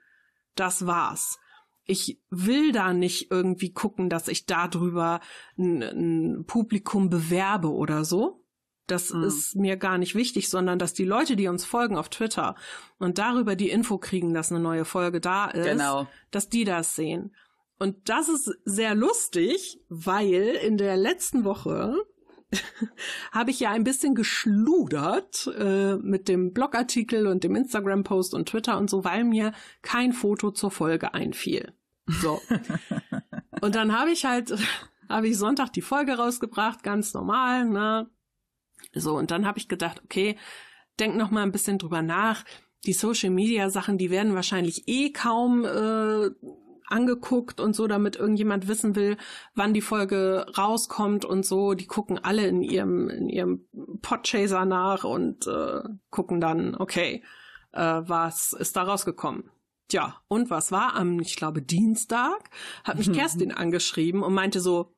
Das 0.55 0.85
war's 0.85 1.39
ich 1.87 2.21
will 2.29 2.71
da 2.71 2.93
nicht 2.93 3.31
irgendwie 3.31 3.73
gucken, 3.73 4.09
dass 4.09 4.27
ich 4.27 4.45
darüber 4.45 5.21
ein, 5.57 5.81
ein 5.81 6.45
Publikum 6.45 7.09
bewerbe 7.09 7.71
oder 7.71 8.05
so. 8.05 8.43
Das 8.87 9.11
mhm. 9.11 9.23
ist 9.23 9.55
mir 9.55 9.77
gar 9.77 9.97
nicht 9.97 10.13
wichtig, 10.13 10.49
sondern 10.49 10.79
dass 10.79 10.93
die 10.93 11.05
Leute, 11.05 11.35
die 11.35 11.47
uns 11.47 11.65
folgen 11.65 11.97
auf 11.97 12.09
Twitter 12.09 12.55
und 12.99 13.17
darüber 13.17 13.55
die 13.55 13.69
Info 13.69 13.97
kriegen, 13.97 14.33
dass 14.33 14.51
eine 14.51 14.61
neue 14.61 14.85
Folge 14.85 15.19
da 15.19 15.47
ist, 15.47 15.65
genau. 15.65 16.07
dass 16.31 16.49
die 16.49 16.63
das 16.63 16.95
sehen. 16.95 17.33
Und 17.79 18.09
das 18.09 18.27
ist 18.27 18.51
sehr 18.65 18.95
lustig, 18.95 19.79
weil 19.89 20.57
in 20.63 20.77
der 20.77 20.97
letzten 20.97 21.43
Woche 21.43 21.95
habe 23.31 23.51
ich 23.51 23.59
ja 23.59 23.71
ein 23.71 23.83
bisschen 23.83 24.15
geschludert 24.15 25.49
äh, 25.57 25.95
mit 25.97 26.27
dem 26.27 26.53
Blogartikel 26.53 27.27
und 27.27 27.43
dem 27.43 27.55
Instagram-Post 27.55 28.33
und 28.33 28.49
Twitter 28.49 28.77
und 28.77 28.89
so, 28.89 29.03
weil 29.03 29.23
mir 29.23 29.53
kein 29.81 30.13
Foto 30.13 30.51
zur 30.51 30.71
Folge 30.71 31.13
einfiel. 31.13 31.73
So. 32.07 32.41
und 33.61 33.75
dann 33.75 33.97
habe 33.97 34.11
ich 34.11 34.25
halt, 34.25 34.53
habe 35.09 35.27
ich 35.27 35.37
Sonntag 35.37 35.73
die 35.73 35.81
Folge 35.81 36.13
rausgebracht, 36.13 36.83
ganz 36.83 37.13
normal, 37.13 37.65
ne? 37.65 38.09
So, 38.93 39.17
und 39.17 39.31
dann 39.31 39.45
habe 39.45 39.59
ich 39.59 39.67
gedacht, 39.67 40.01
okay, 40.03 40.37
denk 40.99 41.15
noch 41.15 41.31
mal 41.31 41.43
ein 41.43 41.51
bisschen 41.51 41.77
drüber 41.77 42.01
nach. 42.01 42.45
Die 42.85 42.93
Social 42.93 43.31
Media 43.31 43.69
Sachen, 43.69 43.97
die 43.97 44.11
werden 44.11 44.35
wahrscheinlich 44.35 44.87
eh 44.87 45.11
kaum 45.11 45.65
äh, 45.65 46.29
angeguckt 46.87 47.59
und 47.59 47.75
so, 47.75 47.87
damit 47.87 48.15
irgendjemand 48.15 48.67
wissen 48.67 48.95
will, 48.95 49.17
wann 49.55 49.73
die 49.73 49.81
Folge 49.81 50.45
rauskommt 50.57 51.25
und 51.25 51.45
so. 51.45 51.73
Die 51.73 51.87
gucken 51.87 52.17
alle 52.17 52.47
in 52.47 52.61
ihrem 52.61 53.09
in 53.09 53.29
ihrem 53.29 53.67
Podchaser 54.01 54.65
nach 54.65 55.03
und 55.03 55.47
äh, 55.47 55.81
gucken 56.09 56.41
dann, 56.41 56.75
okay, 56.75 57.23
äh, 57.73 58.01
was 58.05 58.53
ist 58.53 58.75
da 58.75 58.83
rausgekommen? 58.83 59.49
Tja, 59.89 60.21
und 60.27 60.49
was 60.49 60.71
war 60.71 60.95
am, 60.95 61.19
ich 61.19 61.37
glaube, 61.37 61.61
Dienstag, 61.61 62.49
hat 62.83 62.97
mich 62.97 63.11
Kerstin 63.13 63.53
angeschrieben 63.53 64.21
und 64.21 64.33
meinte 64.33 64.59
so, 64.59 64.93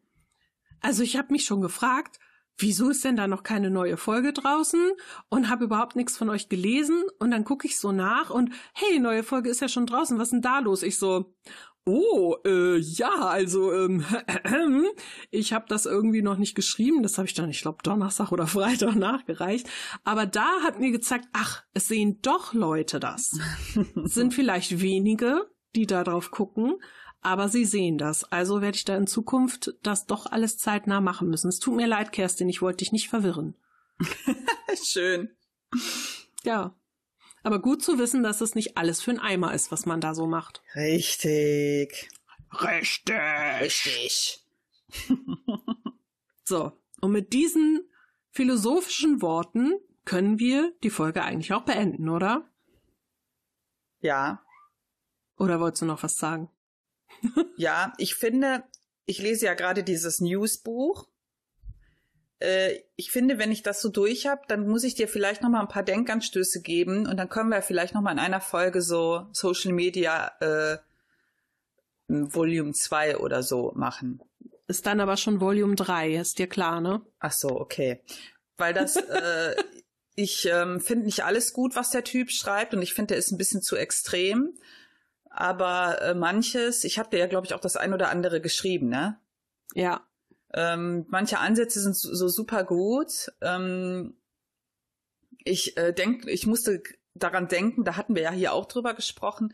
Also 0.81 1.03
ich 1.03 1.17
habe 1.17 1.31
mich 1.31 1.45
schon 1.45 1.61
gefragt, 1.61 2.19
wieso 2.57 2.89
ist 2.89 3.03
denn 3.05 3.15
da 3.15 3.27
noch 3.27 3.43
keine 3.43 3.69
neue 3.69 3.97
Folge 3.97 4.33
draußen 4.33 4.91
und 5.29 5.49
habe 5.49 5.65
überhaupt 5.65 5.95
nichts 5.95 6.17
von 6.17 6.29
euch 6.29 6.49
gelesen 6.49 7.03
und 7.19 7.31
dann 7.31 7.45
gucke 7.45 7.67
ich 7.67 7.79
so 7.79 7.91
nach 7.91 8.29
und 8.29 8.51
hey, 8.73 8.99
neue 8.99 9.23
Folge 9.23 9.49
ist 9.49 9.61
ja 9.61 9.69
schon 9.69 9.85
draußen, 9.85 10.17
was 10.17 10.27
ist 10.27 10.31
denn 10.33 10.41
da 10.41 10.59
los? 10.59 10.83
Ich 10.83 10.97
so, 10.97 11.33
oh, 11.89 12.35
äh, 12.45 12.77
ja, 12.77 13.13
also 13.13 13.73
ähm, 13.73 14.05
ich 15.31 15.53
habe 15.53 15.65
das 15.67 15.85
irgendwie 15.85 16.21
noch 16.21 16.37
nicht 16.37 16.55
geschrieben, 16.55 17.03
das 17.03 17.17
habe 17.17 17.27
ich 17.27 17.33
dann, 17.33 17.49
ich 17.49 17.61
glaube, 17.61 17.79
Donnerstag 17.83 18.31
oder 18.31 18.47
Freitag 18.47 18.95
nachgereicht, 18.95 19.67
aber 20.03 20.25
da 20.25 20.61
hat 20.63 20.79
mir 20.79 20.91
gezeigt, 20.91 21.27
ach, 21.33 21.63
es 21.73 21.87
sehen 21.87 22.19
doch 22.21 22.53
Leute 22.53 22.99
das. 22.99 23.37
es 24.05 24.13
sind 24.13 24.33
vielleicht 24.33 24.81
wenige, 24.81 25.49
die 25.75 25.87
da 25.87 26.03
drauf 26.03 26.31
gucken, 26.31 26.75
aber 27.21 27.49
sie 27.49 27.65
sehen 27.65 27.97
das. 27.97 28.23
Also 28.23 28.61
werde 28.61 28.77
ich 28.77 28.85
da 28.85 28.95
in 28.95 29.07
Zukunft 29.07 29.75
das 29.83 30.05
doch 30.05 30.25
alles 30.25 30.57
zeitnah 30.57 31.01
machen 31.01 31.29
müssen. 31.29 31.49
Es 31.49 31.59
tut 31.59 31.75
mir 31.75 31.87
leid, 31.87 32.11
Kerstin, 32.11 32.49
ich 32.49 32.61
wollte 32.61 32.77
dich 32.77 32.91
nicht 32.91 33.09
verwirren. 33.09 33.55
Schön. 34.83 35.29
Ja. 36.43 36.78
Aber 37.43 37.61
gut 37.61 37.83
zu 37.83 37.97
wissen, 37.97 38.23
dass 38.23 38.41
es 38.41 38.55
nicht 38.55 38.77
alles 38.77 39.01
für 39.01 39.11
einen 39.11 39.19
Eimer 39.19 39.53
ist, 39.53 39.71
was 39.71 39.85
man 39.85 40.01
da 40.01 40.13
so 40.13 40.27
macht. 40.27 40.61
Richtig. 40.75 42.09
Richtig. 42.61 43.15
Richtig. 43.61 44.45
so. 46.43 46.71
Und 47.01 47.11
mit 47.11 47.33
diesen 47.33 47.89
philosophischen 48.31 49.21
Worten 49.21 49.73
können 50.05 50.39
wir 50.39 50.73
die 50.83 50.89
Folge 50.89 51.23
eigentlich 51.23 51.53
auch 51.53 51.63
beenden, 51.63 52.09
oder? 52.09 52.49
Ja. 54.01 54.43
Oder 55.37 55.59
wolltest 55.59 55.83
du 55.83 55.85
noch 55.85 56.03
was 56.03 56.17
sagen? 56.17 56.49
ja, 57.57 57.93
ich 57.97 58.15
finde, 58.15 58.63
ich 59.05 59.19
lese 59.19 59.45
ja 59.45 59.53
gerade 59.53 59.83
dieses 59.83 60.19
Newsbuch. 60.19 61.08
Äh, 62.39 62.79
ich 62.95 63.11
finde, 63.11 63.37
wenn 63.37 63.51
ich 63.51 63.63
das 63.63 63.81
so 63.81 63.89
durch 63.89 64.27
habe, 64.27 64.41
dann 64.47 64.67
muss 64.67 64.83
ich 64.83 64.95
dir 64.95 65.07
vielleicht 65.07 65.41
noch 65.41 65.49
mal 65.49 65.61
ein 65.61 65.67
paar 65.67 65.83
Denkanstöße 65.83 66.61
geben 66.61 67.07
und 67.07 67.17
dann 67.17 67.29
können 67.29 67.49
wir 67.49 67.61
vielleicht 67.61 67.93
noch 67.93 68.01
mal 68.01 68.11
in 68.11 68.19
einer 68.19 68.41
Folge 68.41 68.81
so 68.81 69.27
Social 69.31 69.73
Media 69.73 70.31
äh, 70.39 70.77
Volume 72.07 72.73
2 72.73 73.17
oder 73.17 73.43
so 73.43 73.71
machen. 73.75 74.21
Ist 74.67 74.85
dann 74.85 74.99
aber 74.99 75.17
schon 75.17 75.41
Volume 75.41 75.75
3, 75.75 76.15
ist 76.15 76.39
dir 76.39 76.47
klar, 76.47 76.81
ne? 76.81 77.01
Ach 77.19 77.31
so, 77.31 77.49
okay. 77.49 78.01
Weil 78.57 78.73
das, 78.73 78.95
äh, 78.95 79.55
ich 80.15 80.47
ähm, 80.51 80.79
finde 80.79 81.05
nicht 81.05 81.23
alles 81.23 81.53
gut, 81.53 81.75
was 81.75 81.91
der 81.91 82.03
Typ 82.03 82.31
schreibt 82.31 82.73
und 82.73 82.81
ich 82.81 82.93
finde, 82.93 83.09
der 83.09 83.17
ist 83.17 83.31
ein 83.31 83.37
bisschen 83.37 83.61
zu 83.61 83.75
extrem 83.75 84.53
aber 85.29 86.01
äh, 86.01 86.13
manches, 86.13 86.83
ich 86.83 86.99
habe 86.99 87.09
dir 87.09 87.19
ja, 87.19 87.27
glaube 87.27 87.45
ich, 87.45 87.53
auch 87.53 87.59
das 87.59 87.77
ein 87.77 87.93
oder 87.93 88.09
andere 88.09 88.41
geschrieben, 88.41 88.89
ne? 88.89 89.19
Ja. 89.73 90.05
Ähm, 90.53 91.05
manche 91.09 91.39
Ansätze 91.39 91.79
sind 91.79 91.95
so, 91.95 92.13
so 92.13 92.27
super 92.27 92.63
gut. 92.63 93.31
Ähm, 93.41 94.15
ich 95.43 95.77
äh, 95.77 95.93
denke, 95.93 96.29
ich 96.29 96.47
musste 96.47 96.81
daran 97.13 97.47
denken, 97.47 97.83
da 97.83 97.95
hatten 97.95 98.15
wir 98.15 98.23
ja 98.23 98.31
hier 98.31 98.53
auch 98.53 98.65
drüber 98.65 98.93
gesprochen, 98.93 99.53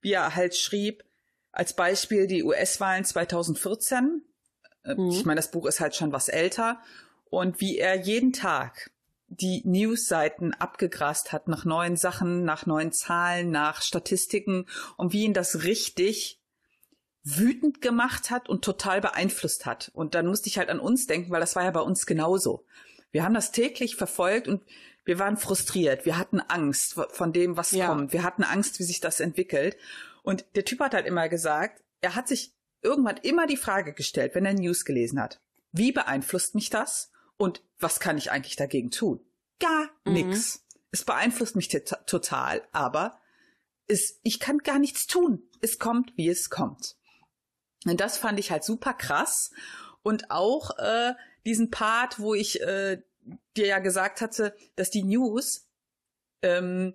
wie 0.00 0.12
er 0.12 0.34
halt 0.34 0.56
schrieb, 0.56 1.04
als 1.52 1.74
Beispiel 1.74 2.26
die 2.26 2.42
US-Wahlen 2.42 3.04
2014. 3.04 4.22
Äh, 4.84 4.94
mhm. 4.94 5.10
Ich 5.10 5.24
meine, 5.24 5.38
das 5.38 5.50
Buch 5.50 5.66
ist 5.66 5.80
halt 5.80 5.94
schon 5.94 6.12
was 6.12 6.28
älter. 6.28 6.80
Und 7.30 7.60
wie 7.60 7.78
er 7.78 7.96
jeden 7.96 8.32
Tag 8.32 8.90
die 9.28 9.62
Newsseiten 9.64 10.54
abgegrast 10.54 11.32
hat 11.32 11.48
nach 11.48 11.64
neuen 11.64 11.96
Sachen, 11.96 12.44
nach 12.44 12.66
neuen 12.66 12.92
Zahlen, 12.92 13.50
nach 13.50 13.82
Statistiken 13.82 14.66
und 14.96 15.12
wie 15.12 15.24
ihn 15.24 15.34
das 15.34 15.64
richtig 15.64 16.40
wütend 17.24 17.80
gemacht 17.80 18.30
hat 18.30 18.48
und 18.48 18.64
total 18.64 19.00
beeinflusst 19.00 19.64
hat. 19.64 19.90
Und 19.94 20.14
dann 20.14 20.26
musste 20.26 20.48
ich 20.48 20.58
halt 20.58 20.68
an 20.68 20.78
uns 20.78 21.06
denken, 21.06 21.30
weil 21.30 21.40
das 21.40 21.56
war 21.56 21.64
ja 21.64 21.70
bei 21.70 21.80
uns 21.80 22.06
genauso. 22.06 22.64
Wir 23.10 23.24
haben 23.24 23.34
das 23.34 23.50
täglich 23.50 23.96
verfolgt 23.96 24.46
und 24.46 24.62
wir 25.04 25.18
waren 25.18 25.36
frustriert. 25.36 26.04
Wir 26.04 26.18
hatten 26.18 26.40
Angst 26.40 27.00
von 27.10 27.32
dem, 27.32 27.56
was 27.56 27.70
ja. 27.72 27.86
kommt. 27.86 28.12
Wir 28.12 28.22
hatten 28.22 28.42
Angst, 28.42 28.78
wie 28.78 28.84
sich 28.84 29.00
das 29.00 29.20
entwickelt. 29.20 29.76
Und 30.22 30.44
der 30.54 30.64
Typ 30.64 30.80
hat 30.80 30.94
halt 30.94 31.06
immer 31.06 31.28
gesagt, 31.28 31.82
er 32.00 32.14
hat 32.14 32.28
sich 32.28 32.54
irgendwann 32.82 33.16
immer 33.18 33.46
die 33.46 33.56
Frage 33.56 33.94
gestellt, 33.94 34.34
wenn 34.34 34.44
er 34.44 34.54
News 34.54 34.84
gelesen 34.84 35.20
hat. 35.20 35.40
Wie 35.72 35.92
beeinflusst 35.92 36.54
mich 36.54 36.70
das? 36.70 37.10
Und 37.36 37.62
was 37.78 38.00
kann 38.00 38.18
ich 38.18 38.30
eigentlich 38.30 38.56
dagegen 38.56 38.90
tun? 38.90 39.20
Gar 39.60 39.88
mhm. 40.04 40.12
nix. 40.12 40.66
Es 40.90 41.04
beeinflusst 41.04 41.56
mich 41.56 41.68
total, 41.68 42.62
aber 42.72 43.18
es, 43.86 44.20
ich 44.22 44.40
kann 44.40 44.58
gar 44.58 44.78
nichts 44.78 45.06
tun. 45.06 45.42
Es 45.60 45.78
kommt, 45.78 46.12
wie 46.16 46.28
es 46.28 46.50
kommt. 46.50 46.96
Und 47.84 48.00
das 48.00 48.16
fand 48.16 48.38
ich 48.38 48.50
halt 48.50 48.64
super 48.64 48.94
krass. 48.94 49.50
Und 50.02 50.30
auch 50.30 50.78
äh, 50.78 51.14
diesen 51.44 51.70
Part, 51.70 52.18
wo 52.18 52.34
ich 52.34 52.60
äh, 52.62 53.02
dir 53.56 53.66
ja 53.66 53.78
gesagt 53.78 54.20
hatte, 54.20 54.54
dass 54.76 54.90
die 54.90 55.02
News 55.02 55.68
ähm, 56.42 56.94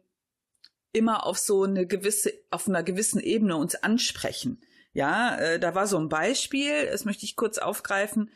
immer 0.92 1.26
auf 1.26 1.38
so 1.38 1.64
eine 1.64 1.86
gewisse, 1.86 2.34
auf 2.50 2.68
einer 2.68 2.84
gewissen 2.84 3.20
Ebene 3.20 3.56
uns 3.58 3.76
ansprechen. 3.76 4.62
Ja, 4.94 5.38
äh, 5.38 5.60
da 5.60 5.76
war 5.76 5.88
so 5.88 5.98
ein 5.98 6.10
Beispiel, 6.10 6.88
das 6.88 7.06
möchte 7.06 7.26
ich 7.26 7.36
kurz 7.36 7.58
aufgreifen 7.58 8.32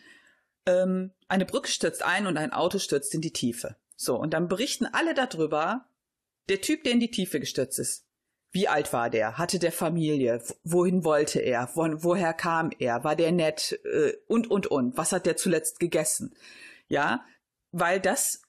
ähm, 0.66 1.12
eine 1.28 1.46
Brücke 1.46 1.70
stürzt 1.70 2.04
ein 2.04 2.28
und 2.28 2.38
ein 2.38 2.54
Auto 2.54 2.80
stürzt 2.80 3.14
in 3.14 3.22
die 3.22 3.34
Tiefe. 3.34 3.76
So, 3.96 4.16
und 4.16 4.34
dann 4.34 4.48
berichten 4.48 4.86
alle 4.86 5.14
darüber, 5.14 5.86
der 6.50 6.62
Typ, 6.62 6.84
der 6.84 6.94
in 6.94 7.00
die 7.00 7.12
Tiefe 7.12 7.40
gestürzt 7.40 7.80
ist. 7.80 8.06
Wie 8.54 8.68
alt 8.68 8.94
war 8.94 9.10
der? 9.10 9.40
Hatte 9.40 9.58
der 9.58 9.72
Familie? 9.72 10.42
Wohin 10.64 11.04
wollte 11.04 11.40
er? 11.40 11.70
Wo, 11.74 11.88
woher 12.04 12.34
kam 12.34 12.70
er? 12.78 13.04
War 13.04 13.16
der 13.16 13.32
nett? 13.32 13.80
Äh, 13.84 14.14
und, 14.28 14.50
und, 14.50 14.68
und. 14.68 14.96
Was 14.96 15.12
hat 15.12 15.26
der 15.26 15.36
zuletzt 15.36 15.80
gegessen? 15.80 16.36
Ja, 16.88 17.26
weil 17.72 18.00
das 18.00 18.44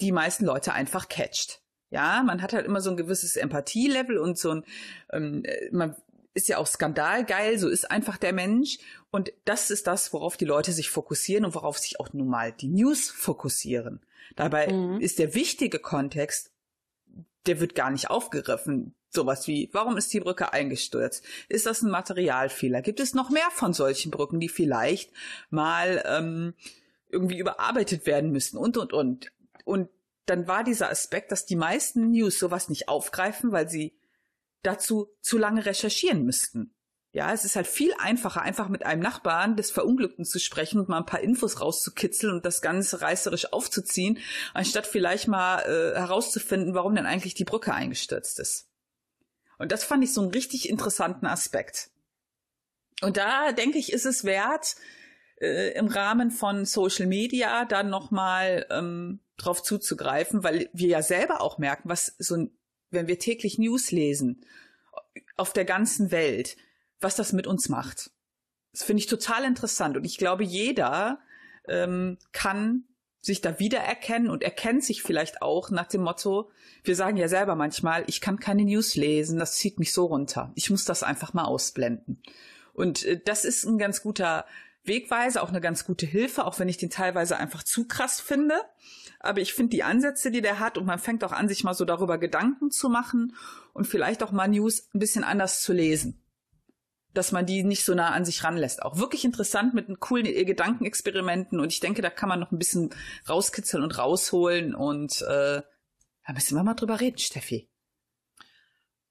die 0.00 0.10
meisten 0.10 0.44
Leute 0.44 0.72
einfach 0.72 1.08
catcht. 1.08 1.62
Ja, 1.90 2.24
man 2.26 2.42
hat 2.42 2.52
halt 2.52 2.66
immer 2.66 2.80
so 2.80 2.90
ein 2.90 2.96
gewisses 2.96 3.36
Empathielevel 3.36 4.18
und 4.18 4.36
so 4.36 4.50
ein, 4.50 4.64
ähm, 5.12 5.44
äh, 5.44 5.70
man 5.70 5.94
ist 6.34 6.48
ja 6.48 6.58
auch 6.58 6.66
skandalgeil, 6.66 7.56
so 7.56 7.68
ist 7.68 7.88
einfach 7.88 8.16
der 8.16 8.32
Mensch. 8.32 8.78
Und 9.12 9.32
das 9.44 9.70
ist 9.70 9.86
das, 9.86 10.12
worauf 10.12 10.36
die 10.36 10.44
Leute 10.44 10.72
sich 10.72 10.90
fokussieren 10.90 11.44
und 11.44 11.54
worauf 11.54 11.78
sich 11.78 12.00
auch 12.00 12.12
nun 12.12 12.26
mal 12.26 12.50
die 12.50 12.68
News 12.68 13.10
fokussieren. 13.10 14.04
Dabei 14.34 14.72
mhm. 14.72 15.00
ist 15.00 15.20
der 15.20 15.34
wichtige 15.34 15.78
Kontext, 15.78 16.50
der 17.46 17.60
wird 17.60 17.76
gar 17.76 17.92
nicht 17.92 18.10
aufgegriffen. 18.10 18.95
Sowas 19.08 19.46
wie, 19.46 19.70
warum 19.72 19.96
ist 19.96 20.12
die 20.12 20.20
Brücke 20.20 20.52
eingestürzt? 20.52 21.24
Ist 21.48 21.66
das 21.66 21.82
ein 21.82 21.90
Materialfehler? 21.90 22.82
Gibt 22.82 23.00
es 23.00 23.14
noch 23.14 23.30
mehr 23.30 23.50
von 23.50 23.72
solchen 23.72 24.10
Brücken, 24.10 24.40
die 24.40 24.48
vielleicht 24.48 25.12
mal 25.50 26.04
ähm, 26.06 26.54
irgendwie 27.08 27.38
überarbeitet 27.38 28.06
werden 28.06 28.30
müssen 28.30 28.58
und, 28.58 28.76
und, 28.76 28.92
und. 28.92 29.32
Und 29.64 29.88
dann 30.26 30.48
war 30.48 30.64
dieser 30.64 30.90
Aspekt, 30.90 31.32
dass 31.32 31.46
die 31.46 31.56
meisten 31.56 32.10
News 32.10 32.38
sowas 32.38 32.68
nicht 32.68 32.88
aufgreifen, 32.88 33.52
weil 33.52 33.68
sie 33.68 33.96
dazu 34.62 35.08
zu 35.20 35.38
lange 35.38 35.64
recherchieren 35.64 36.24
müssten. 36.24 36.74
Ja, 37.12 37.32
es 37.32 37.46
ist 37.46 37.56
halt 37.56 37.66
viel 37.66 37.94
einfacher, 37.98 38.42
einfach 38.42 38.68
mit 38.68 38.84
einem 38.84 39.00
Nachbarn 39.00 39.56
des 39.56 39.70
Verunglückten 39.70 40.26
zu 40.26 40.38
sprechen 40.38 40.78
und 40.78 40.90
mal 40.90 40.98
ein 40.98 41.06
paar 41.06 41.20
Infos 41.20 41.62
rauszukitzeln 41.62 42.34
und 42.34 42.44
das 42.44 42.60
Ganze 42.60 43.00
reißerisch 43.00 43.54
aufzuziehen, 43.54 44.18
anstatt 44.52 44.86
vielleicht 44.86 45.26
mal 45.26 45.60
äh, 45.60 45.98
herauszufinden, 45.98 46.74
warum 46.74 46.94
denn 46.94 47.06
eigentlich 47.06 47.32
die 47.32 47.44
Brücke 47.44 47.72
eingestürzt 47.72 48.38
ist. 48.38 48.68
Und 49.58 49.72
das 49.72 49.84
fand 49.84 50.04
ich 50.04 50.12
so 50.12 50.20
einen 50.20 50.30
richtig 50.30 50.68
interessanten 50.68 51.26
Aspekt. 51.26 51.90
Und 53.02 53.16
da 53.16 53.52
denke 53.52 53.78
ich, 53.78 53.92
ist 53.92 54.06
es 54.06 54.24
wert, 54.24 54.76
äh, 55.40 55.72
im 55.72 55.88
Rahmen 55.88 56.30
von 56.30 56.64
Social 56.64 57.06
Media 57.06 57.64
dann 57.64 57.90
nochmal 57.90 58.66
ähm, 58.70 59.20
drauf 59.36 59.62
zuzugreifen, 59.62 60.42
weil 60.42 60.70
wir 60.72 60.88
ja 60.88 61.02
selber 61.02 61.40
auch 61.40 61.58
merken, 61.58 61.88
was 61.88 62.14
so 62.18 62.48
wenn 62.90 63.08
wir 63.08 63.18
täglich 63.18 63.58
News 63.58 63.90
lesen, 63.90 64.44
auf 65.36 65.52
der 65.52 65.64
ganzen 65.64 66.10
Welt, 66.10 66.56
was 67.00 67.16
das 67.16 67.32
mit 67.32 67.46
uns 67.46 67.68
macht. 67.68 68.10
Das 68.72 68.84
finde 68.84 69.00
ich 69.00 69.06
total 69.06 69.44
interessant. 69.44 69.96
Und 69.96 70.04
ich 70.04 70.18
glaube, 70.18 70.44
jeder 70.44 71.20
ähm, 71.68 72.18
kann 72.32 72.84
sich 73.26 73.40
da 73.40 73.58
wiedererkennen 73.58 74.30
und 74.30 74.44
erkennt 74.44 74.84
sich 74.84 75.02
vielleicht 75.02 75.42
auch 75.42 75.70
nach 75.70 75.88
dem 75.88 76.02
Motto, 76.02 76.48
wir 76.84 76.94
sagen 76.94 77.16
ja 77.16 77.26
selber 77.26 77.56
manchmal, 77.56 78.04
ich 78.06 78.20
kann 78.20 78.38
keine 78.38 78.64
News 78.64 78.94
lesen, 78.94 79.38
das 79.38 79.56
zieht 79.56 79.80
mich 79.80 79.92
so 79.92 80.06
runter. 80.06 80.52
Ich 80.54 80.70
muss 80.70 80.84
das 80.84 81.02
einfach 81.02 81.34
mal 81.34 81.44
ausblenden. 81.44 82.22
Und 82.72 83.04
äh, 83.04 83.20
das 83.22 83.44
ist 83.44 83.64
ein 83.64 83.78
ganz 83.78 84.00
guter 84.00 84.46
Wegweiser, 84.84 85.42
auch 85.42 85.48
eine 85.48 85.60
ganz 85.60 85.84
gute 85.84 86.06
Hilfe, 86.06 86.44
auch 86.44 86.60
wenn 86.60 86.68
ich 86.68 86.76
den 86.76 86.88
teilweise 86.90 87.36
einfach 87.36 87.64
zu 87.64 87.88
krass 87.88 88.20
finde. 88.20 88.54
Aber 89.18 89.40
ich 89.40 89.54
finde 89.54 89.70
die 89.70 89.82
Ansätze, 89.82 90.30
die 90.30 90.40
der 90.40 90.60
hat, 90.60 90.78
und 90.78 90.86
man 90.86 91.00
fängt 91.00 91.24
auch 91.24 91.32
an, 91.32 91.48
sich 91.48 91.64
mal 91.64 91.74
so 91.74 91.84
darüber 91.84 92.18
Gedanken 92.18 92.70
zu 92.70 92.88
machen 92.88 93.34
und 93.72 93.88
vielleicht 93.88 94.22
auch 94.22 94.30
mal 94.30 94.46
News 94.46 94.88
ein 94.94 95.00
bisschen 95.00 95.24
anders 95.24 95.62
zu 95.62 95.72
lesen. 95.72 96.22
Dass 97.16 97.32
man 97.32 97.46
die 97.46 97.64
nicht 97.64 97.84
so 97.84 97.94
nah 97.94 98.10
an 98.10 98.24
sich 98.24 98.44
ranlässt. 98.44 98.82
Auch 98.82 98.98
wirklich 98.98 99.24
interessant 99.24 99.72
mit 99.72 100.00
coolen 100.00 100.24
Gedankenexperimenten 100.24 101.60
und 101.60 101.72
ich 101.72 101.80
denke, 101.80 102.02
da 102.02 102.10
kann 102.10 102.28
man 102.28 102.40
noch 102.40 102.52
ein 102.52 102.58
bisschen 102.58 102.90
rauskitzeln 103.28 103.82
und 103.82 103.96
rausholen 103.96 104.74
und 104.74 105.22
äh, 105.22 105.62
da 106.26 106.32
müssen 106.32 106.56
wir 106.56 106.62
mal 106.62 106.74
drüber 106.74 107.00
reden, 107.00 107.18
Steffi. 107.18 107.70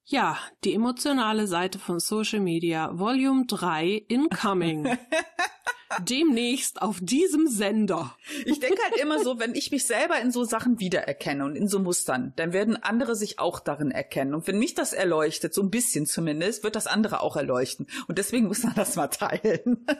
Ja, 0.07 0.37
die 0.63 0.75
emotionale 0.75 1.47
Seite 1.47 1.79
von 1.79 1.99
Social 1.99 2.39
Media, 2.39 2.97
Volume 2.97 3.45
3, 3.47 4.05
Incoming. 4.07 4.97
demnächst 5.99 6.81
auf 6.81 6.99
diesem 7.01 7.47
Sender. 7.47 8.15
Ich 8.45 8.59
denke 8.59 8.81
halt 8.83 9.01
immer 9.01 9.23
so, 9.23 9.39
wenn 9.39 9.55
ich 9.55 9.71
mich 9.71 9.85
selber 9.85 10.19
in 10.19 10.31
so 10.31 10.43
Sachen 10.43 10.79
wiedererkenne 10.79 11.45
und 11.45 11.55
in 11.55 11.67
so 11.67 11.79
Mustern, 11.79 12.33
dann 12.35 12.53
werden 12.53 12.81
andere 12.81 13.15
sich 13.15 13.39
auch 13.39 13.59
darin 13.59 13.91
erkennen. 13.91 14.35
Und 14.35 14.45
wenn 14.47 14.59
mich 14.59 14.75
das 14.75 14.93
erleuchtet, 14.93 15.53
so 15.53 15.61
ein 15.61 15.71
bisschen 15.71 16.05
zumindest, 16.05 16.63
wird 16.63 16.75
das 16.75 16.87
andere 16.87 17.21
auch 17.21 17.35
erleuchten. 17.35 17.87
Und 18.07 18.17
deswegen 18.17 18.47
muss 18.47 18.63
man 18.63 18.75
das 18.75 18.95
mal 18.95 19.07
teilen. 19.07 19.85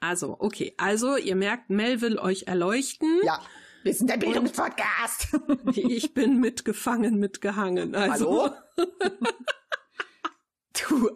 Also, 0.00 0.36
okay. 0.38 0.74
Also, 0.76 1.16
ihr 1.16 1.34
merkt, 1.34 1.70
Mel 1.70 2.02
will 2.02 2.18
euch 2.18 2.42
erleuchten. 2.42 3.08
Ja. 3.24 3.40
Wir 3.84 3.92
sind 3.92 4.08
der 4.08 4.16
Bildungspodcast. 4.16 5.28
Ich 5.76 6.14
bin 6.14 6.40
mitgefangen, 6.40 7.18
mitgehangen. 7.18 7.94
Also. 7.94 8.44
Hallo? 8.44 8.54
Du, 10.88 11.08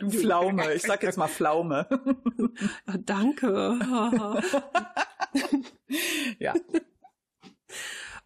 du 0.00 0.10
Pflaume. 0.10 0.72
Ich 0.72 0.82
sag 0.82 1.02
jetzt 1.02 1.18
mal 1.18 1.28
Pflaume. 1.28 1.86
Ja, 2.86 2.96
danke. 2.98 3.78
Ja. 6.38 6.54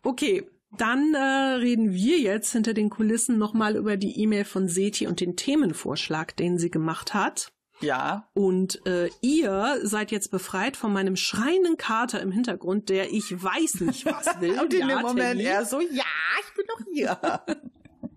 Okay, 0.02 0.48
dann 0.70 1.14
äh, 1.14 1.18
reden 1.18 1.92
wir 1.92 2.18
jetzt 2.18 2.52
hinter 2.52 2.72
den 2.72 2.88
Kulissen 2.88 3.36
nochmal 3.36 3.76
über 3.76 3.96
die 3.96 4.20
E-Mail 4.20 4.44
von 4.44 4.68
Seti 4.68 5.06
und 5.06 5.20
den 5.20 5.36
Themenvorschlag, 5.36 6.36
den 6.36 6.58
sie 6.58 6.70
gemacht 6.70 7.14
hat. 7.14 7.53
Ja. 7.80 8.28
Und 8.34 8.84
äh, 8.86 9.10
ihr 9.20 9.80
seid 9.82 10.10
jetzt 10.10 10.30
befreit 10.30 10.76
von 10.76 10.92
meinem 10.92 11.16
schreienden 11.16 11.76
Kater 11.76 12.20
im 12.20 12.30
Hintergrund, 12.30 12.88
der 12.88 13.12
ich 13.12 13.42
weiß 13.42 13.80
nicht 13.80 14.06
was 14.06 14.26
will. 14.40 14.60
Und 14.60 14.72
in 14.72 14.88
ja, 14.88 14.96
dem 14.96 15.02
Moment 15.02 15.38
Telly. 15.38 15.44
er 15.44 15.64
so, 15.64 15.80
ja, 15.80 16.04
ich 16.40 16.54
bin 16.54 16.66
noch 16.68 16.80
hier. 16.92 17.40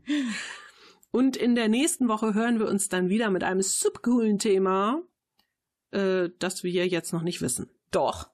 Und 1.11 1.37
in 1.37 1.55
der 1.55 1.67
nächsten 1.67 2.07
Woche 2.07 2.33
hören 2.33 2.59
wir 2.59 2.67
uns 2.67 2.89
dann 2.89 3.09
wieder 3.09 3.29
mit 3.29 3.43
einem 3.43 3.61
super 3.61 4.01
coolen 4.01 4.39
Thema, 4.39 5.01
äh, 5.91 6.29
das 6.37 6.63
wir 6.63 6.87
jetzt 6.87 7.13
noch 7.13 7.23
nicht 7.23 7.41
wissen. 7.41 7.69
Doch. 7.91 8.29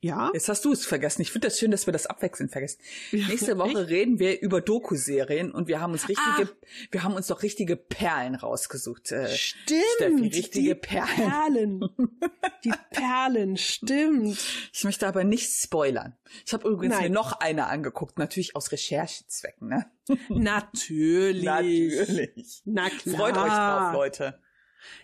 Ja? 0.00 0.30
Jetzt 0.32 0.48
hast 0.48 0.64
du 0.64 0.70
es 0.72 0.86
vergessen. 0.86 1.22
Ich 1.22 1.32
finde 1.32 1.48
das 1.48 1.58
schön, 1.58 1.72
dass 1.72 1.86
wir 1.86 1.92
das 1.92 2.06
abwechselnd 2.06 2.52
vergessen. 2.52 2.78
Ja, 3.10 3.26
Nächste 3.26 3.58
Woche 3.58 3.80
echt? 3.80 3.90
reden 3.90 4.18
wir 4.20 4.40
über 4.40 4.60
Doku-Serien 4.60 5.50
und 5.50 5.66
wir 5.66 5.80
haben 5.80 5.90
uns 5.92 6.08
richtige, 6.08 6.48
Ah. 6.50 6.66
wir 6.92 7.02
haben 7.02 7.14
uns 7.14 7.26
doch 7.26 7.42
richtige 7.42 7.76
Perlen 7.76 8.36
rausgesucht. 8.36 9.10
Äh, 9.10 9.28
Stimmt. 9.34 9.82
Steffi, 9.96 10.28
richtige 10.28 10.74
die 10.76 10.80
Perlen. 10.80 11.08
Perlen. 11.16 11.80
Die 12.64 12.72
Perlen, 12.92 13.56
stimmt. 13.56 14.38
Ich 14.72 14.84
möchte 14.84 15.08
aber 15.08 15.24
nicht 15.24 15.50
spoilern. 15.52 16.16
Ich 16.46 16.52
habe 16.52 16.68
übrigens 16.68 16.94
Nein. 16.96 17.04
mir 17.04 17.10
noch 17.10 17.32
eine 17.40 17.66
angeguckt, 17.66 18.18
natürlich 18.18 18.54
aus 18.54 18.70
Recherchezwecken. 18.70 19.68
Ne? 19.68 19.86
Natürlich. 20.28 21.42
Natürlich. 21.44 22.62
Na 22.64 22.88
klar. 22.88 23.16
Freut 23.16 23.36
euch 23.36 23.48
drauf, 23.52 23.92
Leute. 23.92 24.40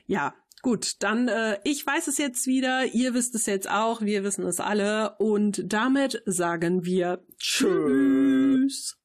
Ja, 0.07 0.35
gut, 0.65 1.01
dann 1.05 1.29
äh, 1.29 1.59
ich 1.63 1.87
weiß 1.87 2.09
es 2.09 2.19
jetzt 2.19 2.49
wieder, 2.49 2.87
ihr 2.87 3.15
wisst 3.15 3.37
es 3.37 3.47
jetzt 3.47 3.71
auch, 3.71 4.01
wir 4.01 4.25
wissen 4.25 4.45
es 4.47 4.59
alle 4.59 5.15
und 5.19 5.73
damit 5.73 6.21
sagen 6.27 6.85
wir 6.85 7.25
Tschüss. 7.39 8.97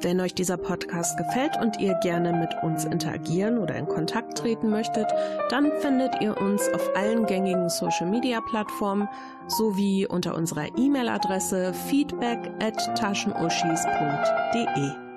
Wenn 0.00 0.20
euch 0.20 0.32
dieser 0.32 0.58
Podcast 0.58 1.18
gefällt 1.18 1.56
und 1.60 1.80
ihr 1.80 1.94
gerne 1.94 2.32
mit 2.32 2.54
uns 2.62 2.84
interagieren 2.84 3.58
oder 3.58 3.74
in 3.74 3.88
Kontakt 3.88 4.38
treten 4.38 4.70
möchtet, 4.70 5.08
dann 5.48 5.72
findet 5.80 6.20
ihr 6.20 6.40
uns 6.40 6.68
auf 6.68 6.94
allen 6.94 7.26
gängigen 7.26 7.68
Social-Media-Plattformen 7.68 9.08
sowie 9.48 10.06
unter 10.06 10.36
unserer 10.36 10.68
E-Mail-Adresse 10.78 11.74
feedback 11.74 12.38
at 12.60 12.76
taschenuschis.de. 12.96 15.07